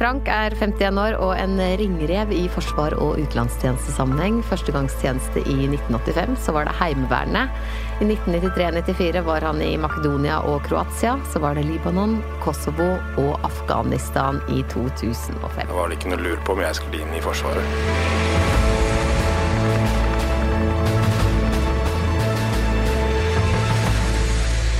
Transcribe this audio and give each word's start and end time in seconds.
Frank 0.00 0.30
er 0.32 0.54
51 0.56 0.96
år 0.96 1.14
og 1.20 1.34
en 1.36 1.58
ringrev 1.76 2.30
i 2.32 2.46
forsvar- 2.48 2.94
og 2.96 3.18
utenlandstjenestesammenheng. 3.20 4.38
Førstegangstjeneste 4.48 5.42
i 5.44 5.66
1985, 5.68 6.38
så 6.40 6.54
var 6.56 6.64
det 6.64 6.72
Heimevernet. 6.78 7.52
I 8.00 8.08
1993-94 8.08 9.20
var 9.26 9.44
han 9.44 9.60
i 9.60 9.74
Makedonia 9.76 10.38
og 10.48 10.64
Kroatia. 10.64 11.18
Så 11.28 11.44
var 11.44 11.60
det 11.60 11.66
Libanon, 11.68 12.16
Kosovo 12.40 12.96
og 13.20 13.44
Afghanistan 13.44 14.40
i 14.48 14.64
2005. 14.72 15.68
Det 15.68 15.76
var 15.76 15.92
det 15.92 16.00
ikke 16.00 16.14
noe 16.14 16.24
lur 16.24 16.40
på 16.48 16.56
om 16.56 16.64
jeg 16.64 16.80
skulle 16.80 17.04
inn 17.04 17.12
i 17.12 17.20
Forsvaret. 17.20 17.60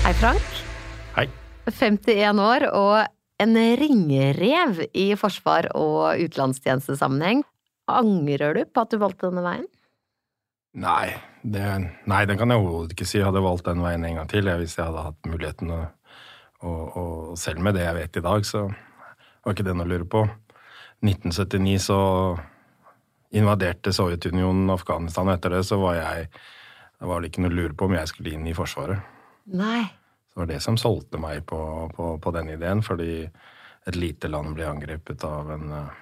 Hei, 0.09 0.17
Frank. 0.25 0.61
Hei. 1.13 1.29
51 1.69 2.47
år 2.49 2.71
og 2.73 3.20
en 3.41 3.57
ringrev 3.81 4.83
i 4.93 5.11
forsvar- 5.17 5.71
og 5.79 6.21
utenlandstjenestesammenheng. 6.21 7.45
Angrer 7.91 8.55
du 8.55 8.65
på 8.69 8.85
at 8.85 8.93
du 8.93 9.01
valgte 9.01 9.31
denne 9.31 9.45
veien? 9.45 9.69
Nei, 10.79 11.17
det, 11.43 11.65
nei, 12.07 12.21
den 12.31 12.39
kan 12.39 12.53
jeg 12.53 12.63
overhodet 12.63 12.95
ikke 12.95 13.09
si. 13.09 13.19
Jeg 13.19 13.27
hadde 13.27 13.43
valgt 13.43 13.67
den 13.67 13.83
veien 13.83 14.05
en 14.07 14.21
gang 14.21 14.29
til 14.31 14.47
hvis 14.61 14.77
jeg 14.77 14.87
hadde 14.87 15.07
hatt 15.09 15.27
muligheten. 15.27 15.73
Og, 15.73 15.89
og, 16.69 17.39
selv 17.41 17.65
med 17.65 17.75
det 17.75 17.87
jeg 17.87 17.97
vet 17.97 18.21
i 18.21 18.25
dag, 18.29 18.47
så 18.47 18.69
var 18.69 19.57
ikke 19.57 19.67
det 19.67 19.75
noe 19.75 19.89
å 19.89 19.91
lure 19.91 20.07
på. 20.07 20.23
1979 21.01 21.79
så 21.89 22.01
invaderte 23.35 23.95
Sovjetunionen 23.95 24.71
Afghanistan, 24.75 25.31
og 25.31 25.39
etter 25.39 25.57
det 25.57 25.65
så 25.67 25.79
var 25.81 25.97
jeg 25.97 26.27
Det 27.01 27.09
var 27.09 27.23
det 27.23 27.31
ikke 27.31 27.41
noe 27.41 27.49
å 27.49 27.57
lure 27.57 27.73
på 27.73 27.87
om 27.89 27.95
jeg 27.97 28.09
skulle 28.11 28.35
inn 28.37 28.45
i 28.45 28.53
Forsvaret. 28.53 29.01
Nei. 29.57 29.89
Det 30.31 30.39
var 30.39 30.47
det 30.47 30.61
som 30.63 30.77
solgte 30.79 31.19
meg 31.19 31.43
på, 31.51 31.59
på, 31.97 32.13
på 32.23 32.33
den 32.37 32.53
ideen, 32.55 32.85
fordi 32.87 33.25
et 33.89 33.97
lite 33.97 34.29
land 34.31 34.55
ble 34.55 34.69
angrepet 34.69 35.25
av 35.27 35.51
en 35.57 35.73
eh, 35.73 35.99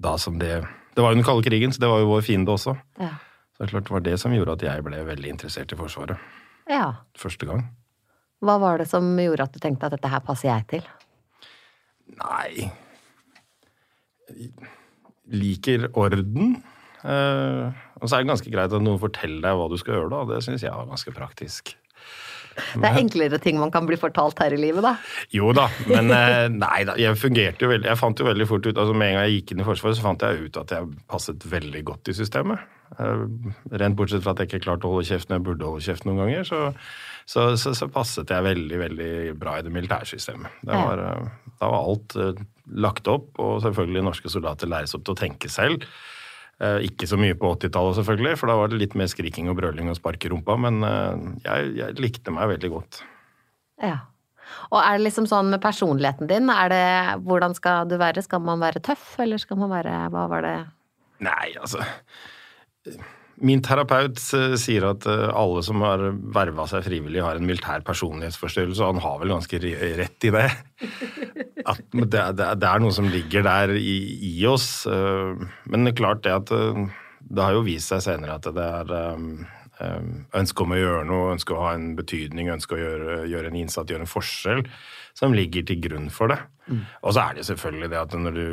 Da 0.00 0.14
som 0.18 0.38
det 0.38 0.62
Det 0.94 1.02
var 1.02 1.12
jo 1.12 1.18
den 1.18 1.26
kalde 1.26 1.44
krigen, 1.44 1.72
så 1.72 1.80
det 1.80 1.90
var 1.90 2.00
jo 2.00 2.10
vår 2.10 2.22
fiende 2.26 2.52
også. 2.52 2.76
Ja. 2.98 3.14
Så 3.52 3.62
det 3.62 3.66
er 3.66 3.72
klart 3.74 3.88
det 3.88 3.94
var 3.94 4.06
det 4.06 4.16
som 4.20 4.32
gjorde 4.34 4.56
at 4.56 4.62
jeg 4.62 4.84
ble 4.84 5.02
veldig 5.06 5.28
interessert 5.34 5.72
i 5.72 5.78
Forsvaret. 5.78 6.18
ja. 6.68 6.94
Første 7.18 7.46
gang. 7.46 7.68
Hva 8.40 8.56
var 8.56 8.80
det 8.80 8.88
som 8.88 9.04
gjorde 9.20 9.44
at 9.44 9.52
du 9.52 9.60
tenkte 9.60 9.86
at 9.86 9.92
dette 9.92 10.08
her 10.08 10.22
passer 10.24 10.48
jeg 10.48 10.66
til? 10.70 10.86
Nei 12.16 12.70
Liker 15.30 15.90
orden. 15.98 16.56
Eh, 17.04 17.80
og 18.00 18.08
så 18.08 18.16
er 18.16 18.24
det 18.24 18.30
ganske 18.30 18.52
greit 18.52 18.72
at 18.72 18.82
noen 18.82 19.00
forteller 19.02 19.44
deg 19.44 19.58
hva 19.58 19.68
du 19.70 19.76
skal 19.80 19.96
gjøre, 19.96 20.10
da. 20.12 20.22
Det 20.32 20.40
syns 20.46 20.64
jeg 20.64 20.74
var 20.74 20.88
ganske 20.88 21.14
praktisk. 21.14 21.74
Det 22.56 22.88
er 22.88 22.98
enklere 23.00 23.38
ting 23.42 23.58
man 23.60 23.72
kan 23.74 23.86
bli 23.88 23.98
fortalt 24.00 24.40
her 24.42 24.54
i 24.54 24.58
livet, 24.60 24.84
da. 24.84 24.94
Jo 25.34 25.52
da, 25.56 25.68
men 25.88 26.10
eh, 26.14 26.48
nei 26.52 26.82
da. 26.88 26.96
Jeg 27.00 27.18
fungerte 27.20 27.64
jo 27.66 27.70
veldig 27.72 27.88
Jeg 27.90 28.00
fant 28.00 28.20
jo 28.20 28.26
veldig 28.26 28.46
fort 28.50 28.66
ut 28.66 28.74
altså 28.76 28.94
Med 28.96 29.12
en 29.12 29.16
gang 29.18 29.28
jeg 29.28 29.40
gikk 29.40 29.54
inn 29.54 29.62
i 29.64 29.66
Forsvaret, 29.68 29.98
så 29.98 30.04
fant 30.04 30.26
jeg 30.26 30.48
ut 30.48 30.60
at 30.60 30.74
jeg 30.76 30.90
passet 31.10 31.46
veldig 31.52 31.82
godt 31.88 32.12
i 32.12 32.16
systemet. 32.20 32.66
Eh, 32.98 33.24
Rent 33.82 33.98
bortsett 33.98 34.24
fra 34.24 34.34
at 34.34 34.42
jeg 34.42 34.50
ikke 34.50 34.64
klarte 34.68 34.88
å 34.88 34.94
holde 34.96 35.08
kjeft 35.08 35.30
når 35.30 35.40
jeg 35.40 35.46
burde 35.48 35.72
holde 35.72 35.86
kjeft 35.86 36.06
noen 36.08 36.22
ganger, 36.24 36.46
så, 36.48 36.62
så, 37.24 37.50
så, 37.60 37.74
så 37.78 37.90
passet 37.92 38.32
jeg 38.34 38.46
veldig, 38.46 38.78
veldig 38.84 39.12
bra 39.40 39.58
i 39.58 39.66
det 39.66 39.74
militærsystemet. 39.74 40.62
Det 40.66 40.80
var, 40.84 41.04
eh, 41.06 41.52
da 41.62 41.74
var 41.74 41.92
alt 41.92 42.18
lagt 42.70 43.10
opp, 43.10 43.32
og 43.42 43.60
selvfølgelig 43.64 44.06
norske 44.06 44.30
soldater 44.30 44.70
læres 44.70 44.94
opp 44.94 45.06
til 45.06 45.16
å 45.16 45.20
tenke 45.20 45.50
selv. 45.50 45.86
Eh, 46.60 46.84
Ikke 46.90 47.08
så 47.08 47.16
mye 47.20 47.36
på 47.38 47.54
80-tallet, 47.56 47.96
selvfølgelig, 48.00 48.36
for 48.36 48.52
da 48.52 48.58
var 48.60 48.68
det 48.68 48.80
litt 48.82 48.96
mer 48.98 49.08
skriking 49.08 49.48
og 49.48 49.56
brøling 49.60 49.88
og 49.88 49.96
spark 49.96 50.24
i 50.26 50.32
rumpa, 50.32 50.58
men 50.60 50.82
eh, 50.84 51.22
jeg, 51.46 51.70
jeg 51.78 52.00
likte 52.04 52.34
meg 52.36 52.50
veldig 52.52 52.72
godt. 52.74 53.02
Ja. 53.80 53.96
Og 54.68 54.80
er 54.82 54.98
det 54.98 55.06
liksom 55.06 55.28
sånn 55.30 55.48
med 55.52 55.62
personligheten 55.62 56.28
din, 56.28 56.50
er 56.52 56.72
det 56.72 56.84
hvordan 57.24 57.54
skal 57.56 57.88
du 57.88 57.96
være? 58.00 58.24
Skal 58.26 58.42
man 58.44 58.60
være 58.60 58.82
tøff, 58.84 59.14
eller 59.22 59.40
skal 59.40 59.60
man 59.62 59.72
være 59.72 59.94
Hva 60.12 60.26
var 60.30 60.44
det 60.44 60.56
Nei, 61.22 61.52
altså 61.60 61.84
Min 63.40 63.62
terapeut 63.64 64.20
eh, 64.36 64.54
sier 64.60 64.84
at 64.90 65.06
eh, 65.08 65.28
alle 65.32 65.62
som 65.64 65.80
har 65.84 66.02
verva 66.34 66.66
seg 66.68 66.84
frivillig, 66.84 67.22
har 67.24 67.38
en 67.40 67.46
militær 67.48 67.84
personlighetsforstyrrelse, 67.86 68.82
og 68.84 68.94
han 68.94 69.04
har 69.04 69.20
vel 69.22 69.34
ganske 69.34 69.60
rett 70.00 70.28
i 70.28 70.32
det. 70.34 70.48
At 71.70 71.80
det, 71.92 72.20
er 72.68 72.82
noe 72.82 72.92
som 72.96 73.08
ligger 73.12 73.44
der 73.46 73.74
i, 73.76 74.34
oss. 74.48 74.84
eh, 74.88 75.46
Men 75.72 75.86
det 75.86 75.94
er 75.94 76.02
klart 76.02 76.24
det 76.26 76.36
at 76.36 76.52
det 77.30 77.44
har 77.44 77.56
jo 77.56 77.64
vist 77.66 77.92
seg 77.92 78.04
senere 78.04 78.38
at 78.40 78.48
det 78.56 78.66
er 78.66 78.94
ønske 79.80 80.64
om 80.64 80.74
å 80.74 80.78
gjøre 80.80 81.04
noe, 81.08 81.34
ønske 81.34 81.54
å 81.56 81.62
ha 81.64 81.74
en 81.76 81.92
betydning, 81.98 82.50
ønske 82.52 82.76
å 82.76 82.80
gjøre, 82.80 83.20
gjøre 83.32 83.50
en 83.50 83.60
innsats, 83.62 83.90
gjøre 83.90 84.04
en 84.04 84.10
forskjell, 84.10 84.64
som 85.16 85.34
ligger 85.34 85.64
til 85.66 85.80
grunn 85.82 86.10
for 86.12 86.32
det. 86.32 86.38
Og 87.02 87.14
så 87.16 87.22
er 87.24 87.34
det 87.34 87.44
selvfølgelig 87.48 87.88
det 87.90 87.98
at 87.98 88.12
når 88.14 88.36
du 88.36 88.44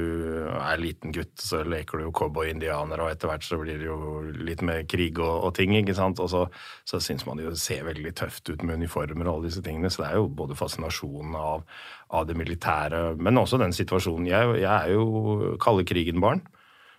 er 0.57 0.79
liten 0.81 1.13
gutt, 1.13 1.35
så 1.41 1.59
leker 1.67 1.99
du 1.99 2.07
jo 2.07 2.13
cowboy-indianer, 2.17 3.03
og 3.03 3.11
etter 3.11 3.29
hvert 3.29 3.45
så 3.45 3.59
blir 3.61 3.77
det 3.77 3.89
jo 3.89 4.23
litt 4.47 4.63
mer 4.65 4.81
krig 4.89 5.19
og, 5.21 5.33
og 5.49 5.53
ting, 5.57 5.75
ikke 5.77 5.95
sant. 5.97 6.21
Og 6.23 6.31
så, 6.31 6.45
så 6.87 7.01
syns 7.03 7.27
man 7.27 7.37
det 7.37 7.45
jo 7.45 7.53
ser 7.59 7.85
veldig 7.87 8.15
tøft 8.17 8.49
ut 8.49 8.65
med 8.65 8.81
uniformer 8.81 9.27
og 9.27 9.35
alle 9.35 9.51
disse 9.51 9.61
tingene. 9.65 9.91
Så 9.93 10.01
det 10.03 10.09
er 10.09 10.21
jo 10.21 10.31
både 10.41 10.57
fascinasjonen 10.57 11.37
av, 11.37 11.67
av 12.09 12.25
det 12.29 12.37
militære, 12.39 13.03
men 13.21 13.43
også 13.43 13.61
den 13.61 13.75
situasjonen 13.75 14.31
Jeg, 14.31 14.57
jeg 14.63 14.73
er 14.73 14.95
jo 14.95 15.53
kalde 15.61 15.85
krigen-barn. 15.87 16.41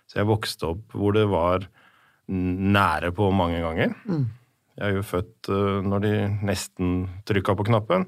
Så 0.09 0.21
jeg 0.21 0.29
vokste 0.29 0.71
opp 0.71 0.95
hvor 0.97 1.13
det 1.13 1.27
var 1.29 1.67
nære 2.29 3.11
på 3.15 3.31
mange 3.35 3.61
ganger. 3.63 3.95
Jeg 4.79 4.85
er 4.87 4.95
jo 4.95 5.03
født 5.03 5.49
eh, 5.51 5.79
når 5.85 6.05
de 6.05 6.13
nesten 6.47 6.93
trykka 7.27 7.57
på 7.57 7.67
knappen. 7.71 8.07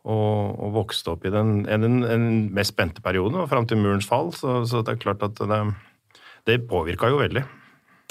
Og, 0.00 0.56
og 0.56 0.70
vokste 0.78 1.12
opp 1.12 1.26
i 1.28 1.32
den, 1.32 1.64
den, 1.68 1.98
den 2.06 2.28
mest 2.56 2.72
spente 2.72 3.02
perioden, 3.04 3.42
og 3.42 3.50
fram 3.50 3.66
til 3.68 3.82
murens 3.82 4.08
fall. 4.08 4.30
Så, 4.32 4.62
så 4.70 4.80
det 4.86 4.94
er 4.94 5.02
klart 5.02 5.24
at 5.26 5.40
det, 5.50 5.58
det 6.48 6.62
påvirka 6.70 7.10
jo 7.12 7.18
veldig. 7.20 7.44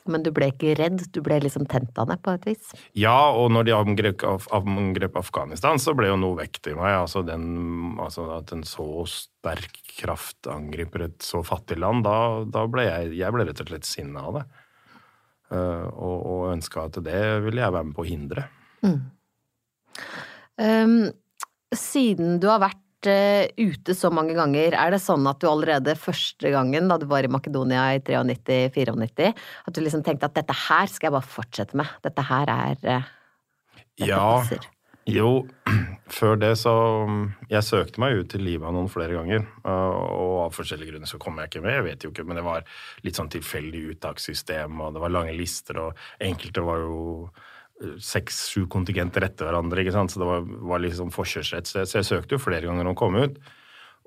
Men 0.10 0.24
du 0.26 0.30
ble 0.34 0.50
ikke 0.52 0.76
redd, 0.80 1.02
du 1.14 1.20
ble 1.26 1.40
liksom 1.44 1.66
tent 1.70 1.98
av 2.00 2.10
det 2.12 2.20
på 2.24 2.34
et 2.36 2.46
vis? 2.50 2.72
Ja, 2.98 3.32
og 3.36 3.52
når 3.54 3.68
de 3.68 3.76
angrep, 3.76 4.24
angrep 4.56 5.18
Afghanistan, 5.20 5.82
så 5.82 5.94
ble 5.98 6.10
jo 6.12 6.20
noe 6.20 6.38
vekt 6.40 6.70
i 6.72 6.76
meg. 6.78 6.96
Altså, 7.02 7.24
den, 7.26 7.98
altså 8.02 8.30
at 8.38 8.54
en 8.56 8.66
så 8.68 8.88
sterk 9.10 9.82
kraft 10.00 10.50
angriper 10.50 11.08
et 11.10 11.26
så 11.26 11.44
fattig 11.46 11.80
land, 11.82 12.06
da, 12.08 12.46
da 12.50 12.66
ble 12.72 12.88
jeg, 12.88 13.14
jeg 13.20 13.36
ble 13.36 13.50
rett 13.50 13.64
og 13.66 13.72
slett 13.74 13.90
sinna 13.90 14.26
av 14.30 14.40
det. 14.40 14.46
Eh, 15.50 15.88
og 15.98 16.28
og 16.30 16.44
ønska 16.54 16.86
at 16.90 17.00
det 17.06 17.24
ville 17.46 17.64
jeg 17.64 17.74
være 17.74 17.88
med 17.88 17.96
på 17.98 18.06
å 18.06 18.10
hindre. 18.10 18.46
Um, 20.60 21.10
siden 21.76 22.38
du 22.42 22.48
har 22.52 22.62
vært 22.62 23.10
eh, 23.10 23.50
ute 23.58 23.96
så 23.98 24.12
mange 24.14 24.36
ganger, 24.38 24.76
er 24.78 24.94
det 24.94 25.02
sånn 25.04 25.28
at 25.30 25.40
du 25.42 25.48
allerede 25.50 25.96
første 26.00 26.52
gangen 26.54 26.90
da 26.92 27.00
du 27.02 27.08
var 27.10 27.26
i 27.26 27.32
Makedonia 27.32 27.88
i 27.96 28.02
93-94, 28.04 29.32
at 29.66 29.76
du 29.76 29.82
liksom 29.84 30.04
tenkte 30.06 30.30
at 30.30 30.38
dette 30.38 30.56
her 30.68 30.92
skal 30.92 31.10
jeg 31.10 31.18
bare 31.18 31.34
fortsette 31.36 31.80
med, 31.80 31.96
dette 32.06 32.28
her 32.30 32.54
er 32.56 32.84
eh, 32.84 33.10
dette 34.00 34.12
Ja. 34.12 34.20
passer. 34.40 34.70
Jo, 35.08 35.48
før 36.20 36.40
det 36.42 36.52
så 36.60 36.74
Jeg 37.50 37.66
søkte 37.66 38.02
meg 38.04 38.18
ut 38.20 38.32
til 38.34 38.44
Libanon 38.46 38.90
flere 38.92 39.16
ganger, 39.18 39.46
og 39.64 40.34
av 40.46 40.58
forskjellige 40.58 40.94
grunner 40.94 41.10
så 41.10 41.20
kom 41.22 41.40
jeg 41.40 41.52
ikke 41.52 41.64
med. 41.66 41.78
Jeg 41.78 41.86
vet 41.88 42.04
jo 42.06 42.12
ikke, 42.14 42.26
men 42.28 42.40
det 42.40 42.46
var 42.46 42.66
litt 43.06 43.20
sånn 43.20 43.32
tilfeldig 43.32 43.86
uttakssystem, 43.96 44.82
og 44.82 44.98
det 44.98 45.04
var 45.04 45.16
lange 45.16 45.38
lister, 45.38 45.80
og 45.82 46.04
enkelte 46.24 46.66
var 46.66 46.84
jo 46.84 47.00
eh, 47.82 47.96
seks-sju 48.04 48.66
kontingenter 48.72 49.26
etter 49.30 49.50
hverandre, 49.50 49.86
ikke 49.86 49.96
sant, 49.96 50.14
så 50.14 50.22
det 50.24 50.30
var, 50.30 50.52
var 50.74 50.84
liksom 50.84 51.14
forkjørsrett. 51.16 51.70
Så 51.70 51.82
jeg, 51.82 51.92
så 51.92 52.02
jeg 52.02 52.10
søkte 52.12 52.38
jo 52.38 52.44
flere 52.44 52.70
ganger 52.70 52.90
om 52.90 52.98
å 52.98 53.00
kom 53.00 53.18
ut. 53.20 53.40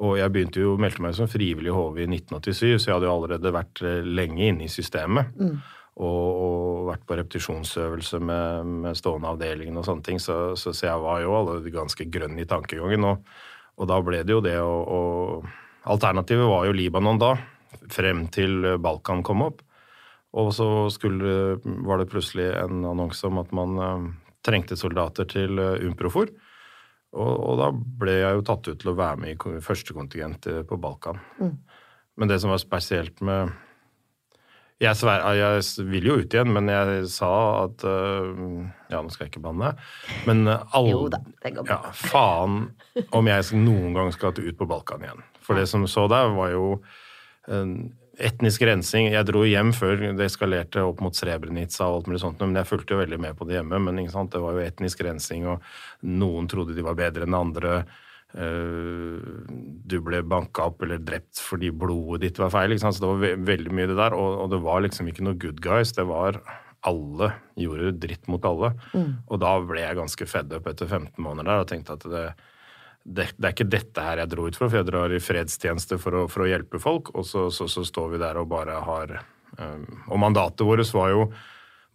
Og 0.02 0.16
jeg 0.18 0.32
begynte 0.34 0.62
jo 0.62 0.72
å 0.74 0.80
melde 0.80 1.02
meg 1.04 1.14
som 1.14 1.28
frivillig 1.30 1.74
HV 1.74 2.00
i 2.00 2.08
1987, 2.08 2.80
så 2.80 2.88
jeg 2.88 2.94
hadde 2.96 3.06
jo 3.06 3.14
allerede 3.14 3.54
vært 3.54 3.82
eh, 3.86 4.00
lenge 4.06 4.48
inne 4.48 4.66
i 4.66 4.72
systemet. 4.72 5.34
Og, 6.00 6.28
og 6.42 6.86
vært 6.88 7.02
på 7.04 7.16
repetisjonsøvelse 7.18 8.20
med, 8.24 8.70
med 8.86 8.96
stående 8.96 9.28
avdelingen 9.28 9.76
og 9.76 9.84
sånne 9.84 10.06
ting. 10.06 10.20
Så, 10.22 10.54
så, 10.56 10.72
så 10.72 10.86
jeg 10.88 11.02
var 11.02 11.20
jo 11.20 11.34
allerede 11.36 11.74
ganske 11.74 12.06
grønn 12.08 12.38
i 12.40 12.46
tankegangen. 12.48 13.04
Og, 13.10 13.26
og 13.76 13.90
da 13.90 13.98
ble 14.04 14.22
det 14.24 14.32
jo 14.32 14.40
det 14.44 14.56
å, 14.62 15.02
Alternativet 15.92 16.46
var 16.46 16.68
jo 16.68 16.74
Libanon 16.76 17.18
da, 17.18 17.34
frem 17.90 18.28
til 18.32 18.76
Balkan 18.80 19.24
kom 19.26 19.42
opp. 19.44 19.60
Og 20.38 20.52
så 20.56 20.68
skulle, 20.94 21.58
var 21.84 22.00
det 22.00 22.08
plutselig 22.12 22.46
en 22.56 22.86
annonse 22.88 23.26
om 23.28 23.40
at 23.42 23.50
man 23.52 23.80
uh, 23.82 24.06
trengte 24.46 24.78
soldater 24.80 25.28
til 25.28 25.60
uh, 25.60 25.82
Umprofor. 25.84 26.30
Og, 27.12 27.32
og 27.32 27.58
da 27.60 27.68
ble 27.74 28.14
jeg 28.22 28.38
jo 28.38 28.44
tatt 28.48 28.70
ut 28.70 28.80
til 28.80 28.92
å 28.94 28.96
være 28.96 29.20
med 29.20 29.34
i 29.34 29.60
første 29.60 29.92
kontingent 29.92 30.46
eh, 30.48 30.62
på 30.64 30.78
Balkan. 30.80 31.18
Men 32.16 32.30
det 32.30 32.38
som 32.40 32.48
var 32.48 32.62
spesielt 32.62 33.20
med 33.20 33.52
jeg, 34.82 34.98
sver, 34.98 35.24
jeg 35.38 35.86
vil 35.88 36.08
jo 36.10 36.18
ut 36.20 36.34
igjen, 36.34 36.52
men 36.54 36.70
jeg 36.72 37.06
sa 37.12 37.32
at 37.64 37.84
øh, 37.86 38.66
Ja, 38.92 39.00
nå 39.00 39.08
skal 39.12 39.26
jeg 39.26 39.32
ikke 39.32 39.46
banne. 39.46 39.72
Men 40.28 40.44
øh, 40.48 40.68
alle 40.76 40.92
Jo 40.92 41.06
da, 41.12 41.22
det 41.44 41.54
går 41.56 41.68
bra. 41.68 41.78
Ja, 41.78 41.94
faen 41.96 42.60
om 43.14 43.30
jeg 43.30 43.62
noen 43.62 43.96
gang 43.96 44.12
skal 44.14 44.34
ut 44.36 44.58
på 44.58 44.68
Balkan 44.68 45.06
igjen. 45.06 45.24
For 45.42 45.58
det 45.58 45.68
som 45.70 45.86
så 45.90 46.06
der, 46.10 46.34
var 46.36 46.52
jo 46.52 46.66
etnisk 48.22 48.62
rensing. 48.66 49.08
Jeg 49.12 49.26
dro 49.28 49.42
hjem 49.46 49.72
før 49.74 50.04
det 50.12 50.26
eskalerte 50.26 50.84
opp 50.84 51.00
mot 51.04 51.16
Srebrenica 51.16 51.86
og 51.88 52.00
alt 52.00 52.10
mulig 52.10 52.22
sånt, 52.22 52.42
men 52.44 52.60
jeg 52.60 52.68
fulgte 52.68 52.94
jo 52.94 53.00
veldig 53.00 53.18
med 53.24 53.38
på 53.38 53.48
det 53.48 53.58
hjemme. 53.58 53.80
Men 53.86 54.00
det 54.02 54.42
var 54.42 54.56
jo 54.56 54.64
etnisk 54.64 55.02
rensing, 55.06 55.46
og 55.48 55.62
noen 56.06 56.48
trodde 56.50 56.76
de 56.76 56.84
var 56.84 56.98
bedre 56.98 57.26
enn 57.28 57.38
andre. 57.38 57.82
Eh, 58.32 59.46
du 59.84 59.98
ble 60.00 60.22
banka 60.24 60.70
opp 60.70 60.82
eller 60.86 61.02
drept 61.04 61.40
fordi 61.42 61.68
blodet 61.74 62.22
ditt 62.24 62.40
var 62.40 62.52
feil. 62.54 62.74
Så 62.80 62.94
det 62.96 63.10
var 63.10 63.20
ve 63.22 63.32
veldig 63.52 63.74
mye 63.76 63.90
det 63.90 63.98
der. 63.98 64.16
Og, 64.16 64.44
og, 64.44 64.52
det 64.54 64.62
var 64.64 64.84
liksom 64.84 65.10
ikke 65.10 65.26
noe 65.26 65.40
good 65.40 65.60
guys. 65.64 65.94
Det 65.96 66.06
var 66.08 66.40
alle 66.88 67.28
gjorde 67.60 67.92
dritt 68.02 68.26
mot 68.30 68.44
alle. 68.48 68.72
Mm. 68.94 69.12
Og 69.28 69.42
da 69.42 69.52
ble 69.66 69.84
jeg 69.84 70.00
ganske 70.00 70.28
fedd 70.28 70.56
opp 70.56 70.66
etter 70.72 70.88
15 70.88 71.22
måneder 71.22 71.52
der 71.52 71.62
og 71.62 71.70
tenkte 71.70 71.98
at 71.98 72.08
det, 72.08 72.24
det, 73.04 73.28
det, 73.36 73.44
er 73.44 73.54
ikke 73.54 73.70
dette 73.70 74.06
her 74.06 74.22
jeg 74.22 74.32
dro 74.32 74.48
ut 74.48 74.58
for, 74.58 74.66
for 74.66 74.80
jeg 74.80 74.88
drar 74.90 75.14
i 75.14 75.22
fredstjeneste 75.22 75.98
for 76.02 76.22
å, 76.22 76.26
for 76.30 76.44
å 76.44 76.50
hjelpe 76.50 76.80
folk, 76.82 77.12
og 77.14 77.26
så, 77.26 77.48
så, 77.54 77.68
så, 77.70 77.84
står 77.86 78.14
vi 78.14 78.22
der 78.22 78.38
og 78.40 78.50
bare 78.50 78.80
har 78.82 79.14
um, 79.58 79.86
Og 80.08 80.22
mandatet 80.22 80.66
vårt 80.66 80.90
var 80.94 81.12
jo 81.12 81.28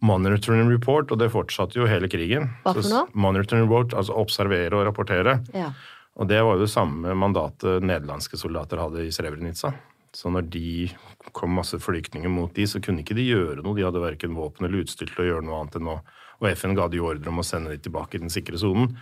monitoring 0.04 0.68
report, 0.70 1.10
og 1.12 1.20
det 1.20 1.30
fortsatte 1.34 1.80
jo 1.80 1.88
hele 1.90 2.08
krigen. 2.08 2.52
Hva 2.62 2.76
for 2.76 2.86
noe? 2.92 3.06
monitoring 3.18 3.64
report, 3.66 3.96
altså 3.98 4.16
observere 4.20 4.78
og 4.78 4.86
rapportere. 4.86 5.40
Ja. 5.52 5.72
Og 6.18 6.26
det 6.26 6.40
var 6.42 6.56
jo 6.56 6.64
det 6.64 6.72
samme 6.72 7.14
mandatet 7.14 7.84
nederlandske 7.84 8.38
soldater 8.40 8.80
hadde 8.82 9.06
i 9.06 9.12
Srebrenica. 9.14 9.70
Så 10.14 10.32
når 10.32 10.48
de 10.50 10.88
kom 11.36 11.52
masse 11.54 11.78
flyktninger 11.78 12.32
mot 12.32 12.50
de, 12.56 12.66
så 12.66 12.80
kunne 12.82 13.04
ikke 13.04 13.16
de 13.18 13.28
gjøre 13.28 13.62
noe. 13.62 13.76
De 13.76 13.84
hadde 13.86 14.02
verken 14.02 14.34
våpen 14.34 14.66
eller 14.66 14.82
utstyr 14.82 15.10
til 15.12 15.24
å 15.24 15.28
gjøre 15.28 15.46
noe 15.46 15.62
annet 15.62 15.78
enn 15.78 15.94
å 15.94 16.00
Og 16.38 16.46
FN 16.54 16.76
ga 16.78 16.84
de 16.86 17.00
ordre 17.02 17.32
om 17.32 17.40
å 17.42 17.42
sende 17.42 17.72
de 17.72 17.80
tilbake 17.82 18.14
i 18.14 18.20
den 18.22 18.30
sikre 18.30 18.58
sonen. 18.58 18.92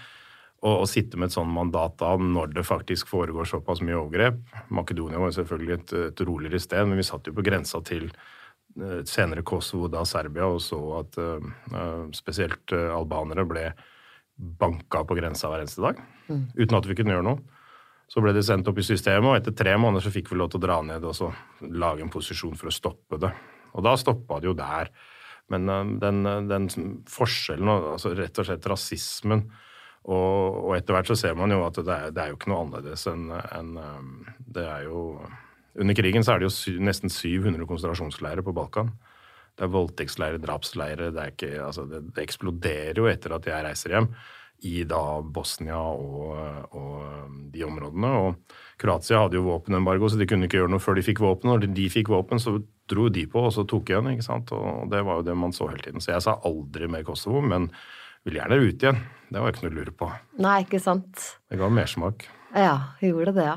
Og 0.64 0.82
å 0.82 0.86
sitte 0.88 1.18
med 1.20 1.28
et 1.28 1.34
sånt 1.34 1.52
mandat 1.52 1.98
da 2.00 2.14
når 2.16 2.54
det 2.56 2.64
faktisk 2.64 3.10
foregår 3.10 3.44
såpass 3.44 3.82
mye 3.84 3.98
overgrep 3.98 4.38
Makedonia 4.72 5.20
var 5.20 5.34
selvfølgelig 5.36 5.74
et, 5.74 5.92
et 6.06 6.22
roligere 6.24 6.60
sted, 6.64 6.88
men 6.88 6.96
vi 6.96 7.04
satt 7.04 7.28
jo 7.28 7.34
på 7.36 7.44
grensa 7.44 7.82
til 7.84 8.08
uh, 8.08 9.02
senere 9.04 9.44
Kosovo, 9.44 9.90
da 9.92 10.06
Serbia, 10.08 10.48
og 10.48 10.64
så 10.64 10.80
at 11.02 11.20
uh, 11.20 12.08
spesielt 12.16 12.72
albanere 12.72 13.44
ble 13.44 13.66
banka 14.37 15.03
på 15.09 15.17
grensa 15.19 15.50
hver 15.50 15.65
eneste 15.65 15.85
dag. 15.85 16.00
Mm. 16.29 16.47
Uten 16.56 16.79
at 16.79 16.88
vi 16.88 16.97
kunne 16.99 17.15
gjøre 17.17 17.27
noe. 17.27 17.61
Så 18.06 18.23
ble 18.23 18.31
det 18.37 18.44
sendt 18.47 18.69
opp 18.71 18.79
i 18.79 18.87
systemet, 18.87 19.27
og 19.27 19.37
etter 19.41 19.55
tre 19.56 19.73
måneder 19.81 20.05
så 20.05 20.12
fikk 20.15 20.31
vi 20.31 20.38
lov 20.38 20.53
til 20.53 20.61
å 20.61 20.67
dra 20.67 20.79
ned 20.87 21.05
og 21.09 21.15
så 21.19 21.33
lage 21.75 22.05
en 22.05 22.12
posisjon 22.12 22.55
for 22.59 22.71
å 22.71 22.75
stoppe 22.75 23.19
det. 23.19 23.33
Og 23.75 23.83
da 23.85 23.97
stoppa 23.99 24.38
det 24.41 24.50
jo 24.50 24.55
der. 24.59 24.93
Men 25.53 25.71
uh, 25.71 25.83
den, 26.03 26.21
uh, 26.27 26.43
den, 26.47 26.69
forskjellen, 27.11 27.71
altså 27.94 28.15
rett 28.15 28.38
og 28.38 28.49
slett 28.49 28.69
rasismen 28.71 29.44
og, 30.06 30.62
og, 30.62 30.73
etter 30.77 30.94
hvert 30.94 31.11
så 31.11 31.17
ser 31.19 31.35
man 31.38 31.50
jo 31.50 31.65
at 31.67 31.79
det 31.83 31.94
er, 31.94 32.15
det 32.15 32.23
er 32.23 32.31
jo 32.31 32.38
ikke 32.38 32.50
noe 32.53 32.62
annerledes 32.62 33.06
enn 33.11 33.27
en, 33.35 33.73
um, 33.75 34.11
Det 34.38 34.62
er 34.62 34.85
jo 34.87 35.03
Under 35.83 35.97
krigen 35.99 36.27
så 36.27 36.35
er 36.35 36.41
det 36.41 36.47
jo 36.47 36.55
sy, 36.55 36.77
nesten 36.79 37.11
700 37.12 37.67
konsentrasjonsleirer 37.69 38.47
på 38.47 38.55
Balkan. 38.56 38.94
Det 39.56 39.64
er 39.64 39.73
voldtektsleirer, 39.73 40.41
drapsleirer. 40.43 41.12
Det, 41.14 41.23
er 41.23 41.32
ikke, 41.32 41.53
altså 41.64 41.87
det, 41.88 42.03
det 42.17 42.25
eksploderer 42.26 43.00
jo 43.00 43.08
etter 43.08 43.37
at 43.37 43.49
jeg 43.49 43.64
reiser 43.64 43.97
hjem 43.97 44.11
i 44.64 44.85
da 44.88 45.20
Bosnia 45.20 45.76
og, 45.76 46.37
og, 46.73 46.94
um, 47.05 47.41
de 47.53 47.64
områdene. 47.67 48.12
Og 48.23 48.81
Kroatia 48.81 49.25
hadde 49.25 49.38
jo 49.38 49.44
våpenembargo, 49.47 50.08
så 50.08 50.20
de 50.20 50.29
kunne 50.29 50.49
ikke 50.49 50.61
gjøre 50.61 50.73
noe 50.73 50.82
før 50.82 50.97
de 50.99 51.05
fikk 51.05 51.20
våpen. 51.25 51.53
Når 51.53 51.69
de 51.76 51.88
fikk 51.93 52.11
våpen, 52.12 52.41
så 52.43 52.58
dro 52.91 53.08
de 53.12 53.26
på, 53.31 53.47
og 53.49 53.53
så 53.55 53.67
tok 53.69 53.93
igjen. 53.93 54.12
ikke 54.14 54.26
sant? 54.26 54.53
Og 54.56 54.88
det 54.93 55.03
var 55.06 55.20
jo 55.20 55.29
det 55.29 55.37
man 55.38 55.55
så 55.56 55.69
hele 55.70 55.85
tiden. 55.85 56.05
Så 56.05 56.14
jeg 56.14 56.25
sa 56.25 56.38
aldri 56.49 56.88
mer 56.93 57.05
Kosovo, 57.06 57.43
men 57.44 57.70
vil 58.26 58.41
gjerne 58.41 58.61
ut 58.62 58.88
igjen. 58.88 59.05
Det 59.31 59.43
var 59.43 59.52
ikke 59.52 59.67
noe 59.67 59.75
å 59.75 59.79
lure 59.81 59.94
på. 60.05 60.11
Nei, 60.43 60.59
ikke 60.64 60.82
sant. 60.82 61.29
Det 61.50 61.61
ga 61.61 61.70
mersmak. 61.73 62.29
Ja, 62.54 62.94
gjorde 63.02 63.34
det, 63.37 63.46
ja. 63.48 63.56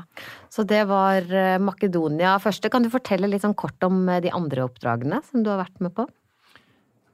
Så 0.50 0.64
det 0.66 0.82
var 0.90 1.26
eh, 1.30 1.58
Makedonia 1.62 2.34
første. 2.42 2.70
Kan 2.72 2.82
du 2.82 2.90
fortelle 2.92 3.30
litt 3.30 3.44
sånn 3.44 3.58
kort 3.58 3.78
om 3.86 4.02
eh, 4.08 4.22
de 4.24 4.32
andre 4.34 4.66
oppdragene 4.66 5.20
som 5.28 5.44
du 5.44 5.52
har 5.52 5.62
vært 5.62 5.78
med 5.84 5.94
på? 5.94 6.08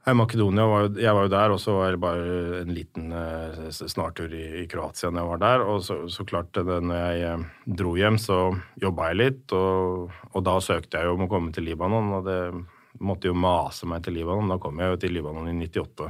Nei, 0.07 0.13
Makedonia 0.15 0.63
var 0.71 0.85
jo, 0.85 0.91
jeg 1.03 1.15
var 1.17 1.25
jo 1.25 1.31
der, 1.33 1.53
og 1.53 1.59
så 1.59 1.73
var 1.75 1.91
det 1.91 1.99
bare 1.99 2.27
en 2.61 2.69
liten 2.71 3.09
uh, 3.11 3.65
snartur 3.75 4.31
i, 4.31 4.45
i, 4.61 4.67
Kroatia 4.71 5.09
når 5.11 5.19
jeg 5.19 5.29
var 5.33 5.41
der. 5.41 5.63
Og 5.67 5.81
så, 5.83 5.97
så 6.07 6.23
klart, 6.23 6.53
det, 6.55 6.77
når 6.87 7.01
jeg 7.19 7.41
dro 7.81 7.91
hjem, 7.99 8.19
så 8.23 8.37
jobba 8.79 9.09
jeg 9.11 9.19
litt, 9.19 9.43
og, 9.57 10.13
og, 10.31 10.39
da 10.47 10.55
søkte 10.63 11.01
jeg 11.01 11.09
jo 11.09 11.17
om 11.17 11.25
å 11.25 11.29
komme 11.33 11.51
til 11.51 11.67
Libanon. 11.67 12.13
Og 12.15 12.23
det 12.23 12.39
måtte 13.03 13.27
jo 13.27 13.35
mase 13.35 13.89
meg 13.91 14.07
til 14.07 14.15
Libanon. 14.15 14.47
Da 14.55 14.57
kom 14.63 14.79
jeg 14.79 14.95
jo 14.95 15.01
til 15.03 15.13
Libanon 15.19 15.51
i 15.51 15.57
98. 15.67 16.07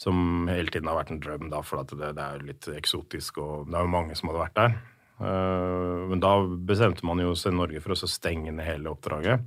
Som 0.00 0.48
hele 0.48 0.72
tiden 0.72 0.88
har 0.88 0.96
vært 0.96 1.12
en 1.12 1.20
drøm, 1.20 1.50
da, 1.52 1.60
for 1.66 1.84
det, 1.84 2.14
det, 2.16 2.24
er 2.24 2.46
litt 2.46 2.68
eksotisk, 2.72 3.42
og 3.42 3.68
det 3.68 3.76
er 3.76 3.84
jo 3.84 3.92
mange 3.92 4.16
som 4.16 4.30
hadde 4.30 4.44
vært 4.46 4.56
der. 4.56 4.78
Uh, 5.20 6.08
men 6.08 6.22
da 6.24 6.30
bestemte 6.70 7.04
man 7.04 7.20
jo 7.20 7.34
seg 7.36 7.52
i 7.52 7.58
Norge 7.58 7.82
for 7.84 7.92
å 7.92 8.08
stenge 8.08 8.54
ned 8.54 8.64
hele 8.64 8.94
oppdraget. 8.94 9.44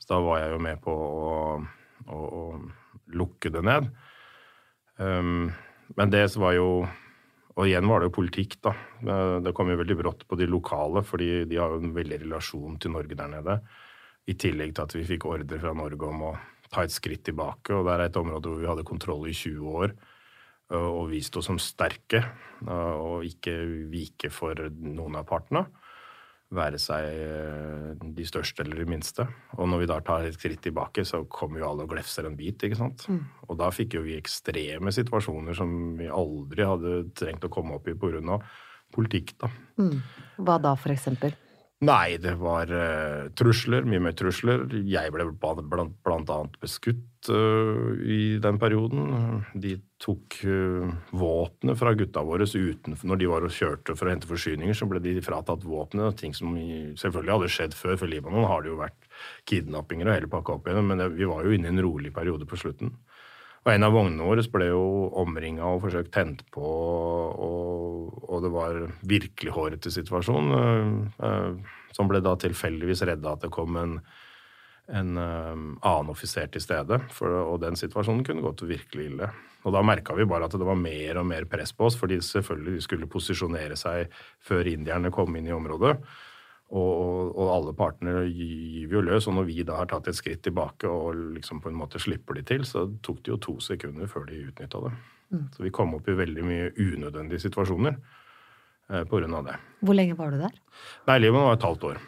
Så 0.00 0.14
da 0.14 0.22
var 0.24 0.40
jeg 0.40 0.54
jo 0.54 0.62
med 0.64 0.80
på 0.82 0.94
å, 0.96 1.34
å, 2.08 2.22
å 2.40 2.42
lukke 3.12 3.52
det 3.52 3.62
ned. 3.68 3.90
Um, 4.96 5.52
men 5.98 6.12
det 6.12 6.24
var 6.40 6.52
jo 6.56 6.66
Og 7.52 7.66
igjen 7.66 7.88
var 7.88 8.00
det 8.00 8.08
jo 8.08 8.16
politikk, 8.16 8.54
da. 8.64 8.72
Det 9.44 9.52
kom 9.52 9.68
jo 9.68 9.76
veldig 9.76 9.96
brått 9.98 10.22
på 10.24 10.38
de 10.40 10.46
lokale, 10.48 11.02
fordi 11.04 11.44
de 11.44 11.58
har 11.60 11.74
jo 11.74 11.82
en 11.82 11.92
veldig 11.92 12.22
relasjon 12.22 12.78
til 12.80 12.94
Norge 12.94 13.18
der 13.18 13.28
nede. 13.28 13.58
I 14.24 14.38
tillegg 14.40 14.72
til 14.72 14.86
at 14.86 14.94
vi 14.96 15.04
fikk 15.04 15.26
ordre 15.28 15.58
fra 15.60 15.74
Norge 15.76 16.08
om 16.08 16.24
å 16.30 16.32
ta 16.72 16.86
et 16.86 16.94
skritt 16.94 17.24
tilbake. 17.28 17.76
Og 17.76 17.86
det 17.86 17.94
er 17.94 18.06
et 18.06 18.18
område 18.20 18.50
hvor 18.50 18.62
vi 18.62 18.70
hadde 18.70 18.88
kontroll 18.88 19.28
i 19.28 19.36
20 19.36 19.78
år 19.82 19.94
og 20.72 21.10
vist 21.10 21.34
oss 21.36 21.50
som 21.50 21.58
sterke 21.60 22.22
og 22.64 23.26
ikke 23.28 23.52
vike 23.92 24.30
for 24.32 24.56
noen 24.72 25.18
av 25.20 25.26
partene 25.28 25.66
være 26.52 26.80
seg 26.80 27.08
eh, 27.08 27.92
de 28.16 28.26
største 28.28 28.64
eller 28.64 28.82
de 28.82 28.88
minste. 28.88 29.26
Og 29.58 29.68
når 29.70 29.82
vi 29.82 29.88
da 29.90 29.98
tar 30.04 30.26
et 30.26 30.36
skritt 30.36 30.62
tilbake, 30.64 31.04
så 31.08 31.22
kommer 31.30 31.62
jo 31.62 31.68
alle 31.70 31.86
og 31.86 31.94
glefser 31.94 32.28
en 32.28 32.36
bit. 32.38 32.62
ikke 32.62 32.78
sant? 32.78 33.06
Mm. 33.08 33.22
Og 33.48 33.58
da 33.60 33.70
fikk 33.74 33.96
jo 33.98 34.04
vi 34.04 34.18
ekstreme 34.18 34.92
situasjoner 34.94 35.56
som 35.56 35.72
vi 35.98 36.10
aldri 36.12 36.68
hadde 36.68 36.98
trengt 37.18 37.48
å 37.48 37.52
komme 37.52 37.78
opp 37.78 37.88
i 37.88 37.96
pga. 37.96 38.38
politikk, 38.92 39.32
da. 39.40 39.48
Mm. 39.80 40.02
Hva 40.44 40.58
da, 40.60 40.74
for 40.76 40.92
eksempel? 40.92 41.32
Nei, 41.82 42.14
det 42.22 42.36
var 42.38 42.70
uh, 42.70 43.30
trusler. 43.34 43.82
Mye 43.88 43.98
mer 44.04 44.14
trusler. 44.14 44.68
Jeg 44.86 45.10
ble 45.10 45.24
blant, 45.34 45.96
blant 46.06 46.28
annet 46.30 46.54
beskutt 46.62 47.30
uh, 47.34 47.90
i 48.06 48.36
den 48.42 48.60
perioden. 48.62 49.42
De 49.58 49.74
tok 50.02 50.36
uh, 50.46 50.92
våpenet 51.10 51.80
fra 51.80 51.94
gutta 51.98 52.22
våre 52.26 52.46
utenfor 52.46 53.10
Når 53.10 53.18
de 53.18 53.30
var 53.32 53.48
og 53.48 53.56
kjørte 53.56 53.96
for 53.98 54.06
å 54.06 54.14
hente 54.14 54.30
forsyninger, 54.30 54.78
så 54.78 54.86
ble 54.86 55.02
de 55.02 55.16
fratatt 55.26 55.66
våpenet. 55.66 56.20
Ting 56.22 56.38
som 56.38 56.54
selvfølgelig 57.02 57.34
hadde 57.34 57.50
skjedd 57.56 57.74
før. 57.74 57.98
For 57.98 58.14
Libanon 58.14 58.46
har 58.46 58.62
det 58.62 58.70
jo 58.70 58.78
vært 58.78 59.10
kidnappinger 59.50 60.06
og 60.06 60.20
hele 60.20 60.30
pakka 60.30 60.60
opp 60.60 60.70
igjen. 60.70 60.86
Men 60.86 61.02
det, 61.02 61.10
vi 61.18 61.26
var 61.26 61.42
jo 61.42 61.56
inne 61.56 61.66
i 61.66 61.74
en 61.74 61.82
rolig 61.82 62.14
periode 62.14 62.46
på 62.46 62.62
slutten. 62.62 62.94
Og 63.62 63.70
en 63.70 63.86
av 63.86 63.94
vognene 63.94 64.26
våre 64.26 64.42
ble 64.50 64.72
jo 64.72 64.82
omringa 65.22 65.68
og 65.70 65.84
forsøkt 65.84 66.10
tent 66.14 66.42
på, 66.54 66.62
og, 66.66 68.16
og, 68.26 68.40
det 68.42 68.50
var 68.50 68.80
virkelig 69.06 69.54
hårete 69.54 69.92
situasjon. 69.94 70.50
Uh, 70.50 71.22
uh, 71.22 71.78
som 71.94 72.08
ble 72.10 72.22
da 72.24 72.34
tilfeldigvis 72.40 73.04
redda 73.06 73.36
at 73.36 73.44
det 73.44 73.52
kom 73.54 73.78
en, 73.78 73.94
en 74.90 75.14
uh, 75.14 75.54
annen 75.54 76.10
offiser 76.10 76.50
til 76.50 76.64
stede. 76.64 76.98
For, 77.14 77.30
og 77.44 77.60
den 77.62 77.78
situasjonen 77.78 78.24
kunne 78.26 78.42
gått 78.42 78.66
virkelig 78.66 79.12
ille. 79.12 79.30
Og 79.62 79.76
da 79.76 79.84
merka 79.86 80.16
vi 80.18 80.26
bare 80.26 80.48
at 80.48 80.58
det 80.58 80.66
var 80.66 80.78
mer 80.78 81.22
og 81.22 81.28
mer 81.30 81.46
press 81.46 81.70
på 81.76 81.86
oss, 81.86 82.00
fordi 82.00 82.18
selvfølgelig 82.24 82.80
de 82.80 82.86
skulle 82.88 83.10
posisjonere 83.10 83.78
seg 83.78 84.10
før 84.42 84.72
indierne 84.72 85.14
kom 85.14 85.38
inn 85.38 85.46
i 85.46 85.54
området. 85.54 85.94
Og, 86.72 87.34
og, 87.36 87.48
alle 87.52 87.72
partene 87.76 88.22
gyver 88.24 88.94
jo 88.96 89.02
løs. 89.04 89.26
Og 89.28 89.36
når 89.36 89.48
vi 89.50 89.64
da 89.68 89.76
har 89.82 89.90
tatt 89.90 90.08
et 90.08 90.16
skritt 90.16 90.40
tilbake 90.46 90.88
og 90.88 91.18
liksom 91.36 91.60
på 91.60 91.68
en 91.68 91.76
måte 91.76 92.00
slipper 92.00 92.38
de 92.38 92.46
til, 92.48 92.64
så 92.68 92.86
tok 93.04 93.20
det 93.20 93.34
jo 93.34 93.40
to 93.48 93.58
sekunder 93.60 94.08
før 94.08 94.24
de 94.30 94.46
utnytta 94.46 94.80
det. 94.86 94.92
Mm. 95.32 95.44
Så 95.52 95.66
vi 95.66 95.74
kom 95.74 95.92
opp 95.98 96.08
i 96.08 96.16
veldig 96.16 96.46
mye 96.46 96.70
unødvendige 96.80 97.44
situasjoner 97.44 97.98
eh, 98.88 99.04
av 99.04 99.44
det. 99.50 99.58
Hvor 99.84 100.00
lenge 100.00 100.16
var 100.16 100.32
du 100.32 100.40
der? 100.40 100.56
Nei, 101.08 101.20
Livet 101.20 101.44
var 101.44 101.60
et 101.60 101.68
halvt 101.68 101.86
år. 101.92 102.02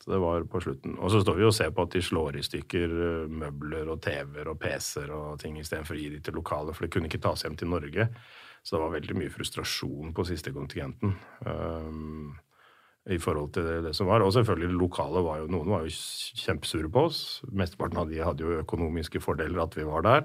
Så 0.00 0.14
det 0.14 0.18
var 0.24 0.44
på 0.48 0.60
slutten. 0.64 0.96
Og 0.96 1.12
så 1.12 1.20
står 1.20 1.36
vi 1.36 1.44
og 1.44 1.54
ser 1.54 1.72
på 1.76 1.84
at 1.84 1.92
de 1.92 2.00
slår 2.00 2.40
i 2.40 2.44
stykker 2.44 3.00
eh, 3.04 3.32
møbler 3.44 3.92
og 3.92 4.00
TV-er 4.04 4.48
og 4.48 4.60
PC-er 4.62 5.12
og 5.12 5.40
ting 5.44 5.60
istedenfor 5.60 5.98
å 5.98 6.00
gi 6.00 6.12
de 6.16 6.24
til 6.24 6.40
lokale, 6.40 6.72
for 6.72 6.86
det 6.86 6.94
kunne 6.94 7.12
ikke 7.12 7.20
tas 7.28 7.44
hjem 7.44 7.60
til 7.60 7.68
Norge. 7.68 8.08
Så 8.64 8.76
det 8.76 8.80
var 8.84 8.94
veldig 8.96 9.16
mye 9.16 9.32
frustrasjon 9.32 10.14
på 10.16 10.24
siste 10.28 10.52
kontingenten. 10.56 11.14
Um, 11.44 12.32
i 13.10 13.18
forhold 13.18 13.52
til 13.54 13.66
det, 13.66 13.76
det, 13.88 13.94
som 13.96 14.08
var. 14.10 14.22
Og 14.22 14.32
selvfølgelig 14.36 14.78
lokale 14.78 15.22
var 15.26 15.40
jo 15.40 15.50
Noen 15.50 15.72
var 15.72 15.86
jo 15.86 15.92
kjempesure 16.44 16.90
på 16.92 17.06
oss. 17.08 17.20
Mesteparten 17.50 18.00
av 18.02 18.10
de 18.10 18.22
hadde 18.22 18.46
jo 18.46 18.60
økonomiske 18.62 19.22
fordeler 19.22 19.62
at 19.64 19.76
vi 19.78 19.86
var 19.88 20.06
der. 20.06 20.24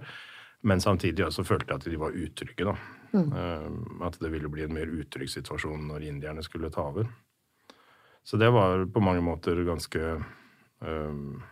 Men 0.66 0.82
samtidig 0.82 1.26
også 1.26 1.46
følte 1.46 1.74
jeg 1.74 1.82
at 1.82 1.90
de 1.90 2.00
var 2.02 2.16
utrygge, 2.18 2.66
da. 2.66 2.76
Mm. 3.16 3.32
Uh, 3.32 4.06
at 4.08 4.18
det 4.20 4.32
ville 4.34 4.50
bli 4.52 4.66
en 4.66 4.74
mer 4.76 4.90
utrygg 4.92 5.30
situasjon 5.32 5.88
når 5.92 6.08
indierne 6.10 6.44
skulle 6.44 6.72
ta 6.74 6.88
over. 6.90 7.10
Så 8.26 8.38
det 8.42 8.50
var 8.54 8.88
på 8.90 9.04
mange 9.04 9.22
måter 9.22 9.60
ganske 9.68 10.16
um, 10.82 11.44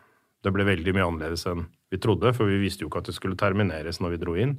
Det 0.43 0.51
ble 0.51 0.65
veldig 0.65 0.95
mye 0.97 1.05
annerledes 1.05 1.45
enn 1.47 1.67
vi 1.93 1.99
trodde, 2.01 2.31
for 2.33 2.49
vi 2.49 2.57
visste 2.57 2.81
jo 2.81 2.89
ikke 2.89 3.03
at 3.03 3.11
det 3.11 3.13
skulle 3.15 3.37
termineres 3.37 4.01
når 4.01 4.15
vi 4.15 4.19
dro 4.23 4.33
inn. 4.35 4.57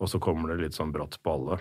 Og 0.00 0.08
så 0.08 0.18
kommer 0.18 0.50
det 0.50 0.62
litt 0.64 0.74
sånn 0.78 0.92
brått 0.94 1.18
på 1.20 1.34
alle. 1.36 1.58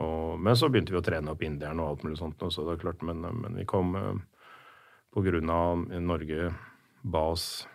Og, 0.00 0.40
men 0.40 0.56
så 0.56 0.70
begynte 0.72 0.94
vi 0.94 1.00
å 1.00 1.04
trene 1.04 1.34
opp 1.34 1.42
indierne 1.44 1.84
og 1.84 1.90
alt 1.90 2.06
mulig 2.06 2.20
sånt. 2.20 2.40
Så 2.48 2.64
det 2.66 2.76
er 2.76 2.84
klart, 2.86 3.02
men, 3.04 3.20
men 3.20 3.58
vi 3.58 3.66
kom 3.68 3.96
eh, 3.98 4.14
av 5.52 5.84
Norge 6.00 6.52
ba 7.02 7.26
oss 7.34 7.66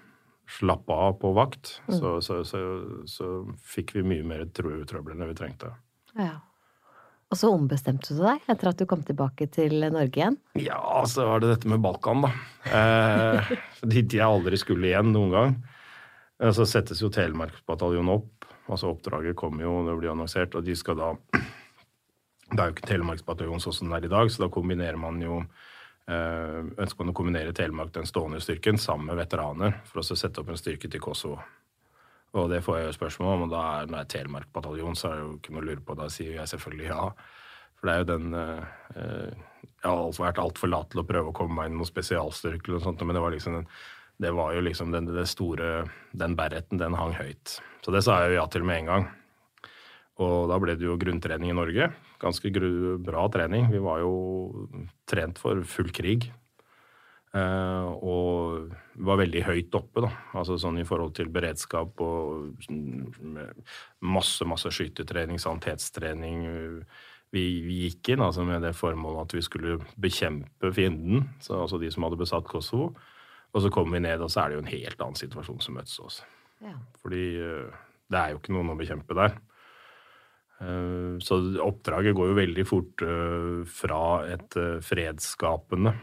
slappe 0.48 0.94
av 0.94 1.18
på 1.20 1.34
vakt, 1.36 1.82
mm. 1.88 1.96
så, 2.00 2.22
så, 2.22 2.44
så, 2.48 2.60
så, 3.06 3.32
fikk 3.68 3.98
vi 3.98 4.04
mye 4.08 4.24
mer 4.24 4.46
trøbbel 4.56 5.14
enn 5.14 5.28
vi 5.28 5.36
trengte. 5.36 5.74
Ja. 6.16 6.38
Og 7.28 7.36
så 7.36 7.50
ombestemte 7.52 8.16
du 8.16 8.22
deg 8.24 8.46
etter 8.48 8.70
at 8.70 8.80
du 8.80 8.86
kom 8.88 9.02
tilbake 9.04 9.50
til 9.52 9.82
Norge 9.92 10.16
igjen? 10.16 10.38
Ja, 10.64 11.04
så 11.12 11.26
var 11.28 11.44
det 11.44 11.52
dette 11.52 11.68
med 11.68 11.84
Balkan, 11.84 12.24
da. 12.24 12.32
Eh, 12.72 13.52
dit 13.92 14.16
jeg 14.16 14.24
aldri 14.24 14.60
skulle 14.60 14.88
igjen 14.88 15.12
noen 15.12 15.36
gang. 15.36 15.58
Eh, 16.40 16.54
så 16.56 16.64
settes 16.70 17.04
jo 17.04 17.12
Telemarksbataljonen 17.12 18.14
opp. 18.16 18.48
altså 18.72 18.94
Oppdraget 18.94 19.36
kommer 19.36 19.68
jo, 19.68 19.82
det 19.90 19.98
blir 20.00 20.14
annonsert, 20.16 20.56
og 20.56 20.64
de 20.64 20.76
skal 20.80 21.02
da 21.02 21.12
Det 22.58 22.64
er 22.64 22.72
jo 22.72 22.74
ikke 22.74 22.88
Telemarksbataljonen 22.90 23.62
sånn 23.62 23.76
som 23.76 23.90
den 23.90 23.98
er 24.00 24.06
i 24.08 24.10
dag, 24.10 24.30
så 24.34 24.42
da 24.42 24.48
kombinerer 24.50 24.98
man 24.98 25.20
jo 25.22 25.44
eh, 26.10 26.62
Ønsker 26.82 27.04
man 27.04 27.12
å 27.12 27.18
kombinere 27.20 27.54
Telemark, 27.54 27.92
den 27.94 28.10
stående 28.10 28.40
styrken, 28.42 28.80
sammen 28.82 29.12
med 29.12 29.20
veteraner 29.20 29.76
for 29.86 30.02
å 30.02 30.06
sette 30.08 30.42
opp 30.42 30.50
en 30.50 30.58
styrke 30.58 30.90
til 30.90 31.04
Kosovo. 31.04 31.38
Og 32.38 32.50
det 32.50 32.64
får 32.66 32.80
jeg 32.80 32.88
jo 32.88 32.96
spørsmål 32.96 33.36
om, 33.36 33.44
og 33.46 33.52
da 33.54 33.60
er, 33.76 33.92
når 33.92 33.94
det 33.94 34.00
er 34.02 34.10
Telemark-bataljon, 34.16 34.98
så 34.98 35.12
er 35.12 35.20
det 35.20 35.22
jo 35.28 35.36
ikke 35.36 35.54
noe 35.54 35.62
å 35.62 35.68
lure 35.68 35.84
på. 35.86 35.98
Da 36.00 36.08
sier 36.14 36.34
jeg 36.40 36.52
selvfølgelig 36.54 36.90
ja. 36.90 37.06
For 37.78 37.90
det 37.90 37.94
er 37.94 38.02
jo 38.02 38.10
den 38.10 38.40
eh, 38.42 39.46
Jeg 39.84 39.86
har 39.86 40.18
vært 40.18 40.42
altfor 40.42 40.74
lat 40.74 40.90
til 40.92 41.04
å 41.04 41.06
prøve 41.14 41.30
å 41.30 41.38
komme 41.38 41.60
meg 41.60 41.70
inn 41.70 41.78
i 41.78 41.82
noen 41.84 41.92
spesialstyrker, 41.92 42.72
eller 42.72 42.82
noe 42.82 42.88
sånt, 42.88 43.06
men 43.06 43.20
det 43.20 43.24
var 43.24 43.38
liksom 43.38 43.60
den, 43.60 43.70
det 44.18 44.34
var 44.34 44.58
jo 44.58 44.66
liksom 44.66 44.98
den, 44.98 45.14
det 45.14 45.30
store 45.30 45.86
Den 46.18 46.34
bereten, 46.40 46.82
den 46.82 46.98
hang 46.98 47.14
høyt. 47.14 47.60
Så 47.86 47.94
det 47.94 48.02
sa 48.04 48.24
jeg 48.24 48.34
jo 48.34 48.42
ja 48.42 48.50
til 48.50 48.66
med 48.66 48.82
en 48.82 48.92
gang. 48.96 49.10
Og 50.26 50.50
da 50.50 50.58
ble 50.58 50.74
det 50.74 50.90
jo 50.90 50.98
grunntrening 50.98 51.54
i 51.54 51.58
Norge. 51.58 51.92
Ganske 52.22 52.52
bra 53.04 53.28
trening. 53.34 53.70
Vi 53.72 53.82
var 53.84 54.02
jo 54.02 54.68
trent 55.10 55.40
for 55.42 55.62
full 55.70 55.92
krig. 55.94 56.30
Uh, 57.36 57.92
og 58.08 58.72
var 59.06 59.20
veldig 59.20 59.42
høyt 59.46 59.76
oppe, 59.78 60.02
da. 60.06 60.10
Altså 60.40 60.56
sånn 60.62 60.80
i 60.82 60.86
forhold 60.88 61.12
til 61.18 61.30
beredskap 61.34 62.00
og 62.02 62.64
masse, 64.00 64.48
masse 64.48 64.72
skytetrening, 64.74 65.38
sanitetstrening. 65.42 66.48
Vi, 67.36 67.44
vi, 67.66 67.82
gikk 67.84 68.14
inn 68.14 68.24
altså 68.24 68.46
med 68.48 68.64
det 68.64 68.72
formålet 68.78 69.28
at 69.28 69.36
vi 69.36 69.44
skulle 69.44 69.76
bekjempe 70.00 70.72
fienden, 70.74 71.28
så, 71.44 71.60
altså 71.66 71.82
de 71.82 71.92
som 71.94 72.08
hadde 72.08 72.22
besatt 72.22 72.48
Kosovo. 72.48 72.94
Og 73.54 73.64
så 73.64 73.72
kommer 73.74 73.98
vi 73.98 74.06
ned, 74.08 74.24
og 74.24 74.32
så 74.32 74.44
er 74.44 74.50
det 74.50 74.58
jo 74.58 74.64
en 74.64 74.72
helt 74.72 75.04
annen 75.04 75.20
situasjon 75.20 75.62
som 75.64 75.78
møtes 75.78 76.00
oss. 76.04 76.22
Ja. 76.64 76.74
Fordi 77.04 77.26
uh, 77.44 77.78
det 78.08 78.22
er 78.24 78.34
jo 78.34 78.42
ikke 78.42 78.56
noen 78.56 78.74
å 78.74 78.80
bekjempe 78.80 79.20
der. 79.20 79.38
Uh, 80.58 81.22
så 81.22 81.38
oppdraget 81.62 82.16
går 82.18 82.32
jo 82.32 82.38
veldig 82.38 82.64
fort 82.66 83.04
fra 83.70 84.04
et 84.34 84.58
fredsskapende 84.86 85.94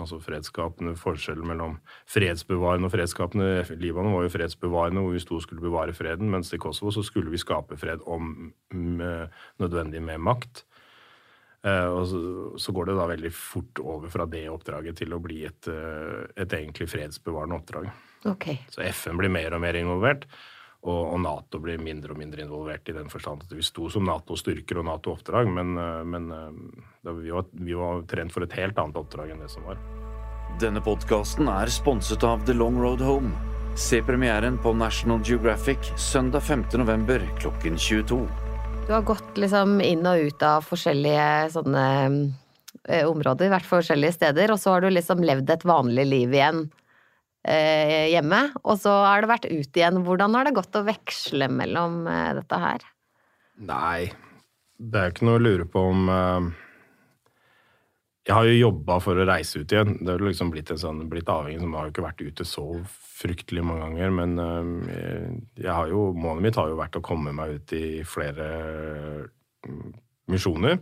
altså 0.00 0.18
fredsskapende 0.22 0.94
forskjell 0.96 1.42
mellom 1.44 1.76
fredsbevarende 2.10 2.88
og 2.88 2.94
fredsskapende. 2.94 3.48
Libanon 3.80 4.14
var 4.16 4.26
jo 4.26 4.32
fredsbevarende, 4.32 5.02
hvor 5.04 5.16
vi 5.16 5.22
sto 5.22 5.36
og 5.36 5.44
skulle 5.44 5.64
bevare 5.64 5.94
freden, 5.96 6.30
mens 6.32 6.52
i 6.52 6.60
Kosovo 6.60 6.92
så 6.94 7.04
skulle 7.04 7.32
vi 7.32 7.40
skape 7.40 7.76
fred 7.80 8.04
om 8.06 8.52
nødvendig 8.72 10.02
med 10.02 10.22
makt. 10.22 10.64
Eh, 11.62 11.88
og 11.94 12.58
så, 12.58 12.72
går 12.74 12.90
det 12.90 12.96
da 12.98 13.04
veldig 13.06 13.30
fort 13.36 13.82
over 13.82 14.10
fra 14.10 14.26
det 14.26 14.48
oppdraget 14.50 14.98
til 14.98 15.12
å 15.14 15.20
bli 15.22 15.44
et, 15.46 15.68
eh, 15.70 16.24
et 16.42 16.56
egentlig 16.58 16.88
fredsbevarende 16.90 17.60
oppdrag. 17.60 17.86
Okay. 18.26 18.58
Så 18.70 18.82
FN 18.82 19.20
blir 19.20 19.30
mer 19.30 19.54
og 19.54 19.62
mer 19.62 19.78
involvert. 19.78 20.26
Og, 20.82 21.20
Nato 21.22 21.60
blir 21.62 21.78
mindre 21.78 22.10
og 22.10 22.18
mindre 22.18 22.42
involvert 22.42 22.88
i 22.90 22.94
den 22.96 23.10
forstand 23.10 23.44
at 23.44 23.52
vi 23.54 23.62
sto 23.62 23.86
som 23.92 24.02
Nato-styrker 24.08 24.80
og 24.80 24.88
Nato-oppdrag, 24.88 25.46
men, 25.46 25.76
eh, 25.78 26.00
men 26.02 26.26
eh, 26.34 26.48
vi, 27.06 27.30
var, 27.30 27.46
vi, 27.52 27.76
var, 27.78 28.02
trent 28.10 28.34
for 28.34 28.42
et 28.42 28.56
helt 28.58 28.80
annet 28.82 28.98
oppdrag 28.98 29.30
enn 29.30 29.44
det 29.44 29.50
som 29.52 29.62
var. 29.68 29.78
Denne 30.58 30.82
podkasten 30.82 31.46
er 31.48 31.70
sponset 31.70 32.26
av 32.26 32.42
The 32.48 32.56
Long 32.58 32.80
Road 32.82 33.04
Home. 33.06 33.30
Se 33.78 34.02
premieren 34.02 34.58
på 34.58 34.74
National 34.74 35.22
Geographic 35.24 35.94
søndag 35.96 36.42
5.11. 36.50 37.30
klokken 37.38 37.78
22. 37.78 38.18
Du 38.88 38.92
har 38.92 39.06
gått 39.06 39.38
liksom 39.38 39.78
inn 39.86 40.02
og 40.02 40.26
ut 40.26 40.42
av 40.42 40.66
forskjellige 40.66 41.30
sånne 41.54 41.86
eh, 42.90 43.06
områder, 43.06 43.54
vært 43.54 43.70
forskjellige 43.70 44.18
steder, 44.18 44.50
og 44.50 44.58
så 44.58 44.74
har 44.74 44.82
du 44.82 44.90
liksom 44.90 45.22
levd 45.22 45.54
et 45.54 45.70
vanlig 45.76 46.10
liv 46.10 46.40
igjen 46.42 46.66
eh, 47.44 48.08
hjemme, 48.12 48.42
og 48.62 48.80
så 48.82 48.94
har 49.06 49.22
det 49.22 49.30
vært 49.30 49.48
ut 49.50 49.78
igjen. 49.78 50.02
Hvordan 50.06 50.36
har 50.38 50.48
det 50.48 50.56
gått 50.56 50.76
å 50.78 50.84
veksle 50.86 51.48
mellom 51.52 52.02
eh, 52.10 52.32
dette 52.38 52.60
her? 52.62 52.84
Nei, 53.62 54.10
det 54.78 55.00
er 55.00 55.12
ikke 55.12 55.28
noe 55.28 55.40
å 55.40 55.42
lure 55.42 55.66
på 55.70 55.82
om 55.92 56.08
eh, 56.10 56.46
Jeg 58.28 58.36
har 58.38 58.48
jo 58.48 58.54
jobba 58.58 58.98
for 59.02 59.18
å 59.18 59.26
reise 59.28 59.62
ut 59.62 59.74
igjen. 59.74 59.98
Det 60.00 60.14
har 60.14 60.24
liksom 60.24 60.52
blitt, 60.54 60.70
en 60.70 60.80
sånn, 60.80 61.04
blitt 61.10 61.30
avhengig, 61.32 61.60
som 61.62 61.76
har 61.78 61.88
jo 61.88 61.94
ikke 61.94 62.06
vært 62.06 62.24
ute 62.24 62.48
så 62.48 62.66
fryktelig 63.22 63.66
mange 63.66 63.86
ganger. 63.86 64.16
Men 64.22 64.38
eh, 64.42 65.28
jeg 65.66 65.74
har 65.74 65.92
jo, 65.92 66.10
målet 66.14 66.48
mitt 66.48 66.60
har 66.60 66.70
jo 66.70 66.80
vært 66.80 66.98
å 66.98 67.04
komme 67.04 67.34
meg 67.36 67.58
ut 67.58 67.76
i 67.78 67.86
flere 68.06 68.50
mm, 69.66 69.94
misjoner. 70.32 70.78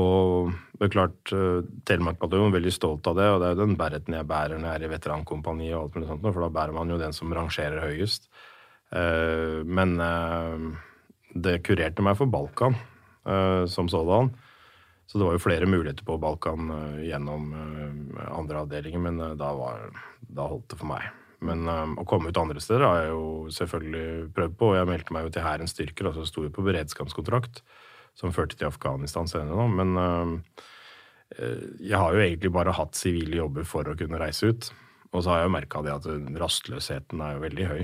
Og 0.00 0.50
det 0.74 0.88
er 0.88 0.94
klart, 0.94 1.20
uh, 1.30 1.62
Telemark 1.86 2.22
er 2.26 2.40
jo 2.40 2.50
veldig 2.54 2.72
stolt 2.74 3.06
av 3.10 3.18
det, 3.18 3.28
og 3.30 3.40
det 3.40 3.46
er 3.46 3.54
jo 3.54 3.62
den 3.62 3.76
bæreten 3.78 4.16
jeg 4.18 4.26
bærer 4.30 4.58
når 4.58 4.72
jeg 4.72 4.80
er 4.80 4.86
i 4.86 4.94
veterankompaniet, 4.94 5.74
og 5.76 5.84
alt 5.84 5.98
mulig 5.98 6.08
sånt, 6.10 6.26
for 6.26 6.42
da 6.42 6.50
bærer 6.56 6.74
man 6.74 6.90
jo 6.90 6.98
den 6.98 7.14
som 7.14 7.34
rangerer 7.34 7.84
høyest. 7.84 8.26
Uh, 8.90 9.62
men 9.66 9.94
uh, 10.02 10.66
det 11.34 11.60
kurerte 11.66 12.02
meg 12.04 12.18
for 12.18 12.30
Balkan 12.30 12.78
som 13.24 13.86
sådan. 13.88 14.26
Så 15.08 15.16
det 15.16 15.24
var 15.24 15.32
jo 15.32 15.40
flere 15.40 15.64
muligheter 15.64 16.04
på 16.04 16.18
Balkan 16.20 16.66
gjennom 17.00 17.46
andre 18.20 18.58
avdelinger, 18.60 19.00
men 19.00 19.22
da, 19.40 19.48
var, 19.56 19.86
da, 20.20 20.44
holdt 20.44 20.66
det 20.74 20.76
for 20.76 20.90
meg. 20.90 21.06
Men 21.40 21.64
å 21.64 22.04
komme 22.04 22.28
ut 22.28 22.40
andre 22.42 22.60
steder 22.60 22.84
har 22.84 22.98
jeg 23.00 23.14
jo 23.14 23.24
selvfølgelig 23.56 24.28
prøvd 24.36 24.58
på, 24.60 24.68
og 24.68 24.76
jeg 24.76 24.90
meldte 24.92 25.16
meg 25.16 25.24
jo 25.24 25.32
til 25.32 25.46
Hærens 25.46 25.72
styrker, 25.72 26.10
og 26.10 26.18
så 26.18 26.26
sto 26.28 26.44
jeg 26.44 26.52
på 26.52 26.66
beredskapskontrakt 26.68 27.64
som 28.18 28.32
førte 28.34 28.58
til 28.58 28.70
Afghanistan 28.70 29.28
senere. 29.30 29.56
nå, 29.56 29.66
Men 29.68 29.96
øh, 29.98 30.38
jeg 31.80 31.98
har 31.98 32.14
jo 32.14 32.22
egentlig 32.22 32.52
bare 32.54 32.76
hatt 32.76 32.94
sivile 32.98 33.40
jobber 33.42 33.66
for 33.66 33.88
å 33.90 33.96
kunne 33.98 34.20
reise 34.22 34.52
ut. 34.52 34.70
Og 35.14 35.22
så 35.22 35.30
har 35.30 35.42
jeg 35.42 35.48
jo 35.48 35.54
merka 35.54 35.82
det 35.82 35.94
at 35.94 36.08
rastløsheten 36.42 37.22
er 37.22 37.36
jo 37.36 37.44
veldig 37.44 37.68
høy. 37.70 37.82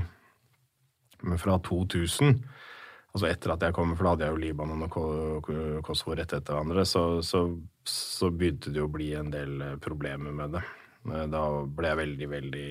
Men 1.26 1.38
fra 1.38 1.58
2000, 1.62 2.40
altså 3.12 3.28
etter 3.28 3.54
at 3.54 3.66
jeg 3.66 3.76
kom, 3.76 3.94
for 3.94 4.06
da 4.06 4.14
hadde 4.14 4.26
jeg 4.26 4.34
jo 4.34 4.42
Libanon 4.44 4.86
og 4.86 5.50
Kosovo 5.86 6.16
rett 6.18 6.32
etter 6.34 6.56
hverandre, 6.56 6.86
så, 6.88 7.04
så, 7.26 7.44
så 7.86 8.30
begynte 8.32 8.72
det 8.74 8.82
å 8.82 8.90
bli 8.90 9.12
en 9.18 9.30
del 9.32 9.60
eh, 9.66 9.78
problemer 9.82 10.34
med 10.34 10.56
det. 10.56 10.64
Eh, 11.08 11.26
da 11.32 11.44
ble 11.66 11.92
jeg 11.92 12.00
veldig, 12.02 12.30
veldig 12.34 12.68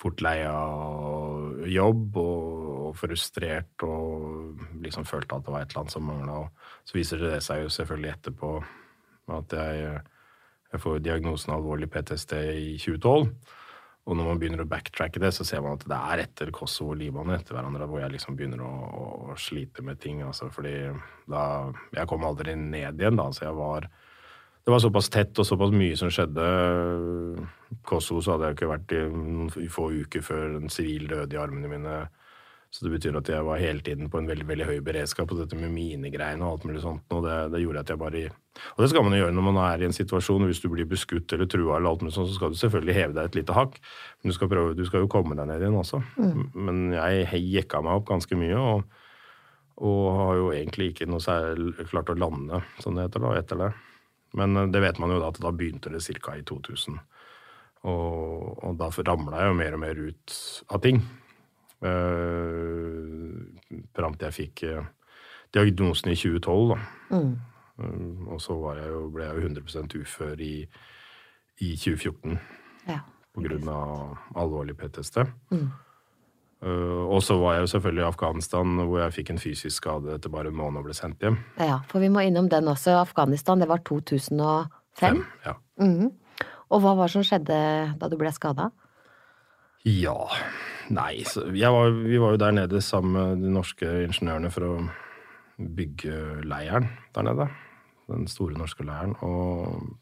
fort 0.00 0.24
lei 0.26 0.38
av 0.48 1.64
jobb 1.70 2.18
og, 2.18 2.53
frustrert 2.98 3.84
og 3.86 4.62
liksom 4.84 5.06
følte 5.08 5.36
at 5.36 5.46
det 5.46 5.54
var 5.54 5.64
et 5.64 5.72
eller 5.72 5.84
annet 5.84 5.94
som 5.94 6.06
mangla. 6.08 6.38
Så 6.86 6.98
viser 6.98 7.22
det 7.22 7.42
seg 7.44 7.64
jo 7.64 7.72
selvfølgelig 7.72 8.12
etterpå 8.14 8.54
at 9.34 9.56
jeg, 9.56 10.00
jeg 10.72 10.82
får 10.84 11.04
diagnosen 11.04 11.54
alvorlig 11.54 11.90
PTSD 11.92 12.34
i 12.52 12.72
2012. 12.78 13.28
Og 14.04 14.18
når 14.18 14.26
man 14.28 14.40
begynner 14.40 14.60
å 14.60 14.68
backtracke 14.68 15.20
det, 15.22 15.30
så 15.32 15.46
ser 15.48 15.62
man 15.64 15.78
at 15.78 15.84
det 15.88 15.96
er 15.96 16.22
etter 16.26 16.50
Kosovo 16.52 16.92
og 16.92 16.98
Libanon 17.00 17.38
etter 17.38 17.56
hverandre 17.56 17.86
hvor 17.88 18.02
jeg 18.02 18.12
liksom 18.12 18.36
begynner 18.36 18.60
å, 18.60 18.72
å 19.32 19.36
slite 19.40 19.84
med 19.86 20.00
ting. 20.02 20.20
Altså, 20.26 20.50
fordi 20.52 20.74
da 21.30 21.44
Jeg 21.94 22.10
kom 22.10 22.26
aldri 22.28 22.52
ned 22.58 23.00
igjen, 23.00 23.16
da. 23.16 23.30
Så 23.32 23.46
jeg 23.46 23.56
var 23.56 23.88
det 24.64 24.72
var 24.72 24.80
såpass 24.80 25.10
tett 25.12 25.36
og 25.36 25.44
såpass 25.44 25.72
mye 25.76 25.96
som 26.00 26.08
skjedde. 26.12 26.44
Kosovo 27.84 28.22
så 28.24 28.34
hadde 28.34 28.48
jeg 28.48 28.56
ikke 28.56 28.68
vært 28.70 28.94
i 28.96 29.00
noen 29.12 29.50
få 29.72 29.90
uker 29.92 30.24
før 30.24 30.54
en 30.56 30.72
sivil 30.72 31.04
døde 31.10 31.36
i 31.36 31.40
armene 31.40 31.68
mine. 31.68 31.96
Så 32.74 32.82
det 32.82 32.90
betyr 32.96 33.14
at 33.20 33.28
jeg 33.30 33.46
var 33.46 33.60
hele 33.62 33.84
tiden 33.86 34.08
på 34.10 34.18
en 34.18 34.26
veldig 34.26 34.48
veldig 34.48 34.66
høy 34.66 34.80
beredskap. 34.82 35.28
på 35.30 35.36
dette 35.38 35.54
med 35.54 35.70
minegreiene 35.70 36.42
og 36.42 36.56
alt 36.56 36.64
mulig 36.66 36.80
sånt, 36.82 37.04
og 37.14 37.22
det, 37.22 37.36
det, 37.52 37.60
gjorde 37.62 37.84
at 37.84 37.92
jeg 37.92 38.00
bare 38.00 38.24
Og 38.74 38.82
det 38.82 38.88
skal 38.90 39.04
man 39.06 39.14
jo 39.14 39.20
gjøre 39.22 39.36
når 39.36 39.46
man 39.46 39.60
er 39.62 39.82
i 39.82 39.86
en 39.86 39.94
situasjon. 39.94 40.46
Hvis 40.50 40.62
du 40.64 40.68
blir 40.72 40.88
beskutt 40.90 41.32
eller 41.32 41.46
trua, 41.46 41.76
eller 41.76 41.92
alt 41.92 42.02
mulig 42.02 42.16
sånt, 42.16 42.32
så 42.32 42.34
skal 42.34 42.50
du 42.50 42.58
selvfølgelig 42.58 42.98
heve 42.98 43.14
deg 43.14 43.30
et 43.30 43.38
lite 43.38 43.54
hakk. 43.54 43.78
Men 44.18 44.32
du 44.32 44.34
skal, 44.34 44.50
prøve, 44.50 44.74
du 44.74 44.84
skal 44.88 45.04
jo 45.04 45.12
komme 45.12 45.38
deg 45.38 45.46
ned 45.46 45.62
igjen 45.62 45.78
også. 45.78 46.02
Mm. 46.18 46.44
Men 46.54 46.84
jeg 46.96 47.46
jekka 47.60 47.82
meg 47.84 48.00
opp 48.00 48.10
ganske 48.10 48.38
mye. 48.42 48.58
og 48.58 49.00
og 49.82 50.04
har 50.14 50.36
jo 50.38 50.50
egentlig 50.54 50.92
ikke 50.92 51.08
noe 51.10 51.22
særlig 51.22 51.88
klart 51.90 52.12
å 52.12 52.14
lande, 52.14 52.60
som 52.78 52.94
det 52.94 53.08
heter, 53.08 53.24
da, 53.24 53.32
etter 53.40 53.58
det. 53.58 53.72
Men 54.38 54.56
eh, 54.56 54.70
det 54.70 54.82
vet 54.84 55.00
man 55.02 55.10
jo 55.14 55.18
da 55.22 55.32
at 55.32 55.40
da 55.42 55.50
begynte 55.54 55.90
det 55.90 56.02
ca. 56.22 56.36
i 56.38 56.44
2000. 56.46 57.00
Og, 57.90 58.62
og 58.64 58.78
da 58.80 58.88
ramla 58.94 59.42
jeg 59.42 59.50
jo 59.50 59.58
mer 59.58 59.76
og 59.76 59.82
mer 59.82 59.98
ut 59.98 60.36
av 60.70 60.82
ting. 60.84 61.02
Uh, 61.84 63.44
Fram 63.94 64.14
til 64.16 64.28
jeg 64.30 64.36
fikk 64.38 64.62
uh, 64.70 64.86
diagnosen 65.54 66.12
i 66.14 66.16
2012, 66.16 66.72
da. 66.72 66.78
Mm. 67.12 67.34
Uh, 67.78 68.34
og 68.34 68.40
så 68.42 68.56
jeg 68.78 68.90
jo, 68.90 69.06
ble 69.12 69.26
jeg 69.26 69.36
jo 69.36 69.48
100% 69.50 69.96
ufør 70.00 70.42
i, 70.42 70.54
i 71.60 71.74
2014 71.76 72.38
ja. 72.88 73.00
på 73.34 73.44
grunn 73.44 73.68
av 73.70 74.38
alvorlig 74.40 74.76
PTSD. 74.78 75.24
Mm. 75.52 75.66
Uh, 76.64 77.04
og 77.12 77.20
så 77.26 77.36
var 77.42 77.58
jeg 77.58 77.66
jo 77.66 77.72
selvfølgelig 77.74 78.04
i 78.04 78.08
Afghanistan, 78.08 78.76
hvor 78.80 79.02
jeg 79.02 79.16
fikk 79.18 79.34
en 79.34 79.42
fysisk 79.42 79.82
skade 79.82 80.16
etter 80.16 80.32
bare 80.32 80.48
en 80.48 80.58
måned 80.58 80.80
og 80.80 80.88
ble 80.88 80.96
sendt 80.96 81.22
hjem. 81.22 81.36
Ja, 81.60 81.82
for 81.90 82.00
vi 82.00 82.08
må 82.12 82.24
innom 82.24 82.48
den 82.48 82.70
også. 82.72 82.96
Afghanistan, 83.02 83.60
det 83.60 83.68
var 83.68 83.84
2005? 83.84 84.70
Fem, 84.94 85.24
ja. 85.44 85.58
Mm 85.80 85.98
-hmm. 86.00 86.10
Og 86.70 86.80
hva 86.80 86.94
var 86.96 87.06
det 87.06 87.12
som 87.12 87.22
skjedde 87.22 87.56
da 87.98 88.08
du 88.08 88.16
ble 88.16 88.32
skada? 88.32 88.70
Ja 89.84 90.30
Nei, 90.92 91.24
var, 91.24 91.90
vi 92.04 92.18
var 92.20 92.34
jo 92.34 92.40
der 92.40 92.50
nede 92.52 92.80
sammen 92.84 93.12
med 93.16 93.44
de 93.44 93.52
norske 93.52 93.88
ingeniørene 94.04 94.50
for 94.52 94.68
å 94.68 94.74
bygge 95.56 96.42
leiren 96.44 96.90
der 97.14 97.28
nede. 97.28 97.48
Den 98.10 98.26
store 98.28 98.58
norske 98.58 98.84
leiren. 98.84 99.14
Og 99.24 99.94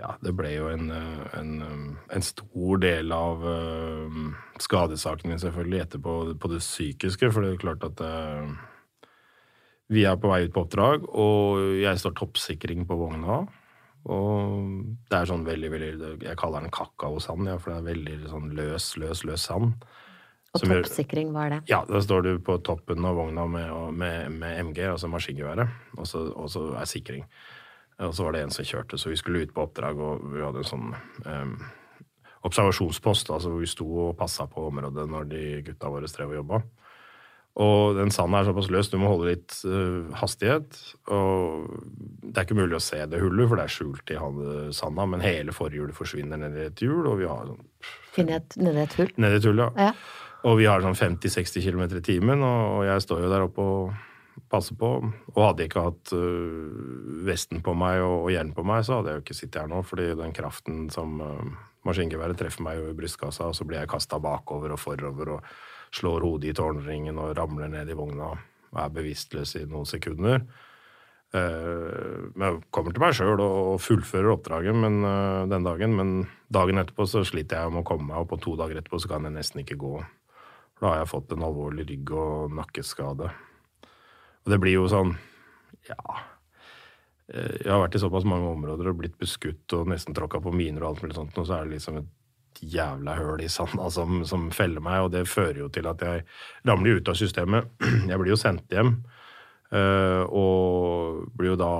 ja, 0.00 0.14
det 0.24 0.32
ble 0.36 0.52
jo 0.54 0.68
en, 0.72 0.90
en, 0.92 1.54
en 2.12 2.24
stor 2.24 2.80
del 2.80 3.12
av 3.12 3.44
uh, 3.44 4.18
skadesakene 4.60 5.38
selvfølgelig 5.40 5.82
etterpå 5.84 6.16
på 6.40 6.52
det 6.52 6.60
psykiske, 6.64 7.32
for 7.32 7.44
det 7.44 7.54
er 7.54 7.64
klart 7.64 7.84
at 7.88 8.00
uh, 8.04 8.52
vi 9.92 10.06
er 10.08 10.20
på 10.20 10.30
vei 10.30 10.44
ut 10.46 10.54
på 10.54 10.64
oppdrag, 10.64 11.08
og 11.08 11.80
jeg 11.80 12.00
står 12.00 12.16
toppsikring 12.20 12.86
på 12.88 12.96
vogna. 13.00 13.42
Og 14.08 14.70
det 15.10 15.18
er 15.18 15.28
sånn 15.28 15.42
veldig, 15.44 15.70
veldig 15.74 16.10
Jeg 16.24 16.38
kaller 16.40 16.64
den 16.64 16.72
kakaosand, 16.72 17.48
ja, 17.50 17.58
for 17.60 17.74
det 17.74 17.80
er 17.80 17.88
veldig 17.90 18.30
sånn 18.30 18.52
løs, 18.56 18.94
løs, 19.00 19.24
løs 19.28 19.44
sand. 19.50 19.74
Og 20.56 20.64
toppsikring, 20.64 21.30
hva 21.34 21.44
er 21.46 21.52
det? 21.54 21.60
Ja, 21.70 21.84
da 21.86 22.00
står 22.02 22.24
du 22.26 22.30
på 22.42 22.56
toppen 22.66 23.04
av 23.06 23.18
vogna 23.20 23.44
med, 23.46 23.74
med, 23.94 24.32
med 24.40 24.62
MG, 24.70 24.80
altså 24.96 25.10
maskingeværet, 25.12 25.70
og 25.94 26.08
så, 26.10 26.24
og 26.32 26.48
så 26.50 26.64
er 26.80 26.88
sikring. 26.90 27.28
Og 28.00 28.14
så 28.16 28.24
var 28.24 28.34
det 28.34 28.42
en 28.46 28.54
som 28.54 28.66
kjørte, 28.66 28.98
så 28.98 29.12
vi 29.12 29.18
skulle 29.20 29.44
ut 29.44 29.52
på 29.54 29.62
oppdrag, 29.68 30.00
og 30.00 30.24
vi 30.32 30.42
hadde 30.42 30.64
en 30.64 30.70
sånn 30.70 30.88
um, 31.28 31.54
observasjonspost, 32.48 33.30
altså 33.30 33.52
hvor 33.52 33.62
vi 33.62 33.70
sto 33.70 33.86
og 34.08 34.16
passa 34.18 34.48
på 34.50 34.64
området 34.70 35.04
når 35.12 35.28
de 35.30 35.42
gutta 35.68 35.92
våre 35.92 36.08
strev 36.10 36.32
og 36.32 36.40
jobba. 36.40 36.62
Og 37.60 37.98
den 37.98 38.12
sanden 38.14 38.38
er 38.38 38.46
såpass 38.48 38.70
løs, 38.72 38.88
du 38.88 38.96
må 39.00 39.10
holde 39.12 39.34
litt 39.34 39.56
uh, 39.68 40.08
hastighet. 40.16 40.78
Og 41.12 41.66
det 42.22 42.32
er 42.32 42.46
ikke 42.46 42.56
mulig 42.56 42.78
å 42.78 42.82
se 42.84 43.02
det 43.10 43.20
hullet, 43.20 43.50
for 43.50 43.60
det 43.60 43.66
er 43.66 43.74
skjult 43.74 44.14
i 44.14 44.18
sanda, 44.76 45.06
men 45.10 45.24
hele 45.24 45.52
forhjulet 45.52 45.96
forsvinner 45.96 46.40
ned 46.40 46.56
i 46.56 46.68
et 46.70 46.84
hjul, 46.84 47.04
og 47.04 47.20
vi 47.20 47.28
har 47.28 47.50
sånn 47.50 47.66
Nedi 48.20 48.80
et 48.82 48.94
hull? 48.98 49.10
Nedi 49.22 49.38
et 49.38 49.46
hull, 49.46 49.60
ja. 49.62 49.70
ja. 49.78 49.92
Og 50.48 50.56
vi 50.58 50.66
har 50.68 50.82
sånn 50.82 50.96
50-60 50.96 51.66
km 51.66 51.82
i 52.00 52.04
timen, 52.04 52.42
og 52.44 52.86
jeg 52.88 53.04
står 53.04 53.26
jo 53.26 53.32
der 53.32 53.44
oppe 53.44 53.64
og 53.64 54.46
passer 54.50 54.76
på. 54.80 54.90
Og 55.34 55.40
hadde 55.44 55.64
jeg 55.64 55.70
ikke 55.70 55.84
hatt 55.84 56.12
uh, 56.16 57.24
vesten 57.28 57.60
på 57.64 57.74
meg 57.76 58.00
og, 58.04 58.26
og 58.26 58.32
hjelm 58.34 58.54
på 58.56 58.64
meg, 58.66 58.86
så 58.86 58.98
hadde 58.98 59.12
jeg 59.12 59.20
jo 59.20 59.24
ikke 59.26 59.36
sittet 59.36 59.60
her 59.62 59.70
nå, 59.70 59.82
fordi 59.86 60.12
den 60.18 60.32
kraften 60.36 60.86
som 60.92 61.20
uh, 61.20 61.58
maskingeværet 61.88 62.40
treffer 62.40 62.64
meg 62.66 62.80
jo 62.80 62.88
i 62.90 62.96
brystkassa, 62.96 63.50
og 63.50 63.58
så 63.58 63.66
blir 63.68 63.82
jeg 63.82 63.92
kasta 63.92 64.20
bakover 64.22 64.74
og 64.74 64.80
forover. 64.80 65.36
og 65.36 65.69
slår 65.94 66.26
hodet 66.26 66.52
i 66.52 66.56
tårnringen 66.56 67.18
og 67.18 67.36
ramler 67.38 67.70
ned 67.70 67.90
i 67.90 67.96
vogna 67.98 68.32
og 68.70 68.78
er 68.78 68.92
bevisstløs 68.94 69.56
i 69.58 69.64
noen 69.66 69.88
sekunder. 69.88 70.44
Eh, 71.30 72.30
jeg 72.42 72.62
kommer 72.74 72.94
til 72.94 73.02
meg 73.02 73.14
sjøl 73.14 73.42
og 73.42 73.76
fullfører 73.82 74.32
oppdraget 74.32 74.74
men, 74.74 75.04
eh, 75.06 75.46
den 75.50 75.66
dagen, 75.66 75.94
men 75.94 76.08
dagen 76.50 76.82
etterpå 76.82 77.06
så 77.06 77.22
sliter 77.26 77.62
jeg 77.62 77.74
med 77.74 77.84
å 77.84 77.86
komme 77.86 78.08
meg, 78.08 78.18
opp, 78.18 78.34
og 78.34 78.42
to 78.42 78.56
dager 78.58 78.80
etterpå 78.80 78.98
så 78.98 79.12
kan 79.12 79.28
jeg 79.28 79.36
nesten 79.36 79.62
ikke 79.62 79.78
gå. 79.78 79.94
Da 80.80 80.88
har 80.88 80.98
jeg 81.02 81.12
fått 81.12 81.32
en 81.32 81.46
alvorlig 81.46 81.86
rygg- 81.86 82.16
og 82.18 82.50
nakkeskade. 82.56 83.30
Og 83.30 84.50
det 84.50 84.60
blir 84.60 84.78
jo 84.78 84.88
sånn 84.88 85.16
Ja. 85.88 86.20
Eh, 87.32 87.62
jeg 87.64 87.70
har 87.70 87.88
vært 87.88 87.94
i 87.94 88.02
såpass 88.02 88.24
mange 88.24 88.50
områder 88.50 88.88
og 88.90 88.98
blitt 88.98 89.18
beskutt 89.18 89.72
og 89.72 89.86
nesten 89.86 90.14
tråkka 90.14 90.42
på 90.42 90.52
miner 90.52 90.82
og 90.82 90.88
alt 90.90 91.02
mulig 91.02 91.14
sånt, 91.14 91.38
og 91.38 91.46
så 91.46 91.60
er 91.60 91.64
det 91.64 91.78
liksom 91.78 91.98
et 91.98 92.08
jævla 92.60 93.14
høl 93.18 93.44
i 93.44 93.48
sanda 93.52 93.88
som, 93.92 94.22
som, 94.28 94.50
feller 94.54 94.82
meg, 94.84 95.06
og 95.06 95.14
det 95.14 95.28
fører 95.30 95.62
jo 95.62 95.70
til 95.72 95.88
at 95.90 96.02
jeg 96.04 96.26
ramler 96.68 97.00
ut 97.00 97.10
av 97.10 97.18
systemet. 97.18 97.70
Jeg 98.10 98.20
blir 98.20 98.34
jo 98.34 98.40
sendt 98.40 98.70
hjem. 98.74 98.98
Uh, 99.70 100.26
og 100.34 101.28
blir 101.38 101.52
jo 101.52 101.58
da 101.60 101.74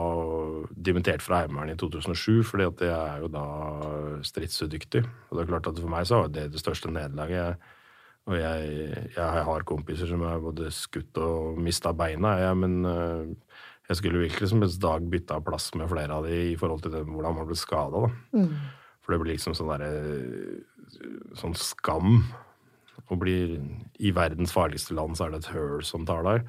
dimittert 0.78 1.24
fra 1.26 1.40
Heimevernet 1.40 1.74
i 1.74 1.80
2007, 1.80 2.44
fordi 2.46 2.68
at 2.68 2.84
jeg 2.86 2.94
er 2.94 3.24
jo 3.24 3.30
da 3.34 3.46
stridsudyktig. 4.22 5.02
Og 5.02 5.34
det 5.34 5.42
er 5.42 5.48
klart 5.48 5.66
at 5.66 5.80
for 5.82 5.90
meg 5.90 6.06
så 6.06 6.20
var 6.20 6.30
det 6.30 6.44
det 6.52 6.62
største 6.62 6.92
nederlaget. 6.94 7.58
Og 8.30 8.36
jeg, 8.38 8.68
jeg, 9.16 9.42
har 9.48 9.66
kompiser 9.66 10.06
som 10.06 10.22
er 10.22 10.38
både 10.38 10.70
skutt 10.70 11.18
og 11.18 11.58
mista 11.58 11.90
beina, 11.96 12.36
jeg, 12.44 12.60
men 12.62 12.78
uh, 12.86 13.58
jeg 13.90 13.98
skulle 13.98 14.22
virkelig 14.22 14.52
som 14.52 14.62
en 14.62 14.76
dag 14.86 15.10
bytta 15.10 15.40
plass 15.42 15.72
med 15.74 15.90
flere 15.90 16.14
av 16.14 16.28
de 16.30 16.36
i 16.52 16.58
forhold 16.58 16.84
til 16.84 16.94
det, 16.94 17.02
hvordan 17.08 17.40
man 17.40 17.48
ble 17.48 17.58
skada. 17.58 18.06
Mm. 18.30 18.52
For 19.00 19.14
det 19.14 19.23
blir 19.23 19.35
liksom 19.37 19.57
sånn 19.57 19.73
derre 19.73 19.90
Sånn 21.38 21.54
skam. 21.54 22.25
Og 23.06 23.21
blir 23.23 23.60
I 24.02 24.10
verdens 24.15 24.52
farligste 24.54 24.97
land 24.99 25.17
så 25.17 25.26
er 25.26 25.34
det 25.34 25.45
et 25.45 25.52
høl 25.54 25.84
som 25.86 26.02
tar 26.08 26.25
deg. 26.26 26.49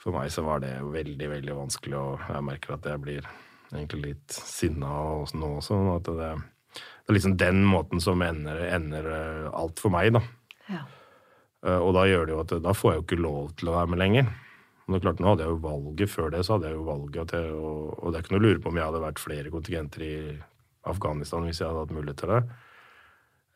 For 0.00 0.16
meg 0.16 0.32
så 0.34 0.42
var 0.46 0.62
det 0.64 0.72
veldig, 0.82 1.28
veldig 1.30 1.54
vanskelig, 1.54 1.96
og 1.96 2.24
jeg 2.24 2.44
merker 2.46 2.74
at 2.74 2.88
jeg 2.88 3.02
blir 3.04 3.26
egentlig 3.70 4.00
litt 4.14 4.34
sinna 4.34 4.90
nå 4.90 5.50
også. 5.60 5.78
At 5.94 6.08
det, 6.08 6.30
det 6.74 7.12
er 7.12 7.18
liksom 7.18 7.36
den 7.40 7.62
måten 7.68 8.02
som 8.02 8.22
ender, 8.24 8.62
ender 8.72 9.10
alt 9.52 9.82
for 9.82 9.92
meg, 9.94 10.14
da. 10.16 10.24
Ja. 10.70 10.84
Eh, 11.66 11.78
og 11.78 11.92
da 11.96 12.06
gjør 12.08 12.26
det 12.26 12.34
jo 12.34 12.44
at 12.44 12.54
da 12.64 12.76
får 12.76 12.92
jeg 12.92 13.00
jo 13.00 13.06
ikke 13.06 13.24
lov 13.24 13.50
til 13.60 13.70
å 13.70 13.76
være 13.76 13.92
med 13.92 14.02
lenger. 14.02 14.30
Men 14.84 14.94
det 14.94 15.00
er 15.00 15.06
klart, 15.06 15.20
Nå 15.22 15.32
hadde 15.32 15.44
jeg 15.46 15.54
jo 15.54 15.64
valget 15.66 16.10
før 16.10 16.32
det, 16.34 16.44
så 16.46 16.56
hadde 16.56 16.70
jeg 16.70 16.78
jo 16.78 16.86
valget 16.88 17.34
Jeg, 17.36 17.50
og, 17.54 17.82
og 18.00 18.06
det 18.10 18.18
er 18.18 18.24
ikke 18.24 18.34
noe 18.34 18.40
å 18.40 18.46
lure 18.48 18.62
på 18.62 18.72
om 18.72 18.80
jeg 18.80 18.88
hadde 18.88 19.04
vært 19.04 19.22
flere 19.22 19.52
kontingenter 19.54 20.06
i 20.06 20.14
Afghanistan 20.88 21.44
hvis 21.46 21.60
jeg 21.60 21.68
hadde 21.68 21.84
hatt 21.84 21.96
mulighet 21.96 22.22
til 22.22 22.34
det. 22.34 22.42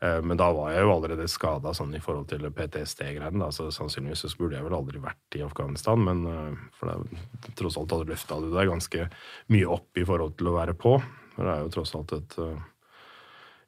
Eh, 0.05 0.21
men 0.23 0.39
da 0.41 0.51
var 0.53 0.73
jeg 0.75 0.85
jo 0.85 0.93
allerede 0.95 1.27
skada 1.31 1.73
sånn 1.77 1.95
i 1.97 2.03
forhold 2.03 2.29
til 2.33 2.45
PTSD-greiene. 2.51 3.51
Så 3.55 3.71
sannsynligvis 3.75 4.27
så 4.27 4.33
burde 4.41 4.59
jeg 4.59 4.67
vel 4.67 4.77
aldri 4.77 5.03
vært 5.03 5.39
i 5.39 5.45
Afghanistan, 5.47 6.01
men 6.05 6.25
eh, 6.29 6.63
for 6.79 6.91
det, 6.91 7.23
tross 7.59 7.79
alt 7.81 7.95
hadde 7.95 8.11
løfta 8.13 8.41
du 8.43 8.51
deg 8.55 8.73
ganske 8.73 9.09
mye 9.55 9.71
opp 9.79 10.01
i 10.01 10.07
forhold 10.07 10.37
til 10.39 10.51
å 10.51 10.57
være 10.59 10.77
på. 10.79 10.99
For 11.35 11.47
det 11.47 11.55
er 11.55 11.65
jo 11.65 11.75
tross 11.79 11.95
alt 11.99 12.17
et 12.17 12.39
eh, 12.43 12.71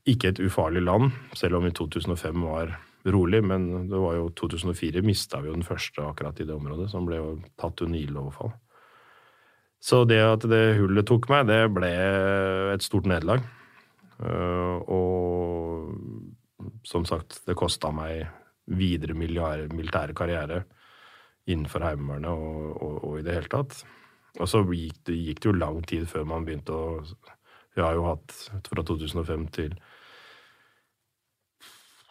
ikke 0.07 0.31
et 0.31 0.43
ufarlig 0.45 0.85
land, 0.85 1.11
selv 1.35 1.59
om 1.59 1.65
i 1.67 1.75
2005 1.75 2.45
var 2.47 2.77
rolig. 3.11 3.43
Men 3.43 3.89
det 3.91 4.03
var 4.03 4.19
jo 4.19 4.29
2004 4.39 5.03
mista 5.07 5.41
vi 5.43 5.51
jo 5.51 5.57
den 5.57 5.67
første 5.67 6.05
akkurat 6.05 6.39
i 6.43 6.47
det 6.47 6.55
området, 6.55 6.91
som 6.93 7.09
ble 7.09 7.19
jo 7.19 7.33
tatt 7.59 7.83
under 7.87 7.99
ildоverfall. 7.99 8.55
Så 9.87 10.03
det 10.09 10.19
at 10.19 10.43
det 10.51 10.79
hullet 10.81 11.07
tok 11.07 11.29
meg, 11.31 11.47
det 11.47 11.61
ble 11.75 11.91
et 12.73 12.83
stort 12.83 13.07
nederlag. 13.07 13.45
Uh, 14.19 14.81
og 14.91 16.87
som 16.87 17.05
sagt, 17.07 17.43
det 17.47 17.57
kosta 17.59 17.93
meg 17.95 18.25
videre 18.67 19.15
militære 19.15 20.17
karriere 20.17 20.65
innenfor 21.47 21.85
Heimevernet 21.87 22.33
og, 22.33 22.73
og, 22.83 22.97
og, 23.05 23.19
i 23.21 23.27
det 23.27 23.37
hele 23.37 23.53
tatt. 23.53 23.77
Og 24.41 24.49
så 24.51 24.63
gikk 24.67 24.99
det, 25.07 25.19
gikk 25.29 25.43
det, 25.43 25.51
jo 25.51 25.59
lang 25.61 25.79
tid 25.87 26.09
før 26.11 26.27
man 26.29 26.47
begynte 26.49 26.75
å 26.75 27.05
Vi 27.77 27.85
har 27.85 27.93
jo 27.95 28.07
hatt 28.09 28.33
fra 28.67 28.83
2005 28.83 29.47
til 29.53 29.77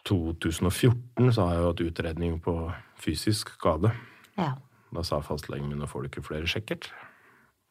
2014 0.06 1.32
så 1.34 1.42
har 1.42 1.56
jeg 1.56 1.62
jo 1.62 1.70
hatt 1.72 1.82
utredning 1.88 2.36
på 2.40 2.54
fysisk 3.02 3.50
skade. 3.56 3.90
Ja. 4.38 4.52
Da 4.94 5.02
sa 5.02 5.18
fastlegen 5.20 5.68
min 5.68 5.82
at 5.82 5.90
får 5.90 6.04
du 6.04 6.10
ikke 6.12 6.22
flere 6.28 6.46
sjekkert. 6.46 6.86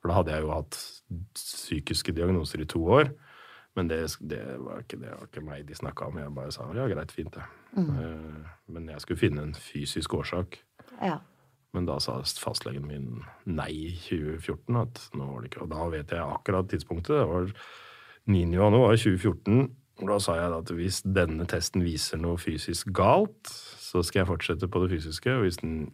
For 0.05 0.11
da 0.11 0.19
hadde 0.19 0.33
jeg 0.35 0.43
jo 0.45 0.49
hatt 0.53 0.75
psykiske 1.33 2.13
diagnoser 2.13 2.61
i 2.61 2.67
to 2.69 2.77
år. 2.93 3.07
Men 3.73 3.87
det, 3.89 4.03
det, 4.21 4.37
var, 4.61 4.83
ikke, 4.83 4.99
det 5.01 5.09
var, 5.09 5.23
ikke, 5.25 5.41
meg 5.41 5.63
de 5.65 5.77
snakka 5.79 6.11
om. 6.11 6.19
Jeg 6.21 6.33
bare 6.35 6.51
sa 6.53 6.67
ja, 6.77 6.85
greit, 6.91 7.09
fint, 7.09 7.33
det. 7.33 7.45
Mm. 7.73 7.87
Eh, 7.89 8.51
men 8.75 8.91
jeg 8.93 9.01
skulle 9.01 9.17
finne 9.23 9.47
en 9.47 9.55
fysisk 9.57 10.13
årsak. 10.13 10.59
Ja. 10.99 11.17
Men 11.73 11.89
da 11.89 11.97
sa 11.97 12.19
fastlegen 12.37 12.85
min 12.85 13.25
nei 13.49 13.71
i 13.73 13.89
2014. 13.97 14.77
at 14.83 15.01
nå 15.17 15.25
var 15.25 15.41
det 15.41 15.49
ikke, 15.49 15.65
Og 15.65 15.73
da 15.73 15.89
vet 15.95 16.13
jeg 16.13 16.21
akkurat 16.37 16.69
tidspunktet. 16.69 17.17
Det 17.17 17.27
var 17.33 17.49
9. 18.29 18.45
januar 18.61 19.01
2014. 19.01 19.67
Og 20.03 20.07
da 20.13 20.21
sa 20.21 20.37
jeg 20.37 20.53
at 20.53 20.77
hvis 20.77 21.01
denne 21.17 21.49
testen 21.49 21.81
viser 21.81 22.21
noe 22.21 22.37
fysisk 22.37 22.93
galt, 22.93 23.49
så 23.81 24.05
skal 24.05 24.21
jeg 24.21 24.35
fortsette 24.35 24.69
på 24.69 24.85
det 24.85 24.99
fysiske. 24.99 25.33
Og 25.33 25.47
hvis 25.49 25.63
den 25.65 25.87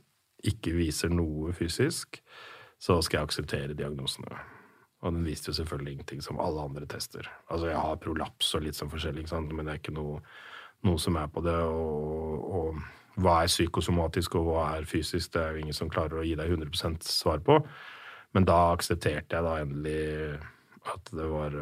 ikke 0.43 0.75
viser 0.75 1.15
noe 1.15 1.55
fysisk, 1.55 2.19
så 2.81 2.97
skal 3.05 3.19
jeg 3.19 3.29
akseptere 3.29 3.77
diagnosene. 3.77 4.39
Og 5.01 5.13
den 5.15 5.25
viste 5.25 5.49
jo 5.49 5.57
selvfølgelig 5.57 5.93
ingenting, 5.97 6.23
som 6.23 6.39
alle 6.41 6.61
andre 6.61 6.85
tester. 6.89 7.25
Altså, 7.49 7.69
jeg 7.71 7.81
har 7.81 8.01
prolaps 8.01 8.55
og 8.57 8.65
litt 8.65 8.77
sånn 8.77 8.91
forskjellig, 8.91 9.25
men 9.53 9.65
det 9.65 9.73
er 9.73 9.81
ikke 9.81 9.95
noe, 9.95 10.21
noe 10.85 11.01
som 11.01 11.17
er 11.17 11.29
på 11.33 11.43
det. 11.45 11.57
Og, 11.57 12.49
og, 12.57 12.81
hva 13.21 13.41
er 13.43 13.51
psykosomatisk, 13.51 14.37
og 14.39 14.47
hva 14.47 14.65
er 14.77 14.87
fysisk, 14.87 15.33
det 15.33 15.41
er 15.41 15.55
jo 15.55 15.65
ingen 15.65 15.77
som 15.77 15.89
klarer 15.91 16.21
å 16.21 16.25
gi 16.25 16.35
deg 16.39 16.53
100% 16.53 17.05
svar 17.05 17.41
på. 17.45 17.59
Men 18.31 18.45
da 18.47 18.57
aksepterte 18.71 19.35
jeg 19.35 19.45
da 19.45 19.57
endelig 19.61 20.03
at 20.93 21.11
det 21.13 21.27
var 21.29 21.57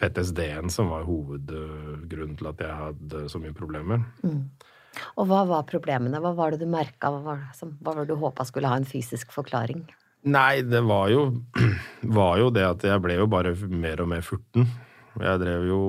PTSD-en 0.00 0.70
som 0.72 0.92
var 0.92 1.08
hovedgrunnen 1.08 2.36
til 2.38 2.48
at 2.52 2.62
jeg 2.62 2.78
hadde 2.78 3.24
så 3.32 3.40
mye 3.42 3.56
problemer. 3.56 4.04
Mm. 4.22 4.46
Og 5.22 5.28
hva 5.30 5.44
var 5.46 5.66
problemene? 5.70 6.18
Hva 6.18 6.32
var 6.34 6.50
det 6.50 6.64
du 6.64 6.70
merka? 6.70 7.12
Hva 7.14 7.20
var, 7.22 7.42
hva 7.54 7.92
var 7.92 8.02
det 8.02 8.10
du 8.10 8.18
håpa 8.18 8.46
skulle 8.48 8.70
ha 8.70 8.78
en 8.80 8.88
fysisk 8.88 9.30
forklaring? 9.30 9.84
Nei, 10.34 10.62
det 10.66 10.80
var 10.86 11.12
jo, 11.12 11.28
var 12.18 12.40
jo 12.40 12.50
det 12.54 12.64
at 12.66 12.86
jeg 12.86 13.02
ble 13.04 13.20
jo 13.20 13.28
bare 13.30 13.54
mer 13.70 14.02
og 14.02 14.10
mer 14.10 14.26
furten. 14.26 14.66
Jeg 15.20 15.38
drev 15.42 15.66
jo 15.68 15.80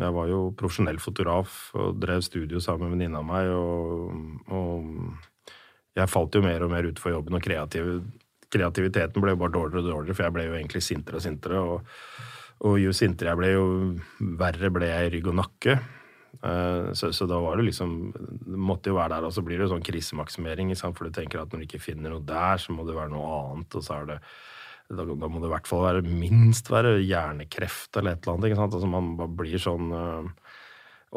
Jeg 0.00 0.14
var 0.14 0.28
jo 0.30 0.38
profesjonell 0.56 1.00
fotograf 1.02 1.74
og 1.74 1.96
drev 2.00 2.22
studio 2.24 2.60
sammen 2.62 2.88
med 2.88 2.94
venninna 2.94 3.20
mi, 3.26 3.40
og, 3.52 4.44
og, 4.54 5.48
jeg 5.98 6.08
falt 6.08 6.38
jo 6.38 6.40
mer 6.44 6.62
og 6.62 6.70
mer 6.72 6.86
ut 6.86 7.00
for 7.02 7.12
jobben, 7.12 7.36
og 7.36 7.42
kreativ, 7.44 7.88
kreativiteten 8.48 9.20
ble 9.20 9.34
jo 9.34 9.40
bare 9.42 9.52
dårligere 9.58 9.82
og 9.82 9.90
dårligere, 9.90 10.16
for 10.16 10.28
jeg 10.28 10.36
ble 10.36 10.46
jo 10.46 10.54
egentlig 10.56 10.82
sintere 10.86 11.18
og 11.18 11.24
sintere. 11.26 11.60
Og, 11.60 12.22
og 12.70 12.78
jo 12.80 12.94
sintere 12.96 13.34
jeg 13.34 13.40
ble, 13.42 13.50
jo 13.58 13.66
verre 14.40 14.70
ble 14.72 14.88
jeg 14.88 15.10
i 15.10 15.12
rygg 15.16 15.32
og 15.34 15.36
nakke. 15.42 15.76
Eh, 16.42 16.92
så, 16.92 17.10
så, 17.12 17.26
da 17.28 17.36
var 17.42 17.58
det 17.58 17.66
liksom 17.66 18.12
Det 18.14 18.56
måtte 18.56 18.92
jo 18.92 18.96
være 18.96 19.16
der. 19.16 19.26
Og 19.28 19.34
så 19.34 19.44
blir 19.44 19.58
det 19.58 19.68
jo 19.68 19.74
sånn 19.74 19.84
krisemaksimering, 19.84 20.72
for 20.78 21.06
du 21.06 21.14
tenker 21.14 21.42
at 21.42 21.52
når 21.52 21.64
du 21.64 21.68
ikke 21.68 21.82
finner 21.82 22.14
noe 22.14 22.24
der, 22.26 22.60
så 22.62 22.76
må 22.76 22.86
det 22.88 22.96
være 22.96 23.12
noe 23.14 23.34
annet. 23.40 23.76
Og 23.76 23.84
så 23.86 24.00
er 24.00 24.14
det 24.14 24.22
da, 24.90 25.04
da 25.04 25.28
må 25.30 25.38
det 25.38 25.46
i 25.46 25.52
hvert 25.52 25.68
fall 25.70 25.84
være 25.84 26.06
minst 26.06 26.70
være 26.70 26.96
hjernekreft 26.98 27.94
eller 28.00 28.16
et 28.16 28.24
eller 28.24 28.38
annet. 28.38 28.48
ikke 28.50 28.60
sant? 28.60 28.78
Altså 28.78 28.90
Man 28.90 29.36
blir 29.38 29.62
sånn 29.62 29.92
uh, 29.94 30.56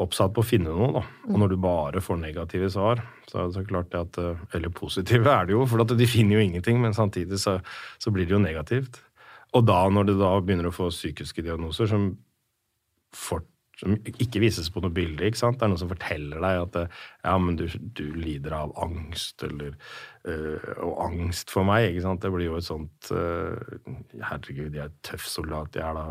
oppsatt 0.04 0.34
på 0.34 0.44
å 0.44 0.46
finne 0.46 0.74
noe, 0.74 0.92
da. 0.94 1.02
Og 1.30 1.40
når 1.42 1.54
du 1.54 1.56
bare 1.62 2.02
får 2.04 2.20
negative 2.20 2.68
svar, 2.70 3.02
så 3.30 3.40
er 3.40 3.48
det 3.48 3.56
så 3.56 3.64
klart 3.66 3.90
det 3.90 4.04
at 4.04 4.20
uh, 4.22 4.44
Eller 4.54 4.74
positive 4.74 5.30
er 5.30 5.48
det 5.48 5.56
jo, 5.56 5.64
for 5.70 5.82
de 5.90 6.10
finner 6.10 6.38
jo 6.38 6.46
ingenting, 6.46 6.78
men 6.82 6.94
samtidig 6.94 7.40
så, 7.42 7.58
så 7.98 8.14
blir 8.14 8.28
det 8.28 8.36
jo 8.36 8.42
negativt. 8.42 9.00
Og 9.54 9.66
da, 9.66 9.80
når 9.90 10.06
du 10.06 10.14
da 10.18 10.30
begynner 10.42 10.70
å 10.70 10.74
få 10.74 10.90
psykiske 10.90 11.42
diagnoser 11.46 11.90
som 11.90 12.12
fort 13.14 13.46
som 13.84 13.96
ikke 14.08 14.40
vises 14.42 14.70
på 14.72 14.80
noe 14.80 14.92
bilde. 14.94 15.26
ikke 15.26 15.40
sant? 15.40 15.58
Det 15.60 15.66
er 15.66 15.72
noen 15.72 15.82
som 15.82 15.90
forteller 15.90 16.40
deg 16.40 16.60
at 16.62 16.78
ja, 16.80 17.34
men 17.40 17.58
du, 17.60 17.66
du 17.68 18.04
lider 18.16 18.56
av 18.56 18.72
angst, 18.80 19.44
eller 19.44 19.74
øh, 20.30 20.70
Og 20.86 20.94
angst 21.04 21.52
for 21.52 21.68
meg, 21.68 21.90
ikke 21.90 22.04
sant. 22.06 22.22
Det 22.24 22.32
blir 22.32 22.48
jo 22.48 22.58
et 22.58 22.66
sånt 22.66 23.10
øh, 23.12 23.76
Herregud, 24.18 24.74
jeg 24.74 24.86
er 24.86 24.94
tøff 25.06 25.28
soldat, 25.28 25.76
jeg 25.76 25.84
er 25.84 25.98
da 25.98 26.06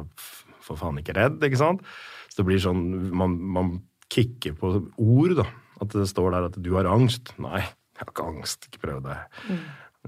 for 0.63 0.79
faen 0.79 1.01
ikke 1.01 1.17
redd, 1.17 1.41
ikke 1.43 1.59
sant. 1.59 1.83
Så 2.29 2.41
det 2.41 2.47
blir 2.51 2.61
sånn 2.63 2.83
Man, 3.11 3.37
man 3.57 3.75
kicker 4.13 4.55
på 4.59 4.75
ord, 5.01 5.37
da. 5.41 5.47
At 5.81 5.95
det 5.95 6.05
står 6.11 6.35
der 6.35 6.51
at 6.51 6.59
du 6.61 6.75
har 6.77 6.87
angst. 6.87 7.33
Nei, 7.41 7.63
jeg 7.63 8.03
har 8.03 8.11
ikke 8.13 8.27
angst. 8.29 8.69
Ikke 8.69 8.83
prøv 8.85 9.01
det. 9.07 9.17
Mm. 9.49 9.63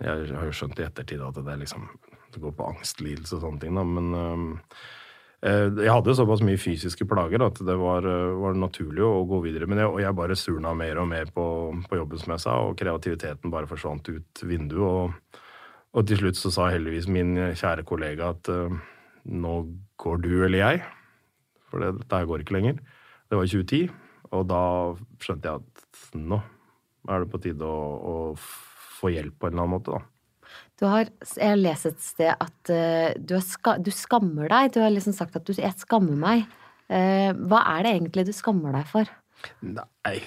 Jeg 0.06 0.36
har 0.36 0.45
jo 0.45 0.54
skjønt 0.56 0.80
i 0.80 0.86
ettertid 0.86 1.23
at 1.23 1.39
det, 1.39 1.58
liksom, 1.63 1.88
det 2.36 2.43
går 2.43 2.54
på 2.58 2.69
angstlidelse 2.73 3.38
og 3.38 3.45
sånne 3.45 3.62
ting, 3.63 3.78
da, 3.80 3.84
men 3.88 4.13
øh, 4.19 4.80
jeg 5.46 5.94
hadde 5.94 6.16
såpass 6.18 6.42
mye 6.42 6.58
fysiske 6.58 7.06
plager 7.06 7.44
at 7.46 7.60
det 7.68 7.76
var, 7.78 8.06
eh, 8.10 8.38
var 8.42 8.56
naturlig 8.58 9.04
å 9.06 9.26
gå 9.30 9.44
videre 9.44 9.68
Men 9.70 9.84
jeg, 9.84 9.92
jeg 10.02 10.18
bare 10.18 10.38
surna 10.40 10.74
mer 10.74 10.98
og 10.98 11.10
mer 11.12 11.30
på, 11.34 11.46
på 11.86 12.00
jobben, 12.00 12.22
som 12.22 12.34
jeg 12.34 12.44
sa, 12.46 12.56
og 12.66 12.78
kreativiteten 12.80 13.54
bare 13.54 13.70
forsvant 13.70 14.10
ut 14.10 14.42
vinduet. 14.42 14.82
Og, 14.82 15.38
og 15.94 16.08
til 16.08 16.24
slutt 16.24 16.40
så 16.40 16.52
sa 16.54 16.72
heldigvis 16.74 17.10
min 17.12 17.36
kjære 17.54 17.86
kollega 17.86 18.32
at 18.34 18.50
uh, 18.50 18.74
nå 19.30 19.54
går 20.02 20.24
du 20.24 20.32
eller 20.48 20.60
jeg. 20.64 20.82
For 21.70 21.84
det, 21.84 21.94
dette 22.02 22.26
går 22.26 22.42
ikke 22.42 22.58
lenger. 22.58 22.82
Det 23.30 23.38
var 23.38 23.46
i 23.46 23.54
2010, 23.54 23.94
og 24.34 24.50
da 24.50 24.64
skjønte 25.22 25.52
jeg 25.52 25.62
at 25.62 26.18
nå 26.18 26.42
er 27.06 27.22
det 27.22 27.30
på 27.30 27.42
tide 27.44 27.70
å, 27.70 27.80
å 28.02 28.16
få 28.98 29.14
hjelp 29.14 29.38
på 29.38 29.50
en 29.50 29.54
eller 29.54 29.68
annen 29.68 29.78
måte, 29.78 29.94
da. 29.94 30.14
Du 30.80 30.88
har, 30.92 31.08
jeg 31.24 31.54
har 31.54 31.60
lest 31.60 31.88
et 31.88 32.02
sted 32.04 32.32
at 32.34 32.72
uh, 32.72 33.12
du, 33.16 33.38
ska, 33.44 33.78
du, 33.80 33.92
skammer 33.96 34.50
deg. 34.52 34.74
Du 34.76 34.82
har 34.84 34.92
liksom 34.92 35.16
sagt 35.16 35.38
at 35.40 35.46
du, 35.48 35.54
jeg 35.56 35.72
skammer 35.80 36.18
meg. 36.20 36.48
Uh, 36.92 37.32
hva 37.48 37.64
er 37.78 37.86
det 37.86 37.94
egentlig 37.96 38.26
du 38.28 38.34
skammer 38.36 38.76
deg 38.76 38.90
for? 38.90 39.12
Nei, 39.64 40.18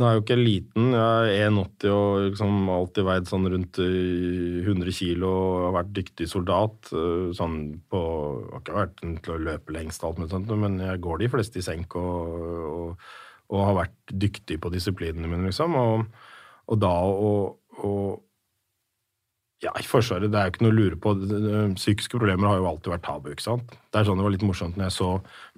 nå 0.00 0.06
er 0.06 0.14
jeg 0.14 0.20
jo 0.20 0.24
ikke 0.24 0.38
liten. 0.38 0.86
Jeg 0.96 1.34
er 1.42 1.50
1,80 1.50 1.92
og 1.92 2.14
liksom 2.30 2.70
alltid 2.72 3.06
veid 3.10 3.28
sånn 3.28 3.50
rundt 3.52 3.80
100 3.82 4.64
eh, 4.70 4.92
kilo 4.96 5.32
og 5.34 5.58
har 5.66 5.76
vært 5.76 5.92
dyktig 5.98 6.28
soldat. 6.30 6.92
Sånn 7.36 7.58
på 7.90 8.00
Har 8.46 8.62
ikke 8.62 8.78
vært 8.78 9.04
til 9.26 9.34
å 9.34 9.42
løpe 9.50 9.76
lengst, 9.76 10.06
alt 10.08 10.22
med 10.22 10.32
sånt, 10.32 10.48
men 10.56 10.80
jeg 10.80 11.02
går 11.04 11.20
de 11.20 11.28
fleste 11.34 11.60
i 11.60 11.66
senk 11.66 11.98
og, 12.00 12.32
og, 12.70 13.12
og 13.52 13.66
har 13.66 13.78
vært 13.82 14.16
dyktig 14.24 14.56
på 14.62 14.72
disiplinene 14.72 15.28
mine, 15.28 15.50
liksom. 15.50 15.76
Og, 15.76 16.24
og 16.70 16.80
da 16.80 16.94
å 17.04 17.30
ja, 19.60 19.74
i 19.76 19.84
Forsvaret 19.84 20.32
det 20.32 20.38
er 20.40 20.48
jo 20.48 20.54
ikke 20.54 20.64
noe 20.64 20.72
å 20.72 20.78
lure 20.78 20.96
på. 20.96 21.12
Psykiske 21.76 22.16
problemer 22.16 22.48
har 22.48 22.60
jo 22.62 22.68
alltid 22.70 22.94
vært 22.94 23.04
tabu. 23.04 23.28
ikke 23.34 23.44
sant? 23.44 23.74
Det 23.92 24.00
er 24.00 24.06
sånn 24.08 24.20
det 24.20 24.24
var 24.24 24.32
litt 24.32 24.46
morsomt 24.46 24.78
når 24.78 24.86
jeg 24.86 24.94
så 24.96 25.10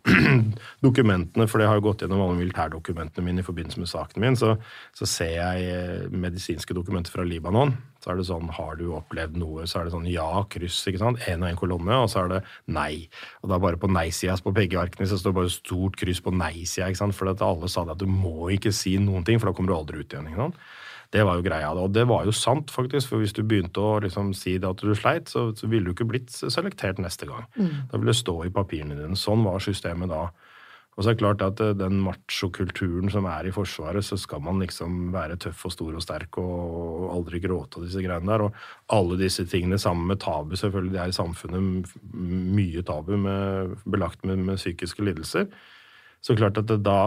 dokumentene, 0.86 1.46
for 1.46 1.62
det 1.62 1.68
har 1.70 1.78
jo 1.78 1.84
gått 1.84 2.02
gjennom 2.02 2.24
alle 2.24 2.40
militærdokumentene 2.40 3.22
mine 3.22 3.44
i 3.44 3.46
forbindelse 3.46 3.78
med 3.78 3.90
saken 3.92 4.24
min, 4.24 4.38
så, 4.38 4.56
så, 4.98 5.06
ser 5.06 5.36
jeg 5.36 5.68
eh, 5.70 6.08
medisinske 6.10 6.74
dokumenter 6.74 7.14
fra 7.14 7.26
Libanon. 7.28 7.76
Så 8.02 8.10
er 8.10 8.18
det 8.18 8.26
sånn 8.26 8.50
Har 8.50 8.74
du 8.80 8.88
opplevd 8.96 9.38
noe? 9.38 9.68
Så 9.70 9.78
er 9.78 9.86
det 9.86 9.94
sånn 9.94 10.10
ja, 10.10 10.26
kryss, 10.50 10.80
ikke 10.90 11.04
sant? 11.04 11.22
Én 11.30 11.46
og 11.46 11.52
én 11.52 11.60
kolonne, 11.60 12.02
og 12.02 12.10
så 12.10 12.24
er 12.24 12.32
det 12.32 12.40
nei. 12.74 13.06
Og 13.44 13.54
da 13.54 13.62
bare 13.62 13.78
på 13.78 13.90
nei-sida 13.92 14.34
på 14.42 14.54
begge 14.56 14.82
arkene 14.82 15.06
så 15.06 15.20
står 15.20 15.30
det 15.30 15.38
bare 15.38 15.54
stort 15.54 16.00
kryss 16.00 16.24
på 16.24 16.34
nei-sida, 16.34 16.90
ikke 16.90 17.04
sant? 17.04 17.14
For 17.14 17.30
alle 17.30 17.70
sa 17.70 17.86
det 17.86 17.94
at 17.94 18.02
du 18.02 18.10
må 18.10 18.50
ikke 18.56 18.74
si 18.74 18.96
noen 18.98 19.22
ting, 19.28 19.38
for 19.38 19.52
da 19.52 19.54
kommer 19.54 19.70
du 19.70 19.78
aldri 19.78 20.02
ut 20.02 20.10
igjen. 20.10 20.32
ikke 20.32 20.48
sant? 20.48 20.58
Det 21.12 21.24
var 21.28 21.36
jo 21.36 21.44
greia. 21.44 21.72
Og 21.76 21.92
det 21.92 22.06
var 22.08 22.24
jo 22.24 22.32
sant, 22.32 22.72
faktisk. 22.72 23.10
For 23.10 23.20
hvis 23.20 23.34
du 23.36 23.42
begynte 23.44 23.82
å 23.82 23.98
liksom 24.00 24.32
si 24.36 24.56
det 24.60 24.70
at 24.70 24.80
du 24.80 24.94
sleit, 24.96 25.28
så, 25.28 25.50
så 25.56 25.68
ville 25.68 25.90
du 25.90 25.96
ikke 25.96 26.08
blitt 26.08 26.32
selektert 26.32 27.02
neste 27.02 27.28
gang. 27.28 27.44
Mm. 27.58 27.90
Da 27.90 28.00
ville 28.00 28.14
det 28.14 28.20
stå 28.22 28.38
i 28.46 28.54
papirene 28.54 28.96
dine. 28.96 29.18
Sånn 29.18 29.44
var 29.44 29.60
systemet 29.64 30.12
da. 30.12 30.30
Og 30.92 31.00
så 31.00 31.10
er 31.10 31.14
det 31.14 31.22
klart 31.22 31.44
at 31.44 31.60
eh, 31.64 31.74
den 31.76 32.00
machokulturen 32.04 33.12
som 33.12 33.28
er 33.28 33.48
i 33.48 33.52
Forsvaret, 33.54 34.04
så 34.04 34.18
skal 34.20 34.42
man 34.44 34.60
liksom 34.60 35.12
være 35.14 35.38
tøff 35.40 35.66
og 35.68 35.72
stor 35.72 35.96
og 35.96 36.04
sterk 36.04 36.40
og 36.40 37.06
aldri 37.14 37.40
gråte 37.44 37.80
og 37.80 37.86
disse 37.86 38.02
greiene 38.04 38.28
der. 38.28 38.46
Og 38.48 38.92
alle 38.92 39.20
disse 39.20 39.46
tingene 39.48 39.80
sammen 39.80 40.08
med 40.10 40.20
tabu, 40.24 40.56
selvfølgelig. 40.56 40.96
Det 40.96 41.04
er 41.04 41.12
i 41.12 41.16
samfunnet 41.16 41.94
mye 42.56 42.84
tabu 42.88 43.14
med, 43.20 43.78
belagt 43.84 44.24
med, 44.28 44.44
med 44.48 44.60
psykiske 44.60 45.04
lidelser. 45.04 45.48
Så 46.22 46.36
klart 46.38 46.60
at 46.60 46.70
da, 46.84 47.00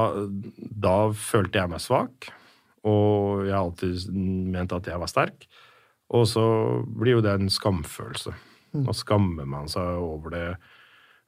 da 0.60 0.98
følte 1.14 1.62
jeg 1.62 1.72
meg 1.72 1.82
svak. 1.82 2.34
Og 2.86 3.46
jeg 3.48 3.56
har 3.56 3.64
alltid 3.64 4.10
ment 4.54 4.76
at 4.76 4.90
jeg 4.92 5.02
var 5.02 5.12
sterk. 5.12 5.48
Og 6.14 6.28
så 6.30 6.46
blir 6.86 7.18
jo 7.18 7.24
det 7.26 7.34
en 7.34 7.50
skamfølelse. 7.50 8.34
Mm. 8.76 8.84
Nå 8.86 8.96
skammer 8.98 9.48
man 9.50 9.70
seg 9.72 10.02
over 10.02 10.34
det. 10.36 10.48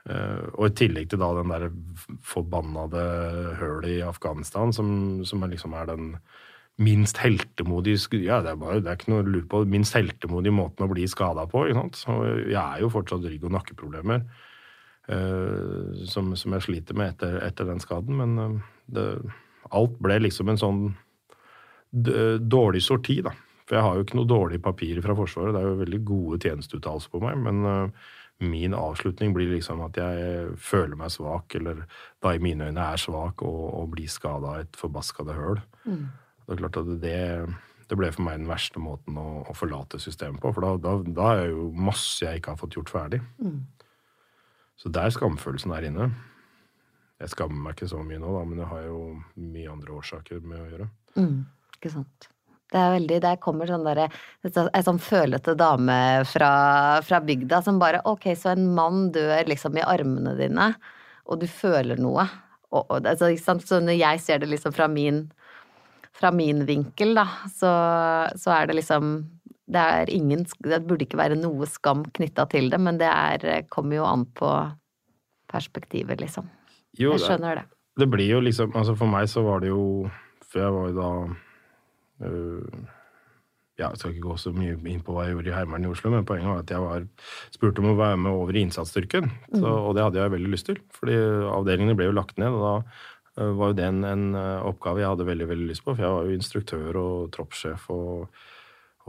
Eh, 0.07 0.43
og 0.53 0.69
i 0.69 0.75
tillegg 0.77 1.09
til 1.11 1.21
da 1.21 1.31
den 1.35 1.53
der 1.53 1.69
forbannede 2.25 3.05
hølet 3.59 3.97
i 3.97 4.03
Afghanistan, 4.05 4.71
som, 4.75 4.89
som 5.27 5.47
liksom 5.49 5.73
er 5.75 5.89
den 5.89 6.11
minst 6.77 7.17
heltemodige 7.17 8.21
Ja, 8.21 8.41
det 8.45 8.51
er, 8.51 8.59
bare, 8.61 8.81
det 8.81 8.91
er 8.91 8.99
ikke 8.99 9.11
noe 9.11 9.23
å 9.23 9.31
lure 9.31 9.49
på. 9.49 9.63
Minst 9.65 9.97
heltemodige 9.97 10.53
måten 10.53 10.85
å 10.85 10.91
bli 10.91 11.07
skada 11.09 11.47
på. 11.49 11.65
Ikke 11.65 11.81
sant? 11.81 12.03
Og 12.13 12.51
jeg 12.51 12.61
er 12.61 12.83
jo 12.83 12.93
fortsatt 12.93 13.25
rygg- 13.25 13.47
og 13.49 13.55
nakkeproblemer. 13.57 14.27
Uh, 15.07 16.03
som, 16.03 16.33
som, 16.35 16.51
jeg 16.51 16.65
sliter 16.65 16.97
med 16.99 17.13
etter, 17.13 17.37
etter 17.47 17.65
den 17.69 17.79
skaden. 17.81 18.19
Men 18.19 18.37
uh, 18.37 18.71
det, 18.91 19.05
alt 19.73 19.95
ble 20.03 20.19
liksom 20.25 20.51
en 20.51 20.59
sånn 20.61 20.81
dårlig 21.91 22.83
sorti, 22.85 23.21
da. 23.25 23.33
For 23.67 23.75
jeg 23.75 23.83
har 23.83 23.97
jo 23.97 24.05
ikke 24.05 24.17
noe 24.19 24.29
dårlig 24.29 24.61
papir 24.63 24.99
fra 25.03 25.15
Forsvaret. 25.17 25.55
Det 25.55 25.59
er 25.59 25.67
jo 25.67 25.81
veldig 25.81 25.99
gode 26.07 26.39
tjenesteuttalelser 26.45 27.11
på 27.11 27.19
meg. 27.23 27.39
Men 27.43 27.65
uh, 27.67 28.05
min 28.47 28.75
avslutning 28.77 29.33
blir 29.35 29.49
liksom 29.51 29.81
at 29.87 29.97
jeg 29.99 30.51
føler 30.61 30.95
meg 30.99 31.11
svak, 31.11 31.55
eller 31.59 31.81
da 32.23 32.31
i 32.35 32.41
mine 32.43 32.69
øyne 32.69 32.85
er 32.93 33.01
svak, 33.01 33.43
og, 33.43 33.63
og 33.81 33.89
blir 33.95 34.11
skada 34.11 34.53
av 34.53 34.61
et 34.63 34.79
forbaskede 34.79 35.35
høl. 35.35 35.59
Mm. 35.87 36.05
Det 36.45 36.53
er 36.55 36.61
klart 36.61 36.79
at 36.79 36.93
det, 37.03 37.17
det, 37.89 37.97
ble 37.99 38.11
for 38.13 38.23
meg 38.27 38.39
den 38.39 38.47
verste 38.51 38.79
måten 38.79 39.19
å, 39.19 39.27
å 39.49 39.57
forlate 39.57 39.99
systemet 39.99 40.39
på. 40.43 40.53
For 40.55 40.63
da, 40.63 40.77
da, 40.85 40.95
da, 41.09 41.33
er 41.41 41.51
jo 41.51 41.67
masse 41.75 42.23
jeg 42.23 42.39
ikke 42.39 42.55
har 42.55 42.61
fått 42.61 42.79
gjort 42.79 42.93
ferdig. 42.93 43.19
Mm. 43.41 43.65
Så 44.77 44.93
der 44.93 45.11
skamfølelsen 45.11 45.73
er 45.75 45.89
inne. 45.89 46.11
Jeg 47.17 47.33
skammer 47.33 47.59
meg 47.65 47.75
ikke 47.75 47.89
så 47.89 47.99
mye 48.05 48.21
nå, 48.21 48.31
da, 48.37 48.47
men 48.47 48.61
det 48.61 48.69
har 48.69 48.85
jo 48.85 49.01
mye 49.41 49.71
andre 49.73 49.97
årsaker 49.97 50.39
med 50.45 50.61
å 50.61 50.69
gjøre. 50.69 50.89
Mm. 51.17 51.37
Ikke 51.77 51.93
sant. 51.93 52.29
Det 52.67 52.79
er 52.79 52.93
veldig, 52.97 53.19
Der 53.23 53.37
kommer 53.39 53.69
sånn 53.69 53.85
der, 53.87 54.07
ei 54.43 54.83
sånn 54.83 54.99
følete 54.99 55.55
dame 55.55 56.25
fra, 56.27 56.51
fra, 57.05 57.21
bygda 57.23 57.61
som 57.63 57.79
bare 57.79 58.01
Ok, 58.09 58.27
så 58.35 58.51
en 58.51 58.67
mann 58.75 59.07
dør 59.15 59.47
liksom 59.47 59.77
i 59.79 59.85
armene 59.87 60.35
dine, 60.39 60.73
og 61.27 61.39
du 61.39 61.47
føler 61.47 61.99
noe. 61.99 62.27
Og, 62.73 62.83
og, 62.83 63.07
altså, 63.07 63.31
så 63.39 63.79
når 63.79 63.95
jeg 63.95 64.19
ser 64.23 64.43
det 64.43 64.51
liksom 64.51 64.75
fra 64.75 64.89
min, 64.91 65.23
fra 66.15 66.33
min 66.35 66.65
vinkel, 66.67 67.15
da, 67.15 67.27
så, 67.47 67.71
så, 68.35 68.51
er 68.57 68.67
det 68.67 68.81
liksom 68.81 69.15
det, 69.71 69.79
er 69.79 70.11
ingen, 70.11 70.43
det 70.67 70.83
burde 70.87 71.07
ikke 71.07 71.19
være 71.19 71.39
noe 71.39 71.67
skam 71.71 72.03
knytta 72.19 72.49
til 72.51 72.67
det, 72.73 72.81
men 72.83 72.99
det 72.99 73.07
er, 73.07 73.63
kommer 73.71 74.01
jo 74.01 74.07
an 74.07 74.27
på 74.35 74.51
perspektivet, 75.47 76.19
liksom. 76.19 76.51
Jo, 76.99 77.15
jeg 77.15 77.23
skjønner 77.23 77.61
det. 77.61 77.67
Det 77.97 78.05
blir 78.09 78.27
jo 78.29 78.39
liksom 78.43 78.75
Altså 78.77 78.93
for 78.97 79.09
meg 79.09 79.25
så 79.29 79.41
var 79.41 79.63
det 79.63 79.71
jo 79.71 80.05
For 80.45 80.61
jeg 80.61 80.73
var 80.73 80.89
jo 80.89 80.95
da 80.97 81.09
ja, 83.77 83.91
jeg 83.91 83.99
skal 83.99 84.13
ikke 84.13 84.25
gå 84.25 84.35
så 84.41 84.51
mye 84.55 84.77
inn 84.89 85.03
på 85.05 85.13
hva 85.13 85.27
jeg 85.27 85.35
gjorde 85.35 85.51
i 85.51 85.53
Heimevernet 85.53 85.85
i 85.85 85.91
Oslo, 85.93 86.09
men 86.13 86.25
poenget 86.25 86.49
var 86.49 86.63
at 86.63 86.71
jeg 86.73 86.81
var 86.81 87.03
spurt 87.53 87.81
om 87.81 87.91
å 87.91 87.97
være 87.99 88.17
med 88.23 88.33
over 88.33 88.57
i 88.57 88.63
innsatsstyrken. 88.65 89.29
Så, 89.51 89.61
mm. 89.61 89.67
og 89.67 89.91
det 89.93 90.05
hadde 90.05 90.19
jeg 90.21 90.33
veldig 90.33 90.53
lyst 90.53 90.69
til, 90.71 90.79
fordi 90.97 91.17
avdelingene 91.53 91.97
ble 91.99 92.09
jo 92.09 92.17
lagt 92.17 92.41
ned. 92.41 92.57
og 92.57 92.63
da 92.65 92.73
eh, 93.37 93.51
var 93.59 93.71
jo 93.71 93.77
det 93.77 93.85
en, 93.85 94.03
en, 94.09 94.27
eh, 94.39 94.65
oppgave 94.65 95.03
jeg 95.03 95.11
hadde 95.13 95.29
veldig 95.29 95.49
veldig 95.53 95.69
lyst 95.69 95.85
på, 95.85 95.93
for 95.93 96.05
jeg 96.07 96.15
var 96.15 96.25
jo 96.25 96.39
instruktør 96.39 96.99
og 97.03 97.27
troppssjef 97.37 97.85
og, 97.93 98.41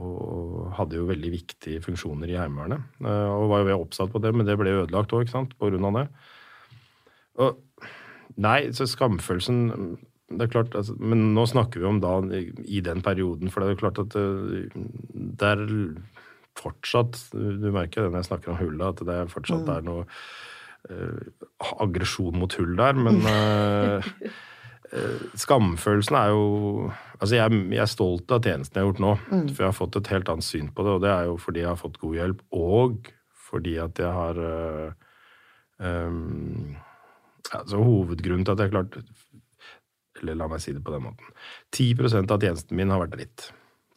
og 0.05 0.69
hadde 0.77 1.01
jo 1.01 1.09
veldig 1.09 1.33
viktige 1.33 1.81
funksjoner 1.87 2.29
i 2.29 2.37
Heimevernet. 2.37 3.01
Og 3.01 3.49
var 3.49 3.65
jo 3.65 3.79
oppsatt 3.81 4.13
på 4.13 4.21
det, 4.21 4.35
men 4.37 4.45
det 4.45 4.59
ble 4.59 4.83
ødelagt 4.83 5.17
òg, 5.17 5.33
på 5.33 5.71
grunn 5.73 5.89
av 5.89 5.97
det. 5.97 6.05
Og 7.41 7.89
nei, 8.37 8.69
så 8.75 8.85
skamfølelsen 8.85 9.97
det 10.29 10.45
er 10.45 10.51
klart, 10.53 10.75
altså, 10.77 10.95
Men 10.99 11.31
nå 11.33 11.45
snakker 11.49 11.81
vi 11.81 11.89
om 11.89 12.01
da 12.03 12.15
i 12.65 12.81
den 12.85 13.01
perioden, 13.05 13.49
for 13.49 13.63
det 13.63 13.73
er 13.73 13.81
klart 13.81 14.01
at 14.01 14.13
det, 14.13 14.69
det 15.39 15.49
er 15.49 15.63
fortsatt 16.59 17.17
Du 17.33 17.69
merker 17.71 18.03
det 18.03 18.11
når 18.11 18.21
jeg 18.21 18.29
snakker 18.29 18.53
om 18.53 18.59
hullet, 18.61 18.93
at 18.93 19.07
det 19.07 19.15
er 19.15 19.31
fortsatt 19.31 19.65
mm. 19.65 19.73
er 19.73 19.87
noe 19.87 20.05
uh, 20.91 21.47
aggresjon 21.81 22.37
mot 22.37 22.53
hull 22.59 22.75
der. 22.77 22.99
Men 22.99 23.23
uh, 23.25 24.05
Eh, 24.89 25.21
Skamfølelsen 25.37 26.17
er 26.17 26.31
jo 26.33 26.91
Altså, 27.19 27.35
jeg, 27.35 27.51
jeg 27.75 27.81
er 27.83 27.89
stolt 27.91 28.31
av 28.31 28.39
tjenesten 28.45 28.79
jeg 28.79 28.85
har 28.85 28.93
gjort 28.93 29.01
nå. 29.03 29.13
For 29.51 29.63
jeg 29.65 29.67
har 29.67 29.75
fått 29.75 29.97
et 29.99 30.11
helt 30.13 30.29
annet 30.31 30.47
syn 30.47 30.69
på 30.71 30.85
det, 30.85 30.93
og 30.95 31.01
det 31.03 31.09
er 31.11 31.25
jo 31.27 31.33
fordi 31.43 31.65
jeg 31.65 31.67
har 31.67 31.81
fått 31.81 31.97
god 31.99 32.13
hjelp, 32.15 32.43
og 32.55 33.09
fordi 33.49 33.73
at 33.83 33.99
jeg 33.99 34.13
har 34.15 34.39
øhm, 35.83 36.77
Altså, 37.49 37.81
hovedgrunnen 37.81 38.45
til 38.45 38.53
at 38.53 38.61
jeg 38.61 38.71
klart 38.71 38.95
Eller 40.19 40.37
la 40.39 40.49
meg 40.51 40.61
si 40.63 40.75
det 40.75 40.83
på 40.85 40.93
den 40.93 41.05
måten. 41.07 41.31
10% 41.75 42.35
av 42.35 42.43
tjenesten 42.43 42.77
min 42.79 42.91
har 42.93 43.01
vært 43.03 43.17
dritt. 43.17 43.49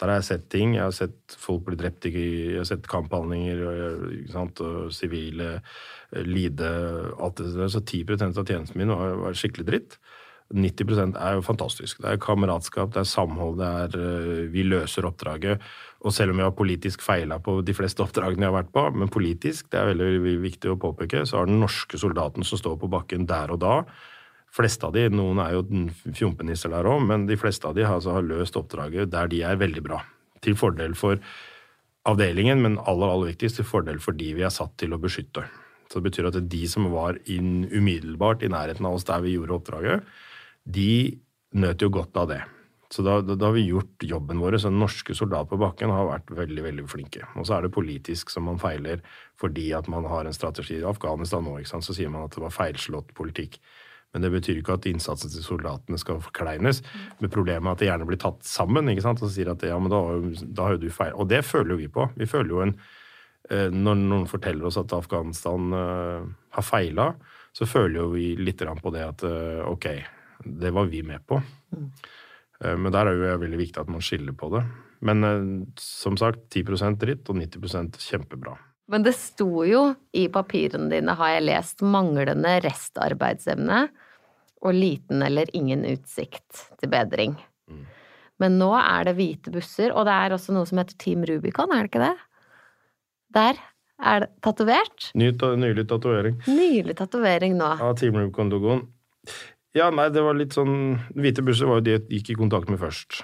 Der 0.02 0.10
har 0.10 0.18
jeg 0.18 0.30
sett 0.32 0.48
ting. 0.50 0.74
Jeg 0.74 0.82
har 0.82 0.94
sett 0.96 1.36
folk 1.38 1.62
bli 1.68 1.76
drept, 1.78 2.08
jeg 2.10 2.56
har 2.58 2.66
sett 2.66 2.88
kamphandlinger, 2.90 3.60
og 4.34 4.90
sivile 4.94 5.52
eh, 5.60 6.24
lide, 6.26 6.72
alt 7.22 7.38
det 7.38 7.52
der. 7.54 7.70
Så 7.70 7.84
10% 7.84 8.40
av 8.40 8.48
tjenesten 8.48 8.82
min 8.82 8.90
har 8.90 9.14
vært 9.28 9.38
skikkelig 9.38 9.68
dritt. 9.68 9.96
90 10.52 11.14
er 11.16 11.36
jo 11.38 11.44
fantastisk. 11.46 12.02
Det 12.02 12.10
er 12.10 12.20
kameratskap, 12.20 12.90
det 12.92 13.00
er 13.00 13.08
samhold, 13.08 13.60
det 13.60 13.68
er 13.68 13.94
øh, 13.96 14.52
Vi 14.52 14.66
løser 14.66 15.06
oppdraget. 15.08 15.62
Og 16.02 16.12
selv 16.12 16.32
om 16.32 16.40
vi 16.40 16.44
har 16.44 16.56
politisk 16.56 17.02
feila 17.02 17.38
på 17.38 17.60
de 17.62 17.74
fleste 17.74 18.02
oppdragene 18.02 18.44
jeg 18.44 18.52
har 18.52 18.58
vært 18.58 18.72
på, 18.74 18.84
men 18.98 19.08
politisk, 19.08 19.70
det 19.72 19.80
er 19.80 19.92
veldig 19.94 20.38
viktig 20.42 20.72
å 20.72 20.80
påpeke, 20.82 21.24
så 21.26 21.38
har 21.38 21.48
den 21.48 21.62
norske 21.62 21.98
soldaten 21.98 22.44
som 22.44 22.60
står 22.60 22.76
på 22.82 22.90
bakken 22.90 23.28
der 23.30 23.54
og 23.54 23.62
da 23.62 23.76
fleste 24.52 24.88
av 24.88 24.92
de, 24.96 25.06
Noen 25.12 25.40
er 25.42 25.56
jo 25.56 25.62
fjompenisser 26.12 26.72
der 26.72 26.88
òg, 26.88 27.00
men 27.08 27.26
de 27.28 27.38
fleste 27.40 27.68
av 27.68 27.76
de 27.78 27.86
har, 27.86 27.96
altså, 27.98 28.16
har 28.18 28.26
løst 28.26 28.58
oppdraget 28.60 29.12
der 29.12 29.32
de 29.32 29.42
er 29.48 29.60
veldig 29.60 29.84
bra. 29.86 30.02
Til 30.44 30.56
fordel 30.58 30.96
for 30.98 31.20
avdelingen, 32.08 32.62
men 32.64 32.78
aller, 32.80 33.08
aller 33.08 33.32
viktigst 33.32 33.60
til 33.60 33.68
fordel 33.68 34.00
for 34.02 34.16
de 34.18 34.32
vi 34.36 34.44
er 34.46 34.52
satt 34.52 34.74
til 34.80 34.94
å 34.94 35.00
beskytte. 35.00 35.46
Så 35.88 36.00
det 36.00 36.08
betyr 36.08 36.30
at 36.30 36.40
de 36.50 36.62
som 36.70 36.88
var 36.92 37.18
inn 37.30 37.66
umiddelbart 37.70 38.42
i 38.44 38.50
nærheten 38.52 38.86
av 38.88 38.96
oss 38.96 39.06
der 39.08 39.22
vi 39.24 39.36
gjorde 39.36 39.58
oppdraget, 39.58 40.08
de 40.64 41.20
nøt 41.58 41.84
jo 41.84 41.90
godt 41.92 42.16
av 42.16 42.30
det. 42.32 42.42
Så 42.92 43.00
da, 43.04 43.18
da, 43.24 43.34
da, 43.38 43.48
har 43.48 43.54
vi 43.56 43.64
gjort 43.70 44.04
jobben 44.04 44.40
vår. 44.42 44.58
Så 44.60 44.72
norske 44.72 45.14
soldater 45.16 45.54
på 45.54 45.60
bakken 45.62 45.92
har 45.92 46.10
vært 46.10 46.32
veldig 46.36 46.64
veldig 46.66 46.84
flinke. 46.92 47.24
Og 47.40 47.46
så 47.48 47.56
er 47.56 47.64
det 47.64 47.72
politisk 47.72 48.32
som 48.32 48.44
man 48.50 48.60
feiler 48.60 49.00
fordi 49.40 49.70
at 49.76 49.88
man 49.92 50.04
har 50.10 50.28
en 50.28 50.36
strategi. 50.36 50.76
I 50.80 50.88
Afghanistan 50.90 51.44
nå 51.44 51.56
ikke 51.60 51.72
sant, 51.72 51.86
så 51.86 51.96
sier 51.96 52.12
man 52.12 52.26
at 52.26 52.36
det 52.36 52.44
var 52.44 52.52
feilslått 52.52 53.14
politikk. 53.16 53.56
Men 54.12 54.26
det 54.26 54.30
betyr 54.34 54.58
ikke 54.60 54.76
at 54.76 54.86
innsatsen 54.90 55.32
til 55.32 55.44
soldatene 55.44 55.98
skal 56.00 56.20
forkleines. 56.20 56.82
Men 57.20 57.32
problemet 57.32 57.64
er 57.64 57.72
at 57.72 57.80
det 57.80 57.88
gjerne 57.88 58.08
blir 58.08 58.20
tatt 58.20 58.42
sammen 58.44 58.90
ikke 58.92 59.04
sant? 59.06 59.22
og 59.24 59.32
sier 59.32 59.52
at 59.54 59.64
ja, 59.64 59.78
men 59.80 59.92
da, 59.92 60.02
da 60.44 60.66
har 60.66 60.76
jo 60.76 60.82
du 60.84 60.90
feil. 60.92 61.14
Og 61.16 61.30
det 61.30 61.40
føler 61.48 61.74
jo 61.74 61.80
vi 61.80 61.88
på. 61.92 62.06
Vi 62.20 62.28
føler 62.28 62.52
jo 62.52 62.64
en 62.66 62.74
eh, 63.48 63.68
Når 63.72 64.02
noen 64.02 64.26
forteller 64.28 64.68
oss 64.68 64.76
at 64.80 64.92
Afghanistan 64.96 65.72
uh, 65.72 66.26
har 66.52 66.66
feila, 66.66 67.12
så 67.56 67.68
føler 67.68 68.02
jo 68.02 68.10
vi 68.12 68.26
litt 68.36 68.60
på 68.60 68.92
det 68.92 69.06
at 69.06 69.24
uh, 69.24 69.64
ok, 69.72 69.88
det 70.44 70.72
var 70.76 70.92
vi 70.92 71.02
med 71.06 71.24
på. 71.26 71.40
Mm. 71.72 71.88
Men 72.62 72.92
der 72.94 73.08
er 73.10 73.16
jo 73.16 73.38
veldig 73.42 73.58
viktig 73.58 73.80
at 73.82 73.88
man 73.90 74.04
skiller 74.04 74.36
på 74.38 74.46
det. 74.52 74.60
Men 75.02 75.24
som 75.82 76.14
sagt, 76.14 76.44
10% 76.54 76.94
dritt 77.00 77.26
og 77.32 77.40
90% 77.40 77.98
kjempebra. 77.98 78.54
Men 78.92 79.02
det 79.02 79.16
sto 79.18 79.64
jo 79.66 79.82
i 80.14 80.28
papirene 80.30 80.86
dine, 80.92 81.16
har 81.18 81.32
jeg 81.32 81.46
lest, 81.48 81.82
manglende 81.82 82.52
restarbeidsevne 82.62 83.80
og 84.62 84.76
liten 84.76 85.22
eller 85.26 85.50
ingen 85.56 85.84
utsikt 85.90 86.66
til 86.80 86.90
bedring. 86.92 87.34
Mm. 87.70 87.84
Men 88.42 88.58
nå 88.60 88.70
er 88.78 89.08
det 89.08 89.16
hvite 89.18 89.52
busser, 89.54 89.92
og 89.94 90.06
det 90.08 90.14
er 90.14 90.34
også 90.34 90.54
noe 90.54 90.68
som 90.68 90.80
heter 90.80 90.98
Team 91.02 91.26
Rubicon, 91.28 91.74
er 91.74 91.84
det 91.84 91.92
ikke 91.92 92.04
det? 92.06 92.14
Der 93.36 93.60
er 94.02 94.24
det 94.24 94.30
tatovert. 94.44 95.10
Ny, 95.18 95.30
nylig 95.62 95.86
tatovering. 95.90 96.40
Nylig 96.50 96.96
tatovering 96.98 97.56
nå. 97.58 97.70
Ja, 97.80 97.92
Team 97.98 98.18
Rubicon-logoen. 98.18 98.86
Ja, 99.78 99.88
nei, 99.94 100.08
det 100.12 100.20
var 100.20 100.36
litt 100.36 100.52
sånn 100.52 100.98
Hvite 101.16 101.40
busser 101.46 101.70
var 101.70 101.78
jo 101.80 101.84
de 101.86 101.94
jeg 101.94 102.02
gikk 102.10 102.34
i 102.34 102.40
kontakt 102.42 102.68
med 102.68 102.80
først. 102.82 103.22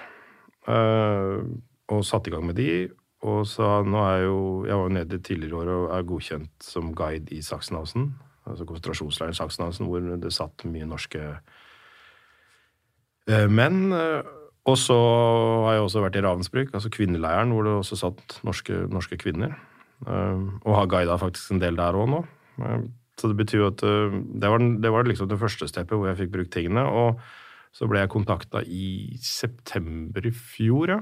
Uh, 0.65 1.45
og 1.91 2.05
satte 2.07 2.31
i 2.31 2.33
gang 2.33 2.47
med 2.47 2.57
de. 2.57 2.87
Og 3.27 3.43
så 3.49 3.81
nå 3.83 3.99
er 3.99 4.21
jeg 4.21 4.29
jo 4.29 4.39
Jeg 4.69 4.79
var 4.79 4.87
jo 4.87 4.95
nede 4.95 5.19
tidligere 5.19 5.51
i 5.51 5.59
år 5.59 5.71
og 5.75 5.85
er 5.97 6.07
godkjent 6.07 6.65
som 6.71 6.93
guide 6.95 7.35
i 7.35 7.43
Sachsenhausen 7.45 8.13
altså 8.49 8.67
konsentrasjonsleiren 8.67 9.37
Sachsenhausen, 9.37 9.87
hvor 9.89 10.03
det 10.21 10.33
satt 10.35 10.65
mye 10.67 10.87
norske 10.89 11.21
eh, 13.29 13.47
menn. 13.47 13.93
Og 14.69 14.77
så 14.77 14.97
har 15.65 15.77
jeg 15.77 15.85
også 15.87 16.03
vært 16.03 16.19
i 16.19 16.23
Ravensbrück, 16.25 16.73
altså 16.73 16.91
kvinneleiren, 16.93 17.53
hvor 17.55 17.65
det 17.65 17.73
også 17.77 17.99
satt 18.03 18.39
norske, 18.45 18.85
norske 18.91 19.17
kvinner. 19.21 19.55
Eh, 20.07 20.47
og 20.63 20.75
har 20.75 20.89
guida 20.91 21.19
faktisk 21.21 21.53
en 21.55 21.61
del 21.63 21.79
der 21.79 21.97
òg 21.97 22.09
nå. 22.11 22.23
Eh, 22.63 22.81
så 23.19 23.31
det 23.31 23.39
betyr 23.41 23.63
jo 23.63 23.69
at 23.73 23.81
det 23.83 24.47
var, 24.47 24.63
det 24.63 24.91
var 24.93 25.07
liksom 25.07 25.27
det 25.27 25.39
første 25.41 25.67
steppet 25.67 25.97
hvor 25.97 26.07
jeg 26.07 26.21
fikk 26.21 26.35
brukt 26.37 26.53
tingene. 26.55 26.85
Og 26.87 27.19
så 27.75 27.87
ble 27.89 27.99
jeg 28.01 28.11
kontakta 28.13 28.61
i 28.63 29.17
september 29.21 30.25
i 30.25 30.31
fjor, 30.33 30.95
ja. 30.95 30.99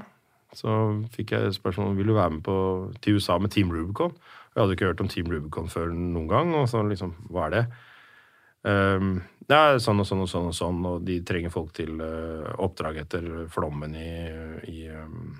Så 0.56 0.72
fikk 1.12 1.34
jeg 1.36 1.52
spørsmål 1.56 1.92
om 1.92 1.98
vil 1.98 2.08
du 2.08 2.16
være 2.16 2.34
med 2.38 2.42
på, 2.46 2.56
til 3.04 3.18
USA 3.18 3.36
med 3.38 3.52
Team 3.52 3.70
Rubicon. 3.72 4.14
Jeg 4.58 4.64
hadde 4.64 4.74
ikke 4.74 4.88
hørt 4.90 5.00
om 5.04 5.08
Team 5.12 5.28
Rubicon 5.30 5.68
før 5.70 5.92
noen 5.94 6.26
gang. 6.26 6.48
Og 6.58 6.64
så 6.66 6.80
liksom, 6.82 7.12
hva 7.30 7.44
er 7.46 7.52
det? 7.54 7.60
Um, 8.66 9.20
ja, 9.46 9.78
sånn 9.78 10.02
og 10.02 10.08
sånn 10.08 10.24
og 10.24 10.30
sånn 10.32 10.48
og 10.50 10.56
sånn, 10.58 10.80
og 10.90 11.04
de 11.06 11.20
trenger 11.22 11.52
folk 11.54 11.70
til 11.76 12.02
uh, 12.02 12.50
oppdrag 12.58 12.98
etter 13.04 13.28
flommen 13.54 13.94
i, 13.94 14.10
i 14.66 14.88
um, 14.90 15.38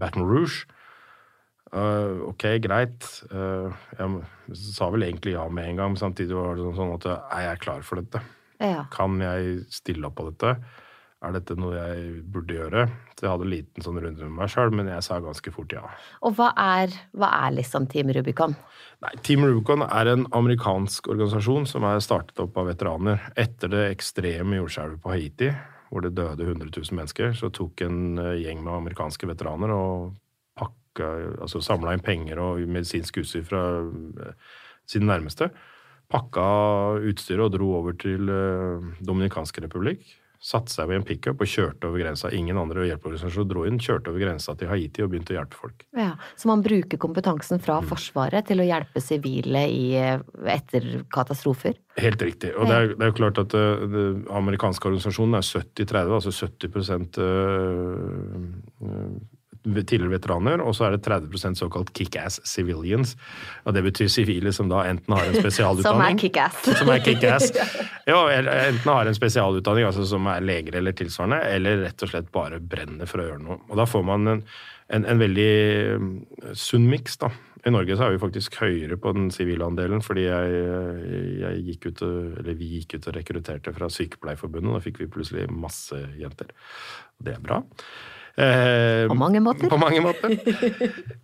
Baton 0.00 0.26
Rouge. 0.26 0.66
Uh, 1.70 2.26
ok, 2.32 2.48
greit. 2.66 3.06
Uh, 3.30 3.70
jeg 3.94 4.58
sa 4.58 4.90
vel 4.90 5.06
egentlig 5.06 5.36
ja 5.36 5.46
med 5.46 5.70
en 5.70 5.78
gang, 5.78 5.94
men 5.94 6.02
samtidig 6.02 6.34
var 6.34 6.58
det 6.58 6.74
sånn 6.74 6.96
at 6.98 7.06
er 7.14 7.46
jeg 7.52 7.62
klar 7.62 7.86
for 7.86 8.02
dette? 8.02 8.24
Ja. 8.58 8.82
Kan 8.90 9.22
jeg 9.22 9.60
stille 9.70 10.10
opp 10.10 10.18
på 10.18 10.26
dette? 10.32 10.56
Er 11.20 11.34
dette 11.36 11.54
noe 11.60 11.76
jeg 11.76 12.20
burde 12.32 12.54
gjøre? 12.56 12.86
Så 13.12 13.26
jeg 13.26 13.32
hadde 13.34 13.44
en 13.46 13.52
liten 13.52 13.84
sånn 13.84 13.98
runde 14.00 14.24
med 14.24 14.36
meg 14.38 14.52
sjøl, 14.52 14.72
men 14.72 14.88
jeg 14.88 15.04
sa 15.04 15.18
ganske 15.20 15.52
fort 15.52 15.72
ja. 15.74 15.82
Og 16.24 16.36
hva 16.38 16.50
er, 16.56 16.94
hva 17.12 17.28
er 17.44 17.56
liksom 17.58 17.88
Team 17.92 18.12
Rubicon? 18.16 18.54
Nei, 19.04 19.12
Team 19.26 19.44
Rubicon 19.44 19.84
er 19.84 20.08
en 20.14 20.24
amerikansk 20.36 21.10
organisasjon 21.12 21.68
som 21.68 21.84
er 21.88 22.00
startet 22.04 22.40
opp 22.40 22.56
av 22.60 22.70
veteraner. 22.70 23.20
Etter 23.40 23.72
det 23.72 23.84
ekstreme 23.90 24.62
jordskjelvet 24.62 25.02
på 25.04 25.12
Haiti, 25.12 25.50
hvor 25.90 26.06
det 26.06 26.14
døde 26.16 26.46
100 26.46 26.70
000 26.72 26.96
mennesker, 26.96 27.34
så 27.36 27.52
tok 27.52 27.84
en 27.84 28.00
eh, 28.22 28.38
gjeng 28.46 28.64
med 28.64 28.78
amerikanske 28.78 29.28
veteraner 29.28 29.74
og 29.74 30.14
pakka, 30.56 31.10
altså 31.44 31.60
samla 31.64 31.96
inn 31.96 32.04
penger 32.06 32.40
og 32.40 32.64
medisinsk 32.64 33.20
utstyr 33.20 33.44
fra 33.44 33.66
eh, 33.82 34.56
sine 34.88 35.10
nærmeste. 35.10 35.50
Pakka 36.10 36.48
utstyret 37.06 37.44
og 37.44 37.52
dro 37.54 37.68
over 37.76 37.94
til 37.94 38.26
Dominikansk 39.06 39.60
republikk 39.62 40.00
satte 40.40 40.72
seg 40.72 40.88
ved 40.88 41.00
en 41.00 41.04
pickup 41.04 41.42
og 41.44 41.48
kjørte 41.52 41.88
over 41.88 42.00
grensa. 42.00 42.30
Ingen 42.32 42.58
andre 42.60 42.86
hjelpeorganisasjoner 42.88 43.48
dro 43.50 43.64
inn. 43.68 43.76
Kjørte 43.82 44.12
over 44.12 44.22
grensa 44.22 44.54
til 44.56 44.70
Haiti 44.70 45.04
og 45.04 45.10
begynte 45.12 45.34
å 45.34 45.36
hjelpe 45.36 45.58
folk. 45.60 45.84
Ja, 45.96 46.14
Så 46.40 46.48
man 46.48 46.64
bruker 46.64 47.00
kompetansen 47.00 47.60
fra 47.60 47.80
mm. 47.80 47.90
Forsvaret 47.90 48.48
til 48.48 48.62
å 48.62 48.66
hjelpe 48.66 49.02
sivile 49.04 49.66
etter 50.48 50.88
katastrofer? 51.12 51.76
Helt 52.00 52.24
riktig. 52.24 52.54
Og 52.56 52.70
det 52.70 52.78
er, 52.78 52.94
det 52.94 53.04
er 53.04 53.12
jo 53.12 53.18
klart 53.18 53.42
at 53.42 53.56
uh, 53.56 53.84
den 53.84 54.22
amerikanske 54.32 54.88
organisasjonen 54.88 55.36
er 55.36 55.44
70-30, 55.44 56.16
altså 56.16 56.32
70 56.32 57.20
uh, 57.20 57.28
uh, 58.80 59.20
tidligere 59.64 60.14
veteraner, 60.14 60.62
og 60.64 60.74
så 60.76 60.86
er 60.86 60.96
det 60.96 61.02
30% 61.04 61.60
såkalt 61.60 61.92
kickass 61.96 62.40
civilians. 62.48 63.16
Og 63.64 63.74
det 63.76 63.82
betyr 63.84 64.08
sivile 64.12 64.52
som 64.56 64.70
da 64.70 64.86
enten 64.88 65.16
har 65.16 65.28
en 65.28 65.38
spesialutdanning 65.44 66.00
Som 66.00 66.06
er 66.06 66.20
kickass. 66.22 66.62
Som 66.80 66.92
er 66.94 67.04
kickass. 67.04 67.52
Ja, 68.10 68.24
enten 68.32 68.90
har 68.90 69.06
en 69.06 69.14
spesialutdanning, 69.14 69.84
altså 69.86 70.02
som 70.08 70.24
er 70.32 70.42
leger 70.42 70.80
eller 70.80 70.96
tilsvarende, 70.96 71.44
eller 71.52 71.84
rett 71.84 72.02
og 72.02 72.10
slett 72.10 72.30
bare 72.34 72.58
brenner 72.58 73.06
for 73.06 73.22
å 73.22 73.26
gjøre 73.28 73.42
noe. 73.44 73.60
Og 73.68 73.78
da 73.78 73.84
får 73.86 74.02
man 74.08 74.26
en, 74.32 74.40
en, 74.90 75.06
en 75.06 75.20
veldig 75.20 75.52
mm, 76.00 76.08
sunn 76.58 76.88
miks, 76.90 77.20
da. 77.20 77.30
I 77.60 77.72
Norge 77.74 77.96
så 77.96 78.06
er 78.06 78.14
vi 78.14 78.22
faktisk 78.22 78.56
høyere 78.62 78.96
på 78.98 79.12
den 79.12 79.28
sivile 79.34 79.66
andelen, 79.68 80.00
fordi 80.02 80.24
jeg, 80.24 80.60
jeg, 81.42 81.60
gikk 81.68 81.90
ut, 81.90 82.02
eller 82.40 82.56
vi 82.56 82.70
gikk 82.78 82.96
ut 82.96 83.10
og 83.10 83.18
rekrutterte 83.18 83.74
fra 83.76 83.90
Sykepleierforbundet. 83.92 84.72
Da 84.78 84.84
fikk 84.84 85.02
vi 85.02 85.10
plutselig 85.12 85.44
masse 85.52 86.00
jenter. 86.18 86.54
Det 87.20 87.36
er 87.36 87.44
bra. 87.44 87.60
Eh, 88.36 89.08
på 89.10 89.14
mange 89.18 89.40
måter. 89.40 89.68
På 89.68 89.76
mange 89.80 90.00
måter. 90.00 90.34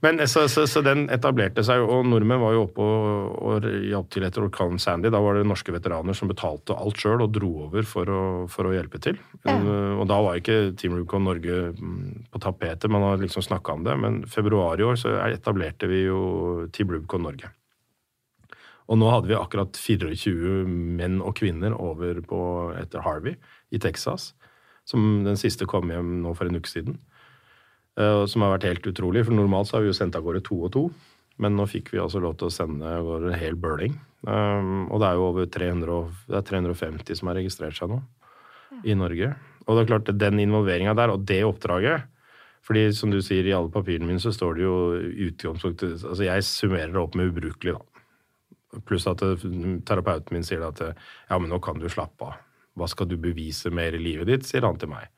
Men 0.05 0.21
så, 0.29 0.49
så, 0.49 0.66
så, 0.66 0.83
den 0.85 1.07
etablerte 1.12 1.64
seg, 1.64 1.83
og 1.83 2.07
nordmenn 2.09 2.42
var 2.42 2.57
jo 2.57 2.64
oppe 2.66 2.87
og, 2.87 3.37
og 3.37 3.66
hjalp 3.90 4.11
til 4.12 4.27
etter 4.27 4.47
orkanen 4.47 4.81
Sandy. 4.83 5.11
Da 5.14 5.21
var 5.23 5.38
det 5.38 5.47
norske 5.49 5.75
veteraner 5.75 6.16
som 6.19 6.31
betalte 6.31 6.77
alt 6.77 7.01
sjøl 7.01 7.25
og 7.25 7.35
dro 7.35 7.53
over 7.69 7.87
for 7.88 8.11
å, 8.11 8.23
for 8.53 8.69
å 8.69 8.75
hjelpe 8.75 9.01
til. 9.03 9.21
Ja. 9.47 9.59
Og 9.97 10.07
da 10.11 10.19
var 10.25 10.40
ikke 10.40 10.73
Team 10.79 10.97
Rubicon 10.99 11.27
Norge 11.29 11.71
mm, 11.77 12.27
på 12.33 12.42
tapetet, 12.42 12.90
man 12.92 13.07
har 13.07 13.23
liksom 13.23 13.45
snakka 13.47 13.79
om 13.79 13.87
det. 13.87 13.97
Men 14.03 14.25
februar 14.31 14.81
i 14.81 14.87
år 14.87 14.99
så 15.01 15.14
etablerte 15.29 15.90
vi 15.90 16.07
jo 16.07 16.66
Team 16.75 16.92
Rubicon 16.92 17.25
Norge. 17.27 17.53
Og 18.87 18.99
nå 19.01 19.09
hadde 19.11 19.31
vi 19.31 19.38
akkurat 19.38 19.79
24 19.79 20.62
menn 20.69 21.19
og 21.19 21.35
kvinner 21.38 21.75
over 21.75 22.21
på, 22.23 22.40
etter 22.79 23.03
Harvey 23.03 23.35
i 23.75 23.81
Texas. 23.83 24.31
Som 24.87 25.25
den 25.27 25.38
siste 25.40 25.66
kom 25.68 25.90
hjem 25.90 26.20
nå 26.22 26.33
for 26.38 26.49
en 26.49 26.59
uke 26.61 26.70
siden. 26.70 27.01
Uh, 27.99 28.25
som 28.31 28.44
har 28.44 28.57
vært 28.57 28.68
helt 28.68 28.90
utrolig, 28.92 29.25
for 29.27 29.35
normalt 29.35 29.70
så 29.70 29.79
har 29.79 29.87
vi 29.87 29.90
jo 29.90 29.99
sendt 29.99 30.18
av 30.18 30.25
gårde 30.27 30.44
to 30.46 30.59
og 30.68 30.75
to. 30.77 30.88
Men 31.42 31.57
nå 31.59 31.66
fikk 31.68 31.92
vi 31.92 32.01
altså 32.01 32.20
lov 32.22 32.38
til 32.40 32.49
å 32.49 32.55
sende 32.55 32.92
vår 33.05 33.33
hel 33.37 33.59
burning, 33.61 33.96
Um, 34.27 34.88
og 34.90 34.99
det 34.99 35.07
er 35.07 35.18
jo 35.18 35.27
over 35.29 35.44
300, 35.55 35.96
det 36.27 36.38
er 36.40 36.46
350 36.49 37.18
som 37.18 37.29
har 37.31 37.37
registrert 37.38 37.77
seg 37.79 37.92
nå. 37.92 38.01
i 38.83 38.96
Norge. 38.99 39.29
Og 39.66 39.77
det 39.77 39.83
er 39.85 39.90
klart, 39.92 40.11
den 40.18 40.40
involveringa 40.42 40.96
der, 40.99 41.12
og 41.14 41.27
det 41.29 41.44
oppdraget 41.46 42.12
fordi 42.66 42.88
som 42.99 43.12
du 43.12 43.20
sier, 43.22 43.46
i 43.46 43.53
alle 43.55 43.70
papirene 43.70 44.09
mine 44.09 44.18
så 44.18 44.33
står 44.35 44.57
det 44.57 44.64
jo 44.64 44.79
utgangspunktet 45.29 46.01
Altså 46.03 46.25
jeg 46.27 46.42
summerer 46.42 46.90
det 46.90 46.99
opp 46.99 47.14
med 47.14 47.29
ubrukelig, 47.31 47.77
da. 47.77 48.81
Pluss 48.88 49.07
at 49.07 49.22
terapeuten 49.87 50.35
min 50.35 50.42
sier 50.42 50.64
at 50.66 50.83
ja, 50.83 51.38
men 51.38 51.46
nå 51.46 51.61
kan 51.62 51.79
du 51.79 51.87
slappe 51.87 52.27
av. 52.27 52.40
Hva 52.77 52.89
skal 52.93 53.09
du 53.09 53.17
bevise 53.21 53.73
mer 53.75 53.97
i 53.97 54.03
livet 54.03 54.29
ditt, 54.29 54.49
sier 54.49 54.67
han 54.67 54.79
til 54.81 54.93
meg. 54.93 55.09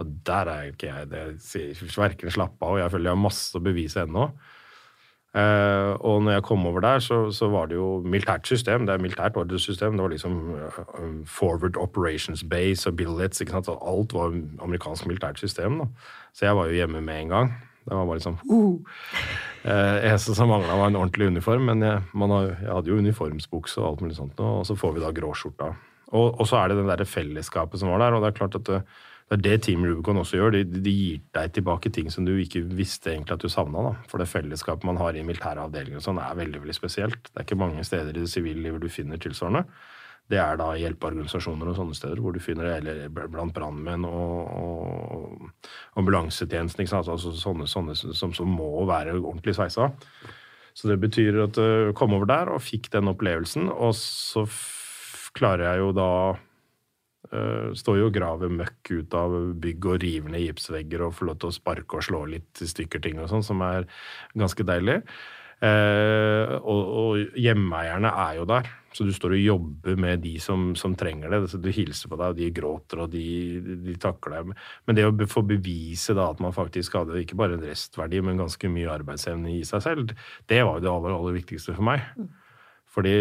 Og 0.00 0.08
der 0.26 0.48
er 0.48 0.72
ikke 0.72 0.88
jeg. 0.88 1.08
Det 1.12 1.22
sier 1.44 1.94
verken 1.96 2.32
slapp 2.32 2.56
av, 2.60 2.76
og 2.76 2.82
jeg 2.82 2.92
føler 2.92 3.10
jeg 3.10 3.16
har 3.16 3.24
masse 3.26 3.56
å 3.56 3.64
bevise 3.64 4.04
ennå. 4.04 4.28
Uh, 5.32 5.96
og 6.04 6.18
når 6.22 6.34
jeg 6.34 6.44
kom 6.44 6.66
over 6.68 6.82
der, 6.84 6.98
så, 7.00 7.30
så, 7.32 7.48
var 7.48 7.70
det 7.70 7.78
jo 7.78 8.02
militært 8.04 8.46
system. 8.46 8.84
Det 8.86 8.92
er 8.92 9.00
militært 9.00 9.36
ordresystem. 9.40 9.96
Det 9.96 10.04
var 10.04 10.12
liksom 10.12 10.34
uh, 10.52 10.80
forward 11.24 11.78
operations 11.80 12.44
base 12.44 12.88
og 12.88 12.96
billets. 12.96 13.40
ikke 13.40 13.56
sant? 13.56 13.70
Så 13.70 13.78
alt 13.80 14.12
var 14.12 14.36
amerikansk 14.60 15.06
militært 15.08 15.40
system. 15.40 15.78
da. 15.80 15.86
Så 16.36 16.44
jeg 16.46 16.56
var 16.56 16.68
jo 16.68 16.76
hjemme 16.76 17.00
med 17.00 17.22
en 17.22 17.32
gang. 17.32 17.54
Det 17.82 17.96
var 17.96 18.06
bare 18.06 18.20
liksom 18.20 18.36
uh. 18.50 18.76
uh 19.64 20.04
Eneste 20.04 20.34
som 20.34 20.48
mangla, 20.48 20.76
var 20.76 20.92
en 20.92 21.00
ordentlig 21.00 21.26
uniform. 21.26 21.62
Men 21.62 21.82
jeg, 21.82 22.02
har, 22.14 22.44
jeg, 22.44 22.72
hadde 22.72 22.92
jo 22.92 23.00
uniformsbukse 23.00 23.80
og 23.80 23.88
alt 23.88 24.04
mulig 24.04 24.16
sånt. 24.16 24.40
Og 24.40 24.66
så 24.66 24.76
får 24.76 24.92
vi 24.92 25.04
da 25.06 25.14
gråskjorta. 25.16 25.72
Og, 26.12 26.36
og 26.40 26.48
så 26.48 26.60
er 26.60 26.70
det 26.70 26.80
det 26.80 26.90
derre 26.90 27.08
fellesskapet 27.08 27.80
som 27.80 27.92
var 27.92 28.04
der. 28.04 28.16
Og 28.16 28.24
det 28.24 28.32
er 28.32 28.38
klart 28.38 28.58
at 28.58 28.68
det, 28.68 28.82
det 29.32 29.38
er 29.38 29.44
det 29.46 29.62
Team 29.64 29.86
Rubicon 29.86 30.20
også 30.20 30.36
gjør. 30.36 30.58
De, 30.58 30.82
de, 30.84 30.92
gir 30.92 31.22
deg 31.36 31.54
tilbake 31.56 31.92
ting 31.94 32.10
som 32.12 32.26
du 32.28 32.34
ikke 32.36 32.64
visste 32.68 33.14
egentlig 33.14 33.38
at 33.38 33.46
du 33.46 33.48
savna. 33.52 33.94
For 34.10 34.20
det 34.20 34.28
fellesskapet 34.28 34.84
man 34.88 35.00
har 35.00 35.16
i 35.16 35.24
militære 35.24 35.64
avdelinger 35.64 36.02
og 36.02 36.04
sånn, 36.04 36.20
er 36.20 36.38
veldig 36.38 36.60
veldig 36.66 36.76
spesielt. 36.76 37.30
Det 37.30 37.40
er 37.40 37.48
ikke 37.48 37.62
mange 37.62 37.86
steder 37.88 38.12
i 38.12 38.24
det 38.24 38.32
sivile 38.32 38.60
livet 38.66 38.84
du 38.84 38.92
finner 38.92 39.20
tilsvarende. 39.22 39.64
Det 40.30 40.38
er 40.38 40.56
da 40.56 40.68
hjelpeorganisasjoner 40.78 41.68
og 41.68 41.76
sånne 41.76 41.96
steder 41.96 42.20
hvor 42.22 42.32
du 42.32 42.40
finner 42.40 42.68
det, 42.68 42.76
eller 42.82 43.26
blant 43.32 43.52
brannmenn 43.56 44.06
og, 44.08 44.52
og, 44.54 45.72
ambulansetjenesten. 46.00 46.86
Altså 47.00 47.34
sånne, 47.36 47.66
sånne 47.68 47.96
som, 47.98 48.32
som, 48.36 48.52
må 48.60 48.86
være 48.88 49.16
ordentlig 49.18 49.56
sveisa. 49.58 49.90
Så 50.72 50.88
det 50.88 51.00
betyr 51.02 51.42
at 51.44 51.58
jeg 51.60 51.90
uh, 51.90 51.96
kom 51.96 52.14
over 52.16 52.30
der 52.30 52.52
og 52.52 52.62
fikk 52.64 52.88
den 52.94 53.10
opplevelsen, 53.10 53.68
og 53.68 53.92
så 53.98 54.46
klarer 55.36 55.70
jeg 55.72 55.84
jo 55.84 55.92
da 55.96 56.10
Uh, 57.32 57.70
står 57.78 57.96
jo 57.96 58.08
og 58.10 58.16
graver 58.16 58.50
møkk 58.52 58.90
ut 58.92 59.14
av 59.16 59.34
bygg 59.62 59.86
og 59.88 60.02
river 60.02 60.32
ned 60.34 60.42
gipsvegger 60.42 61.06
og 61.06 61.14
får 61.16 61.28
lov 61.30 61.36
til 61.40 61.48
å 61.48 61.54
sparke 61.56 61.96
og 61.96 62.04
slå 62.04 62.26
litt 62.28 62.60
i 62.60 62.66
stykker 62.68 63.00
ting 63.00 63.22
og 63.22 63.30
sånn, 63.30 63.44
som 63.46 63.62
er 63.64 63.86
ganske 64.36 64.66
deilig. 64.68 64.98
Uh, 65.62 66.58
og, 66.58 66.80
og 66.98 67.38
hjemmeeierne 67.38 68.10
er 68.24 68.40
jo 68.40 68.44
der, 68.50 68.68
så 68.92 69.06
du 69.06 69.12
står 69.14 69.36
og 69.36 69.44
jobber 69.46 70.00
med 70.04 70.20
de 70.26 70.34
som, 70.42 70.72
som 70.76 70.98
trenger 70.98 71.32
det. 71.32 71.40
Så 71.54 71.62
du 71.62 71.70
hilser 71.72 72.10
på 72.10 72.18
deg, 72.20 72.34
og 72.34 72.42
de 72.42 72.50
gråter, 72.58 73.04
og 73.06 73.14
de, 73.14 73.24
de 73.86 73.96
takler 74.02 74.40
deg. 74.42 74.52
Men 74.84 74.98
det 74.98 75.06
å 75.08 75.14
få 75.30 75.46
bevise 75.46 76.18
da 76.18 76.26
at 76.34 76.42
man 76.42 76.52
faktisk 76.52 76.98
hadde 76.98 77.22
ikke 77.22 77.38
bare 77.38 77.56
en 77.56 77.64
restverdi, 77.64 78.20
men 78.26 78.42
ganske 78.42 78.74
mye 78.74 78.92
arbeidsevne 78.98 79.54
i 79.54 79.62
seg 79.68 79.86
selv, 79.86 80.12
det 80.50 80.60
var 80.66 80.82
jo 80.82 80.84
det 80.84 80.92
aller, 80.98 81.16
aller 81.16 81.38
viktigste 81.38 81.78
for 81.78 81.92
meg. 81.94 82.04
Fordi, 82.92 83.14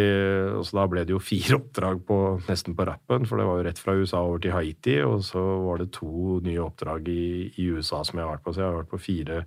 Da 0.71 0.85
ble 0.91 1.05
det 1.07 1.15
jo 1.15 1.21
fire 1.23 1.57
oppdrag 1.61 2.03
på, 2.07 2.19
nesten 2.47 2.75
på 2.75 2.85
rappen, 2.87 3.25
for 3.25 3.39
det 3.39 3.47
var 3.47 3.59
jo 3.59 3.67
rett 3.69 3.79
fra 3.79 3.95
USA 3.95 4.23
over 4.25 4.41
til 4.43 4.55
Haiti. 4.55 4.97
Og 5.07 5.23
så 5.23 5.41
var 5.65 5.81
det 5.81 5.93
to 5.95 6.39
nye 6.43 6.63
oppdrag 6.63 7.07
i, 7.11 7.51
i 7.55 7.67
USA 7.71 8.03
som 8.03 8.19
jeg 8.19 8.27
har 8.27 8.35
vært 8.35 8.45
på. 8.47 8.55
Så 8.55 8.63
jeg 8.63 8.69
har 8.69 8.79
vært 8.81 8.93
på 8.93 9.03
fire 9.03 9.43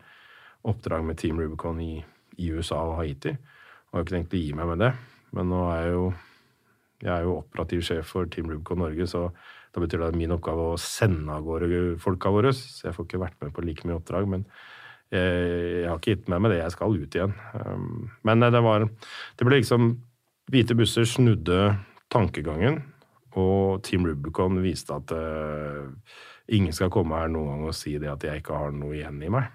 oppdrag 0.65 1.05
med 1.05 1.21
Team 1.21 1.41
Rubicon 1.41 1.81
i, 1.85 1.99
i 2.41 2.53
USA 2.53 2.81
og 2.89 3.03
Haiti. 3.03 3.35
Og 3.35 3.99
har 3.99 4.07
ikke 4.07 4.17
tenkt 4.17 4.37
å 4.37 4.41
gi 4.41 4.55
meg 4.57 4.71
med 4.73 4.81
det. 4.87 4.95
Men 5.37 5.53
nå 5.53 5.67
er 5.73 5.83
jeg 5.85 5.99
jo 5.99 6.07
jeg 7.05 7.13
er 7.13 7.27
jo 7.27 7.35
operativ 7.43 7.83
sjef 7.85 8.15
for 8.15 8.29
Team 8.33 8.49
Rubicon 8.49 8.81
Norge, 8.81 9.05
så 9.11 9.27
da 9.75 9.83
betyr 9.83 10.01
det 10.01 10.07
at 10.13 10.17
min 10.17 10.33
oppgave 10.33 10.71
å 10.71 10.81
sende 10.81 11.35
av 11.35 11.45
gårde 11.45 11.99
folka 12.01 12.31
våre. 12.33 12.55
Så 12.57 12.87
jeg 12.87 12.97
får 12.97 13.09
ikke 13.09 13.21
vært 13.21 13.37
med 13.43 13.53
på 13.53 13.65
like 13.67 13.85
mye 13.85 13.99
oppdrag. 13.99 14.29
men 14.31 14.47
jeg, 15.13 15.85
har 15.87 15.99
ikke 15.99 16.15
gitt 16.15 16.31
med 16.33 16.41
meg 16.43 16.55
det. 16.55 16.63
Jeg 16.63 16.75
skal 16.75 16.97
ut 16.97 17.17
igjen. 17.19 17.35
Um, 17.55 18.09
men 18.27 18.41
det 18.41 18.63
var 18.65 18.89
Det 19.37 19.47
ble 19.47 19.61
liksom 19.61 19.93
Hvite 20.53 20.77
busser 20.77 21.07
snudde 21.09 21.77
tankegangen, 22.13 22.83
og 23.41 23.81
Team 23.87 24.05
Rubicon 24.07 24.61
viste 24.63 24.95
at 24.95 25.13
uh, 25.17 25.89
ingen 26.53 26.75
skal 26.77 26.93
komme 26.93 27.17
her 27.17 27.31
noen 27.33 27.49
gang 27.49 27.69
og 27.71 27.77
si 27.77 27.97
det 27.99 28.11
at 28.13 28.27
jeg 28.27 28.43
ikke 28.43 28.59
har 28.59 28.75
noe 28.77 28.93
igjen 28.99 29.23
i 29.25 29.31
meg. 29.33 29.49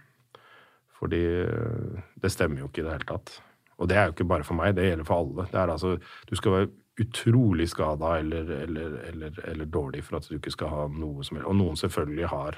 Fordi 0.99 1.21
uh, 1.45 1.99
det 2.19 2.31
stemmer 2.33 2.63
jo 2.63 2.71
ikke 2.71 2.81
i 2.81 2.87
det 2.87 2.95
hele 2.97 3.09
tatt. 3.13 3.35
Og 3.79 3.87
det 3.87 3.95
er 3.95 4.09
jo 4.09 4.15
ikke 4.17 4.27
bare 4.27 4.47
for 4.47 4.57
meg, 4.59 4.73
det 4.75 4.89
gjelder 4.89 5.07
for 5.07 5.23
alle. 5.23 5.45
Det 5.51 5.59
er 5.61 5.73
altså, 5.75 5.95
Du 6.27 6.35
skal 6.35 6.55
være 6.57 6.71
utrolig 6.99 7.69
skada 7.71 8.17
eller, 8.19 8.49
eller, 8.65 8.97
eller, 9.07 9.37
eller, 9.47 9.69
dårlig 9.71 10.01
for 10.03 10.17
at 10.17 10.27
du 10.27 10.35
ikke 10.35 10.51
skal 10.51 10.73
ha 10.73 10.87
noe 10.91 11.23
som 11.23 11.37
helst. 11.37 11.47
Og 11.47 11.55
noen 11.55 11.79
selvfølgelig 11.79 12.31
har 12.33 12.57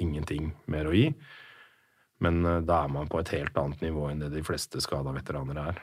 ingenting 0.00 0.54
mer 0.70 0.88
å 0.88 0.94
gi, 0.94 1.10
men 2.22 2.40
uh, 2.46 2.62
da 2.62 2.84
er 2.84 2.94
man 2.94 3.10
på 3.10 3.18
et 3.20 3.34
helt 3.34 3.58
annet 3.58 3.82
nivå 3.82 4.06
enn 4.12 4.22
det 4.22 4.30
de 4.32 4.46
fleste 4.46 4.80
skada 4.80 5.12
veteraner 5.12 5.60
er. 5.66 5.82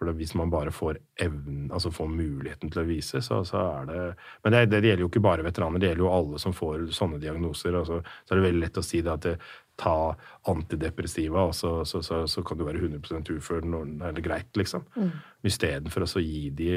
For 0.00 0.08
hvis 0.16 0.30
man 0.32 0.48
bare 0.48 0.72
får 0.72 0.96
evnen, 1.20 1.66
altså 1.76 1.90
får 1.92 2.06
muligheten 2.08 2.70
til 2.72 2.80
å 2.80 2.88
vise, 2.88 3.20
så, 3.20 3.42
så 3.44 3.58
er 3.60 3.88
det 3.90 4.04
Men 4.40 4.54
det, 4.54 4.60
det, 4.72 4.78
gjelder 4.88 5.04
jo 5.04 5.08
ikke 5.10 5.20
bare 5.26 5.44
veteraner, 5.44 5.82
det 5.82 5.90
gjelder 5.90 6.06
jo 6.06 6.12
alle 6.14 6.38
som 6.40 6.54
får 6.56 6.86
sånne 6.96 7.18
diagnoser. 7.20 7.76
Altså, 7.76 7.98
så 8.00 8.32
er 8.32 8.40
det 8.40 8.46
veldig 8.46 8.62
lett 8.62 8.80
å 8.80 8.84
si 8.86 9.02
det 9.04 9.12
at 9.12 9.26
det, 9.26 9.34
ta 9.80 9.92
antidepressiva, 10.48 11.42
og 11.50 11.52
så, 11.56 11.72
så, 11.84 12.00
så, 12.00 12.42
kan 12.44 12.58
du 12.58 12.64
være 12.66 12.80
100% 12.80 13.28
ufør 13.36 13.68
når 13.68 13.90
det 13.98 14.08
er 14.08 14.24
greit, 14.24 14.48
liksom. 14.56 14.86
Mm. 14.96 15.10
Istedenfor 15.52 16.04
å 16.04 16.24
gi 16.24 16.48
de 16.56 16.70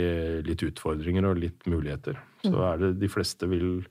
litt 0.48 0.66
utfordringer 0.68 1.30
og 1.30 1.40
litt 1.40 1.64
muligheter. 1.72 2.20
Så 2.44 2.54
mm. 2.54 2.66
er 2.74 2.84
det 2.84 2.92
de 3.06 3.12
fleste 3.12 3.48
vil 3.52 3.88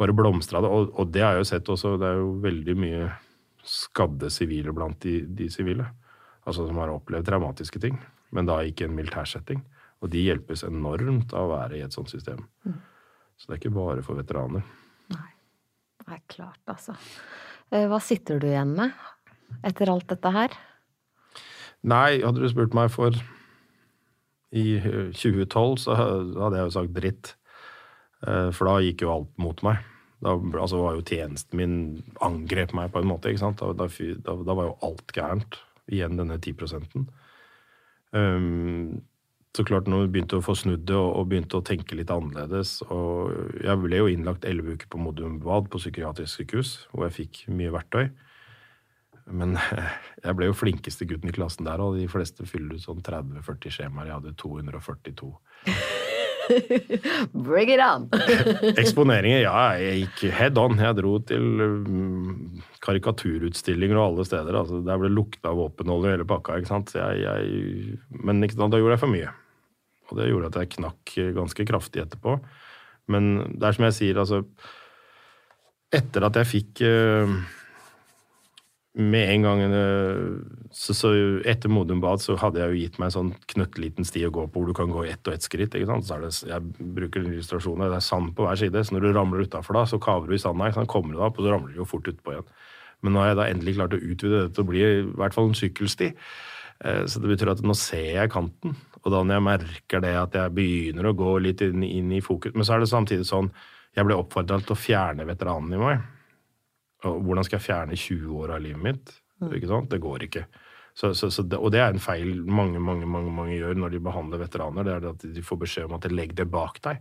bare 0.00 0.16
blomstre 0.16 0.60
av 0.60 0.64
det. 0.64 0.72
Og, 0.72 0.96
og, 0.96 1.12
det 1.12 1.24
har 1.24 1.36
jeg 1.36 1.44
jo 1.44 1.50
sett 1.52 1.74
også, 1.76 1.94
det 2.00 2.08
er 2.08 2.24
jo 2.24 2.32
veldig 2.44 2.78
mye 2.86 3.12
skadde 3.68 4.32
sivile 4.32 4.72
blant 4.76 5.04
de 5.04 5.52
sivile. 5.52 5.92
Altså 6.48 6.64
som 6.66 6.80
har 6.80 6.96
opplevd 6.96 7.28
traumatiske 7.28 7.84
ting 7.84 8.00
men 8.32 8.48
da 8.48 8.60
ikke 8.64 8.88
en 8.88 8.96
militærsetting. 8.96 9.62
Og 10.02 10.10
de 10.10 10.24
hjelpes 10.24 10.64
enormt 10.66 11.34
av 11.36 11.46
å 11.46 11.52
være 11.52 11.78
i 11.78 11.84
et 11.84 11.94
sånt 11.94 12.10
system. 12.10 12.42
Mm. 12.66 12.80
Så 13.38 13.48
det 13.48 13.54
er 13.54 13.60
ikke 13.60 13.76
bare 13.76 14.04
for 14.06 14.18
veteraner. 14.18 14.64
Nei. 15.14 15.28
Det 16.02 16.16
er 16.16 16.22
klart, 16.30 16.62
altså. 16.66 16.96
Eh, 17.70 17.86
hva 17.90 18.00
sitter 18.02 18.40
du 18.42 18.48
igjen 18.48 18.74
med 18.78 18.90
etter 19.62 19.92
alt 19.92 20.08
dette 20.10 20.32
her? 20.34 20.56
Nei, 21.86 22.22
hadde 22.22 22.42
du 22.42 22.48
spurt 22.50 22.74
meg 22.74 22.90
for 22.94 23.14
i 24.52 24.64
2012, 25.16 25.78
så 25.84 25.96
hadde 25.96 26.58
jeg 26.58 26.66
jo 26.66 26.74
sagt 26.74 26.92
dritt. 26.96 27.32
Eh, 28.26 28.50
for 28.54 28.68
da 28.68 28.76
gikk 28.84 29.06
jo 29.06 29.14
alt 29.14 29.32
mot 29.42 29.62
meg. 29.66 29.80
Da 30.22 30.36
altså, 30.36 30.82
var 30.84 30.98
jo 30.98 31.06
tjenesten 31.06 31.58
min 31.58 31.76
angrep 32.22 32.74
meg 32.78 32.92
på 32.94 33.02
en 33.02 33.10
måte. 33.10 33.32
ikke 33.32 33.42
sant? 33.42 33.62
Da, 33.62 33.72
da, 33.74 34.36
da 34.46 34.58
var 34.58 34.70
jo 34.70 34.78
alt 34.86 35.14
gærent. 35.16 35.58
Igjen 35.90 36.18
denne 36.20 36.38
10 36.38 37.06
Um, 38.12 39.02
så 39.56 39.64
klart 39.68 39.88
når 39.88 40.06
vi 40.06 40.12
begynte 40.14 40.38
å 40.38 40.44
få 40.44 40.54
snudd 40.56 40.84
det 40.88 40.96
og, 40.96 41.26
begynte 41.28 41.58
å 41.58 41.64
tenke 41.64 41.96
litt 41.96 42.10
annerledes 42.12 42.78
og 42.86 43.32
Jeg 43.60 43.80
ble 43.82 43.98
jo 44.00 44.08
innlagt 44.08 44.46
elleve 44.48 44.78
uker 44.78 44.88
på 44.92 45.00
Modum 45.00 45.38
Bad 45.42 45.68
på 45.72 45.80
psykiatrisk 45.80 46.40
sykehus, 46.40 46.70
hvor 46.92 47.04
jeg 47.08 47.16
fikk 47.18 47.42
mye 47.52 47.72
verktøy. 47.74 48.06
Men 49.32 49.58
jeg 50.24 50.38
ble 50.38 50.48
jo 50.48 50.56
flinkeste 50.56 51.08
gutten 51.08 51.30
i 51.30 51.36
klassen 51.36 51.68
der, 51.68 51.84
og 51.84 51.98
de 52.00 52.08
fleste 52.10 52.48
fyller 52.48 52.80
ut 52.80 52.84
sånn 52.84 53.04
30-40 53.04 53.76
skjemaer. 53.76 54.08
Jeg 54.08 54.18
hadde 54.20 54.34
242. 54.40 55.32
Bring 57.32 57.72
it 57.72 57.82
on! 57.82 58.08
Eksponeringer, 58.82 59.42
ja. 59.44 59.54
Jeg 59.80 60.02
gikk 60.04 60.34
head 60.36 60.60
on. 60.60 60.76
Jeg 60.80 60.98
dro 60.98 61.14
til 61.28 61.64
um, 61.64 62.60
karikaturutstillinger 62.84 63.98
og 63.98 64.06
alle 64.08 64.26
steder. 64.28 64.58
Altså, 64.62 64.82
der 64.86 65.00
ble 65.00 65.12
lukta 65.12 65.54
våpenolje 65.56 66.12
i 66.12 66.16
hele 66.16 66.28
pakka. 66.28 66.58
ikke 66.58 66.72
sant? 66.72 66.94
Jeg, 66.98 67.22
jeg, 67.24 67.96
men 68.22 68.44
ikke, 68.46 68.60
da 68.60 68.70
gjorde 68.76 68.96
jeg 68.96 69.04
for 69.04 69.14
mye. 69.14 69.32
Og 70.10 70.20
det 70.20 70.28
gjorde 70.28 70.52
at 70.52 70.60
jeg 70.60 70.74
knakk 70.76 71.16
ganske 71.38 71.68
kraftig 71.68 72.04
etterpå. 72.04 72.36
Men 73.12 73.32
det 73.56 73.66
er 73.66 73.76
som 73.76 73.88
jeg 73.88 73.98
sier, 73.98 74.22
altså 74.22 74.44
Etter 75.92 76.24
at 76.24 76.38
jeg 76.40 76.48
fikk 76.48 76.80
uh, 76.88 77.34
med 78.92 79.30
en 79.32 79.44
gang 79.46 79.60
eh, 79.64 80.24
så, 80.70 80.92
så 80.94 81.10
Etter 81.48 81.70
Modum 81.72 82.02
Bad 82.02 82.20
så 82.20 82.36
hadde 82.36 82.60
jeg 82.60 82.72
jo 82.72 82.80
gitt 82.82 82.98
meg 83.00 83.08
en 83.08 83.14
sånn 83.14 83.30
knøttliten 83.48 84.04
sti 84.04 84.26
å 84.28 84.32
gå 84.34 84.44
på 84.52 84.60
hvor 84.60 84.68
du 84.68 84.76
kan 84.76 84.92
gå 84.92 85.06
ett 85.08 85.24
og 85.28 85.36
ett 85.36 85.46
skritt. 85.46 85.72
ikke 85.72 85.88
sant? 85.88 86.04
Så 86.08 86.18
er 86.18 86.26
det, 86.26 86.32
Jeg 86.50 86.92
bruker 86.98 87.24
illustrasjoner. 87.24 87.88
Det 87.88 88.00
er 88.02 88.04
sand 88.04 88.34
på 88.36 88.44
hver 88.44 88.60
side. 88.60 88.84
Så 88.84 88.96
når 88.96 89.06
du 89.06 89.16
ramler 89.16 89.46
utafor 89.48 89.80
da, 89.80 89.86
så 89.88 90.00
kaver 90.02 90.28
du 90.28 90.36
i 90.36 90.42
sanda. 90.42 90.68
sant? 90.76 90.90
Kommer 90.92 91.14
du 91.14 91.20
deg 91.20 91.28
opp, 91.30 91.40
og 91.40 91.46
så 91.46 91.54
ramler 91.54 91.72
du 91.72 91.80
jo 91.80 91.88
fort 91.88 92.12
utpå 92.12 92.36
igjen. 92.36 92.52
Men 93.02 93.16
nå 93.16 93.22
har 93.22 93.32
jeg 93.32 93.40
da 93.40 93.50
endelig 93.50 93.76
klart 93.80 93.96
å 93.96 94.02
utvide 94.02 94.42
det 94.44 94.54
til 94.54 94.64
å 94.64 94.68
bli 94.68 94.82
i 94.84 95.02
hvert 95.08 95.36
fall 95.36 95.48
en 95.48 95.58
sykkelsti. 95.58 96.12
Eh, 96.84 97.04
så 97.08 97.22
det 97.22 97.32
betyr 97.32 97.54
at 97.54 97.64
nå 97.64 97.76
ser 97.78 98.08
jeg 98.12 98.32
kanten. 98.34 98.76
Og 99.02 99.10
da 99.10 99.22
når 99.24 99.38
jeg 99.38 99.48
merker 99.48 100.04
det 100.04 100.14
at 100.20 100.36
jeg 100.36 100.54
begynner 100.54 101.08
å 101.08 101.16
gå 101.16 101.36
litt 101.42 101.64
inn, 101.64 101.82
inn 101.82 102.12
i 102.14 102.20
fokus 102.22 102.54
Men 102.54 102.62
så 102.62 102.76
er 102.76 102.84
det 102.84 102.86
samtidig 102.92 103.24
sånn 103.26 103.48
Jeg 103.96 104.06
ble 104.06 104.14
oppfordra 104.14 104.60
til 104.62 104.76
å 104.76 104.78
fjerne 104.78 105.26
veteranen 105.26 105.74
i 105.74 105.80
meg. 105.80 106.04
Hvordan 107.02 107.46
skal 107.46 107.58
jeg 107.58 107.66
fjerne 107.66 107.98
20 107.98 108.36
år 108.42 108.54
av 108.56 108.62
livet 108.64 108.82
mitt? 108.82 109.14
Mm. 109.42 109.88
Det 109.90 110.02
går 110.02 110.28
ikke. 110.28 110.44
Så, 110.94 111.14
så, 111.14 111.30
så 111.32 111.42
det, 111.42 111.56
og 111.56 111.72
det 111.72 111.80
er 111.80 111.94
en 111.94 112.02
feil 112.02 112.42
mange 112.44 112.80
mange, 112.80 113.06
mange, 113.08 113.32
mange 113.32 113.56
gjør 113.56 113.78
når 113.80 113.94
de 113.94 114.00
behandler 114.04 114.42
veteraner. 114.42 114.84
det 114.84 114.92
er 114.92 115.08
at 115.08 115.24
De 115.34 115.42
får 115.42 115.62
beskjed 115.64 115.88
om 115.88 115.96
at 115.96 116.10
legg 116.12 116.36
det 116.36 116.50
bak 116.52 116.78
deg. 116.84 117.00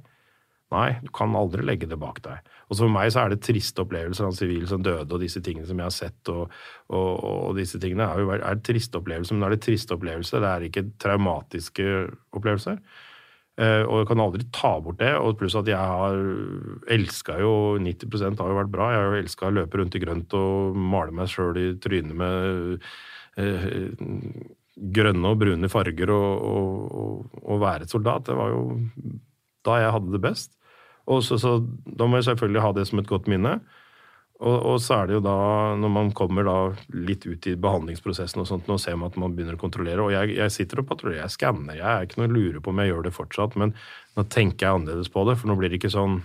Nei, 0.72 0.94
du 1.04 1.10
kan 1.12 1.34
aldri 1.36 1.66
legge 1.68 1.88
det 1.92 1.98
bak 2.00 2.22
deg. 2.24 2.48
Og 2.70 2.78
så 2.78 2.86
For 2.86 2.94
meg 2.94 3.10
så 3.12 3.26
er 3.26 3.34
det 3.34 3.42
triste 3.44 3.84
opplevelser 3.84 4.30
av 4.30 4.38
sivile 4.38 4.70
som 4.70 4.84
døde, 4.84 5.10
og 5.12 5.20
disse 5.20 5.42
tingene 5.44 5.68
som 5.68 5.82
jeg 5.82 5.90
har 5.90 5.96
sett. 5.96 6.32
og, 6.32 6.54
og, 6.88 7.10
og 7.28 7.58
disse 7.60 7.80
tingene 7.82 8.08
er 8.08 8.24
jo 8.24 8.32
er 8.38 8.62
triste 8.64 9.02
opplevelser, 9.02 9.36
men 9.36 9.44
da 9.44 9.50
er 9.50 9.58
det 9.58 9.66
triste 9.66 9.98
opplevelser, 9.98 10.40
det 10.40 10.52
er 10.52 10.68
ikke 10.70 10.86
traumatiske 11.04 11.88
opplevelser. 12.40 12.80
Eh, 13.62 13.84
og 13.86 14.00
jeg 14.02 14.08
kan 14.10 14.22
aldri 14.24 14.46
ta 14.56 14.72
bort 14.82 15.00
det. 15.02 15.12
Og 15.22 15.38
pluss 15.40 15.58
at 15.60 15.70
jeg 15.70 15.78
har 15.78 16.18
elska 16.96 17.38
jo 17.44 17.54
90% 17.84 18.42
har 18.42 18.54
jo 18.54 18.58
vært 18.58 18.74
bra. 18.74 18.90
Jeg 18.94 19.02
har 19.02 19.12
jo 19.12 19.22
elska 19.22 19.50
å 19.50 19.56
løpe 19.60 19.82
rundt 19.82 19.98
i 19.98 20.02
grønt 20.02 20.38
og 20.38 20.80
male 20.94 21.14
meg 21.16 21.30
sjøl 21.30 21.60
i 21.62 21.68
trynet 21.82 22.18
med 22.18 22.88
eh, 23.42 23.68
grønne 24.98 25.34
og 25.34 25.44
brune 25.44 25.70
farger 25.70 26.14
og, 26.16 26.48
og, 26.48 27.38
og, 27.44 27.62
være 27.62 27.86
et 27.86 27.94
soldat. 27.94 28.26
Det 28.30 28.40
var 28.40 28.56
jo 28.56 28.64
da 29.68 29.78
jeg 29.84 29.94
hadde 29.98 30.16
det 30.16 30.24
best. 30.24 30.58
Og 31.12 31.22
så, 31.26 31.38
så, 31.42 31.60
Da 31.86 32.08
må 32.08 32.18
jeg 32.18 32.30
selvfølgelig 32.32 32.66
ha 32.66 32.74
det 32.78 32.88
som 32.90 33.02
et 33.02 33.10
godt 33.10 33.30
minne. 33.30 33.60
Og, 34.42 34.56
og, 34.58 34.78
så 34.82 34.96
er 34.96 35.10
det 35.10 35.16
jo 35.20 35.22
da, 35.22 35.36
når 35.78 35.92
man 35.94 36.08
kommer 36.18 36.46
da 36.48 36.56
litt 36.98 37.28
ut 37.30 37.46
i 37.46 37.54
behandlingsprosessen 37.62 38.42
og 38.42 38.48
sånt, 38.50 38.70
nå 38.70 38.80
ser 38.82 38.98
man 38.98 39.12
at 39.12 39.20
man 39.22 39.36
begynner 39.38 39.58
å 39.58 39.62
kontrollere. 39.62 40.02
Og 40.02 40.16
jeg, 40.16 40.34
jeg 40.40 40.54
sitter 40.56 40.82
og 40.82 40.88
patruljerer, 40.90 41.28
jeg 41.28 41.36
skanner. 41.36 41.78
Jeg 41.78 41.86
er 41.88 42.08
ikke 42.08 42.24
noe 42.24 42.32
lurer 42.34 42.58
på 42.64 42.74
om 42.74 42.82
jeg 42.82 42.90
gjør 42.90 43.06
det 43.06 43.14
fortsatt, 43.14 43.58
men 43.62 43.76
nå 44.18 44.26
tenker 44.34 44.66
jeg 44.66 44.80
annerledes 44.80 45.14
på 45.14 45.28
det. 45.30 45.38
For 45.38 45.52
nå 45.52 45.58
blir 45.60 45.70
det 45.70 45.78
ikke 45.78 45.94
sånn 45.94 46.24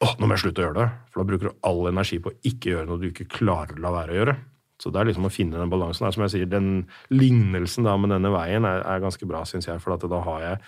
åh, 0.00 0.14
nå 0.18 0.26
må 0.26 0.34
jeg 0.34 0.46
slutte 0.46 0.64
å 0.64 0.66
gjøre 0.66 0.78
det. 0.80 0.88
For 1.12 1.22
da 1.22 1.28
bruker 1.30 1.50
du 1.50 1.64
all 1.70 1.82
energi 1.92 2.18
på 2.24 2.32
å 2.32 2.38
ikke 2.50 2.74
gjøre 2.74 2.88
noe 2.90 3.02
du 3.02 3.10
ikke 3.12 3.30
klarer 3.30 3.78
å 3.78 3.84
la 3.84 3.94
være 3.94 4.14
å 4.14 4.20
gjøre. 4.20 4.36
Så 4.80 4.90
det 4.90 5.00
er 5.00 5.10
liksom 5.10 5.28
å 5.28 5.32
finne 5.32 5.60
den 5.60 5.70
balansen. 5.70 6.06
Der. 6.06 6.16
Som 6.16 6.24
jeg 6.24 6.34
sier, 6.34 6.50
Den 6.50 6.70
lignelsen 7.12 7.86
da 7.86 7.94
med 8.00 8.14
denne 8.14 8.32
veien 8.32 8.66
er, 8.66 8.82
er 8.82 9.02
ganske 9.02 9.28
bra, 9.28 9.44
syns 9.46 9.68
jeg. 9.68 9.82
For 9.84 9.94
da 9.94 10.22
har 10.26 10.46
jeg 10.46 10.62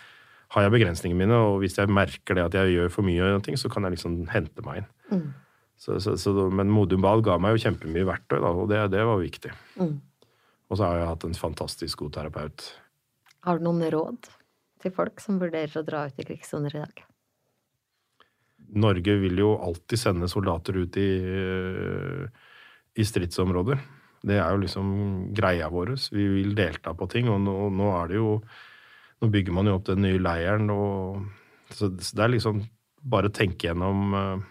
har 0.53 0.67
jeg 0.67 0.75
begrensningene 0.75 1.25
mine, 1.25 1.37
og 1.49 1.63
hvis 1.63 1.79
jeg 1.79 1.89
merker 1.89 2.37
det 2.37 2.43
at 2.45 2.57
jeg 2.59 2.75
gjør 2.75 2.91
for 2.93 3.09
mye, 3.09 3.39
ting, 3.45 3.57
så 3.57 3.71
kan 3.73 3.87
jeg 3.87 3.95
liksom 3.95 4.19
hente 4.29 4.65
meg 4.67 4.83
inn. 4.83 4.91
Mm. 5.09 5.31
Så, 5.83 5.97
så, 5.99 6.15
så, 6.21 6.33
men 6.55 6.71
Modum 6.71 7.03
Bad 7.03 7.25
ga 7.27 7.35
meg 7.43 7.57
jo 7.57 7.65
kjempemye 7.65 8.07
verktøy, 8.07 8.37
da, 8.39 8.53
og 8.55 8.69
det, 8.71 8.85
det 8.93 9.03
var 9.03 9.19
viktig. 9.19 9.51
Mm. 9.83 9.97
Og 10.71 10.79
så 10.79 10.87
har 10.87 11.01
jeg 11.01 11.09
hatt 11.11 11.25
en 11.27 11.35
fantastisk 11.35 12.05
god 12.05 12.13
terapeut. 12.15 12.67
Har 13.43 13.59
du 13.59 13.67
noen 13.67 13.83
råd 13.91 14.29
til 14.83 14.95
folk 14.95 15.19
som 15.23 15.41
vurderer 15.43 15.75
å 15.81 15.83
dra 15.87 16.05
ut 16.07 16.23
i 16.23 16.27
krigssoner 16.29 16.77
i 16.77 16.85
dag? 16.85 17.03
Norge 18.79 19.17
vil 19.25 19.43
jo 19.43 19.57
alltid 19.59 20.01
sende 20.01 20.31
soldater 20.31 20.79
ut 20.79 20.97
i, 21.03 21.11
i 22.95 23.05
stridsområder. 23.05 23.83
Det 24.23 24.39
er 24.39 24.55
jo 24.55 24.63
liksom 24.63 24.95
greia 25.35 25.67
vår. 25.69 25.97
Vi 26.15 26.29
vil 26.39 26.55
delta 26.57 26.95
på 26.95 27.11
ting, 27.11 27.27
og 27.29 27.43
nå, 27.43 27.57
nå 27.75 27.91
er 27.99 28.13
det 28.13 28.23
jo 28.23 28.37
nå 29.23 29.29
bygger 29.35 29.55
man 29.55 29.69
jo 29.71 29.77
opp 29.81 29.91
den 29.91 30.03
nye 30.03 30.23
leiren, 30.23 30.71
og 30.71 31.27
så, 31.75 31.91
det 31.91 32.23
er 32.23 32.33
liksom 32.37 32.63
bare 33.03 33.31
å 33.31 33.35
tenke 33.35 33.69
gjennom 33.69 34.15
uh, 34.15 34.49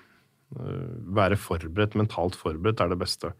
Være 0.52 1.39
forberedt, 1.39 1.95
mentalt 1.99 2.36
forberedt, 2.39 2.82
er 2.84 2.91
det 2.91 2.99
beste. 2.99 3.32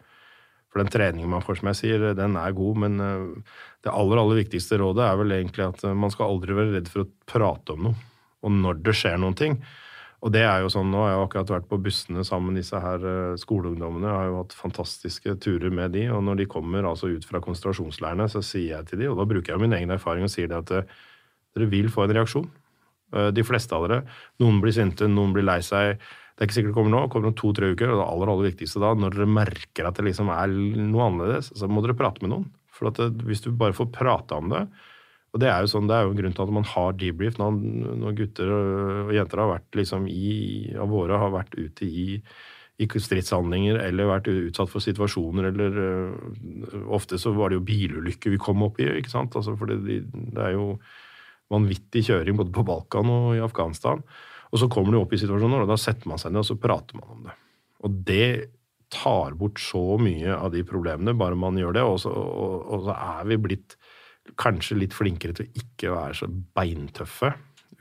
For 0.72 0.80
den 0.80 0.91
treningen 0.91 1.32
man 1.34 1.43
får, 1.43 1.59
som 1.59 1.72
jeg 1.72 1.80
sier, 1.82 2.05
den 2.16 2.38
er 2.39 2.55
god, 2.55 2.80
men 2.86 3.03
uh, 3.03 3.55
det 3.84 3.91
aller, 3.91 4.22
aller 4.22 4.39
viktigste 4.39 4.80
rådet 4.80 5.03
er 5.03 5.18
vel 5.20 5.36
egentlig 5.36 5.66
at 5.66 5.84
uh, 5.84 5.91
man 5.97 6.14
skal 6.14 6.32
aldri 6.32 6.55
være 6.55 6.78
redd 6.78 6.91
for 6.91 7.03
å 7.03 7.09
prate 7.28 7.76
om 7.76 7.89
noe. 7.89 8.12
Og 8.41 8.55
når 8.55 8.80
det 8.86 8.95
skjer 8.97 9.20
noen 9.22 9.36
ting. 9.38 9.59
Og 10.22 10.32
det 10.34 10.45
er 10.45 10.64
jo 10.64 10.70
sånn, 10.72 10.88
nå 10.93 11.01
har 11.01 11.12
jeg 11.12 11.26
akkurat 11.26 11.51
vært 11.57 11.68
på 11.70 11.82
bussene 11.82 12.24
sammen 12.26 12.53
med 12.53 12.62
disse 12.62 12.78
her 12.80 13.03
skoleungdommene. 13.41 14.05
Jeg 14.05 14.18
har 14.20 14.28
jo 14.30 14.39
hatt 14.39 14.55
fantastiske 14.55 15.34
turer 15.41 15.74
med 15.74 15.95
de, 15.97 16.05
og 16.14 16.22
når 16.26 16.43
de 16.43 16.49
kommer 16.49 16.86
altså 16.86 17.09
ut 17.09 17.26
fra 17.26 17.41
konsentrasjonsleirene, 17.41 18.30
så 18.30 18.43
sier 18.45 18.76
jeg 18.76 18.89
til 18.89 19.01
de, 19.01 19.09
og 19.09 19.18
da 19.18 19.26
bruker 19.30 19.55
jeg 19.55 19.64
min 19.64 19.74
egen 19.78 19.93
erfaring 19.93 20.26
og 20.26 20.34
sier 20.34 20.49
det 20.49 20.59
at 20.62 20.91
dere 21.57 21.70
vil 21.74 21.89
få 21.91 22.05
en 22.05 22.16
reaksjon. 22.20 22.45
Eh, 23.12 23.30
de 23.36 23.43
fleste 23.43 23.76
av 23.76 23.88
dere. 23.88 24.01
Noen 24.41 24.62
blir 24.64 24.76
sinte, 24.76 25.07
noen 25.09 25.34
blir 25.36 25.45
lei 25.47 25.59
seg. 25.66 25.99
Det 26.36 26.43
er 26.43 26.49
ikke 26.49 26.57
sikkert 26.57 26.71
det 26.71 26.77
kommer 26.79 26.93
nå, 26.93 27.01
det 27.05 27.13
kommer 27.13 27.32
om 27.32 27.38
to-tre 27.38 27.73
uker. 27.73 27.91
Og 27.91 27.99
det 27.99 28.07
aller 28.07 28.32
aller 28.34 28.47
viktigste 28.49 28.82
da, 28.84 28.93
når 28.97 29.17
dere 29.17 29.36
merker 29.39 29.89
at 29.89 29.99
det 29.99 30.07
liksom 30.07 30.32
er 30.34 30.53
noe 30.53 31.09
annerledes, 31.09 31.51
så 31.57 31.69
må 31.69 31.84
dere 31.86 31.97
prate 31.99 32.23
med 32.23 32.34
noen. 32.34 32.47
For 32.75 32.89
det, 32.89 33.09
eh, 33.09 33.27
hvis 33.29 33.43
du 33.45 33.51
bare 33.53 33.77
får 33.77 33.91
prate 33.93 34.38
om 34.38 34.49
det 34.49 34.63
Og 35.32 35.39
det 35.39 35.47
er 35.47 35.61
jo 35.63 35.69
sånn, 35.71 35.86
det 35.88 35.95
er 35.95 36.07
jo 36.07 36.11
en 36.11 36.17
grunn 36.17 36.34
til 36.36 36.43
at 36.43 36.55
man 36.55 36.65
har 36.67 36.95
debrief 36.99 37.38
når, 37.39 37.59
når 38.01 38.15
gutter 38.17 38.49
og 38.51 39.13
jenter 39.15 39.39
har 39.39 39.53
vært 39.53 39.77
liksom 39.79 40.09
i, 40.11 40.32
av 40.75 40.89
våre 40.91 41.19
har 41.21 41.32
vært 41.32 41.55
ute 41.55 41.88
i 41.88 42.17
i 42.82 42.88
stridshandlinger 42.89 43.77
eller 43.84 44.09
vært 44.09 44.29
utsatt 44.32 44.71
for 44.71 44.84
situasjoner 44.84 45.51
eller 45.51 45.75
uh, 45.77 46.88
Ofte 46.95 47.19
så 47.21 47.34
var 47.36 47.51
det 47.51 47.59
jo 47.59 47.67
bilulykker 47.67 48.34
vi 48.34 48.39
kom 48.41 48.63
opp 48.65 48.79
i, 48.82 48.88
ikke 48.97 49.11
sant. 49.11 49.36
Altså, 49.38 49.53
for 49.59 49.69
det, 49.69 50.01
det 50.09 50.41
er 50.41 50.55
jo 50.55 50.73
vanvittig 51.51 52.05
kjøring 52.07 52.39
både 52.39 52.53
på 52.55 52.65
Balkan 52.67 53.11
og 53.11 53.36
i 53.36 53.43
Afghanistan. 53.43 54.01
Og 54.51 54.59
så 54.59 54.67
kommer 54.71 54.93
du 54.93 55.01
opp 55.01 55.13
i 55.15 55.19
situasjoner, 55.21 55.63
og 55.63 55.71
da 55.71 55.77
setter 55.79 56.11
man 56.11 56.19
seg 56.21 56.33
ned 56.33 56.43
og 56.43 56.49
så 56.49 56.57
prater 56.59 56.99
man 56.99 57.13
om 57.15 57.21
det. 57.27 57.35
Og 57.87 58.01
det 58.07 58.31
tar 58.91 59.37
bort 59.39 59.61
så 59.63 59.95
mye 60.01 60.35
av 60.35 60.51
de 60.53 60.65
problemene, 60.67 61.15
bare 61.17 61.39
man 61.39 61.57
gjør 61.59 61.77
det. 61.77 61.85
Og 61.87 62.01
så, 62.03 62.11
og, 62.11 62.57
og 62.67 62.89
så 62.89 62.97
er 62.97 63.29
vi 63.31 63.39
blitt 63.47 63.77
kanskje 64.41 64.77
litt 64.81 64.95
flinkere 64.95 65.35
til 65.37 65.47
å 65.47 65.63
ikke 65.63 65.93
være 65.95 66.19
så 66.19 66.27
beintøffe. 66.29 67.31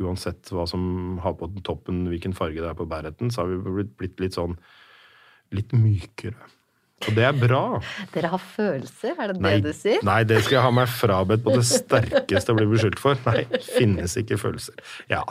Uansett 0.00 0.52
hva 0.54 0.64
som 0.70 1.18
har 1.24 1.34
på 1.36 1.50
toppen, 1.66 2.06
hvilken 2.08 2.36
farge 2.36 2.62
det 2.62 2.70
er 2.70 2.78
på 2.78 2.88
bærheten, 2.88 3.32
så 3.34 3.42
har 3.42 3.50
vi 3.50 3.84
blitt, 3.98 4.16
litt 4.22 4.38
sånn 4.38 4.56
litt 5.56 5.74
mykere. 5.74 6.38
Og 7.09 7.16
det 7.16 7.24
er 7.24 7.36
bra. 7.36 7.62
Dere 8.12 8.30
har 8.34 8.42
følelser, 8.42 9.14
er 9.16 9.32
det 9.32 9.40
nei, 9.40 9.55
det 9.57 9.72
du 9.72 9.76
sier? 9.76 10.03
Nei, 10.05 10.18
det 10.28 10.42
skal 10.44 10.59
jeg 10.59 10.64
ha 10.66 10.72
meg 10.74 10.90
frabedt 10.92 11.44
på 11.46 11.55
det 11.55 11.62
sterkeste 11.68 12.53
å 12.53 12.59
bli 12.59 12.66
beskyldt 12.68 13.01
for. 13.01 13.16
Nei, 13.24 13.46
finnes 13.64 14.16
ikke 14.20 14.36
følelser. 14.40 14.76
Ja. 15.09 15.22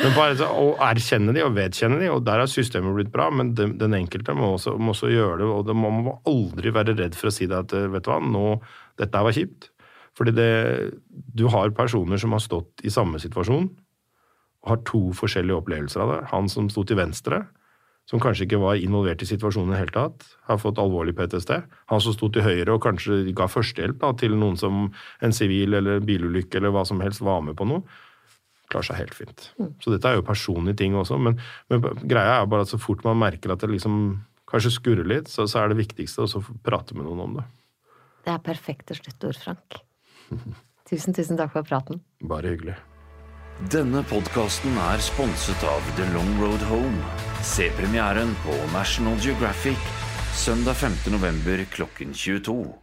Men 0.00 0.16
bare 0.16 0.48
å 0.48 0.70
erkjenne 0.88 1.34
de 1.36 1.44
og 1.44 1.52
vedkjenne 1.58 2.00
de, 2.00 2.08
og 2.14 2.24
der 2.24 2.40
har 2.44 2.50
systemet 2.50 2.96
blitt 2.96 3.12
bra, 3.12 3.28
men 3.28 3.52
den, 3.58 3.98
enkelte 3.98 4.36
må 4.38 4.54
også, 4.54 4.78
må 4.80 4.94
også, 4.96 5.12
gjøre 5.12 5.42
det, 5.42 5.50
og 5.52 5.68
det, 5.68 5.76
man 5.76 6.00
må 6.08 6.16
aldri 6.28 6.72
være 6.72 6.96
redd 6.96 7.18
for 7.18 7.28
å 7.28 7.34
si 7.34 7.50
det 7.50 7.60
at 7.60 7.76
vet 7.92 8.08
du 8.08 8.12
hva, 8.12 8.18
nå, 8.24 8.56
dette 9.02 9.24
var 9.28 9.36
kjipt. 9.36 9.68
Fordi 10.16 10.32
det, 10.36 10.50
du 11.08 11.46
har 11.52 11.76
personer 11.76 12.20
som 12.20 12.32
har 12.36 12.44
stått 12.44 12.84
i 12.84 12.92
samme 12.92 13.20
situasjon, 13.20 13.68
og 14.62 14.70
har 14.70 14.84
to 14.88 15.10
forskjellige 15.18 15.60
opplevelser 15.60 16.04
av 16.04 16.14
det. 16.14 16.22
Han 16.32 16.48
som 16.48 16.68
sto 16.72 16.86
til 16.86 17.00
venstre, 17.00 17.44
som 18.10 18.20
kanskje 18.20 18.46
ikke 18.48 18.60
var 18.60 18.80
involvert 18.82 19.22
i 19.22 19.28
situasjonen 19.28 19.70
i 19.70 19.76
det 19.76 19.82
hele 19.84 19.94
tatt, 19.94 20.24
har 20.48 20.60
fått 20.60 20.80
alvorlig 20.82 21.14
PTSD. 21.16 21.54
Han 21.92 22.02
som 22.02 22.16
sto 22.16 22.28
til 22.32 22.44
høyre 22.44 22.74
og 22.74 22.82
kanskje 22.84 23.22
ga 23.36 23.46
førstehjelp 23.50 24.00
da, 24.02 24.10
til 24.18 24.34
noen 24.38 24.58
som 24.60 24.88
en 25.22 25.34
sivil 25.36 25.78
eller 25.78 26.02
bilulykke 26.04 26.58
eller 26.58 26.74
hva 26.74 26.84
som 26.88 27.00
helst 27.04 27.22
var 27.24 27.44
med 27.46 27.56
på 27.58 27.68
noe, 27.70 27.86
klarer 28.72 28.88
seg 28.88 29.00
helt 29.02 29.16
fint. 29.16 29.48
Mm. 29.60 29.72
Så 29.84 29.94
dette 29.94 30.10
er 30.10 30.18
jo 30.18 30.26
personlige 30.26 30.80
ting 30.82 30.96
også, 30.98 31.18
men, 31.20 31.38
men, 31.70 31.84
greia 32.02 32.40
er 32.40 32.50
bare 32.50 32.66
at 32.66 32.72
så 32.72 32.80
fort 32.80 33.04
man 33.06 33.20
merker 33.20 33.54
at 33.54 33.62
det 33.62 33.70
liksom 33.72 33.96
kanskje 34.50 34.74
skurrer 34.76 35.08
litt, 35.08 35.32
så, 35.32 35.46
så 35.48 35.62
er 35.62 35.72
det 35.72 35.80
viktigste 35.80 36.26
å 36.26 36.44
prate 36.64 36.96
med 36.98 37.06
noen 37.08 37.26
om 37.26 37.40
det. 37.40 37.48
Det 38.26 38.34
er 38.34 38.44
perfekte 38.44 38.96
sluttord, 38.98 39.38
Frank. 39.40 39.82
tusen, 40.90 41.14
tusen 41.16 41.38
takk 41.40 41.54
for 41.54 41.66
praten. 41.66 42.02
Bare 42.28 42.52
hyggelig. 42.52 42.76
Denne 43.70 44.00
podkasten 44.02 44.74
er 44.90 44.98
sponset 44.98 45.62
av 45.62 45.86
The 45.94 46.06
Long 46.10 46.32
Road 46.40 46.64
Home. 46.66 46.98
Se 47.46 47.68
premieren 47.78 48.34
på 48.42 48.56
National 48.72 49.18
Geographic 49.22 49.78
søndag 50.34 50.74
5. 50.74 50.92
november 51.12 51.64
klokken 51.70 52.14
22. 52.14 52.81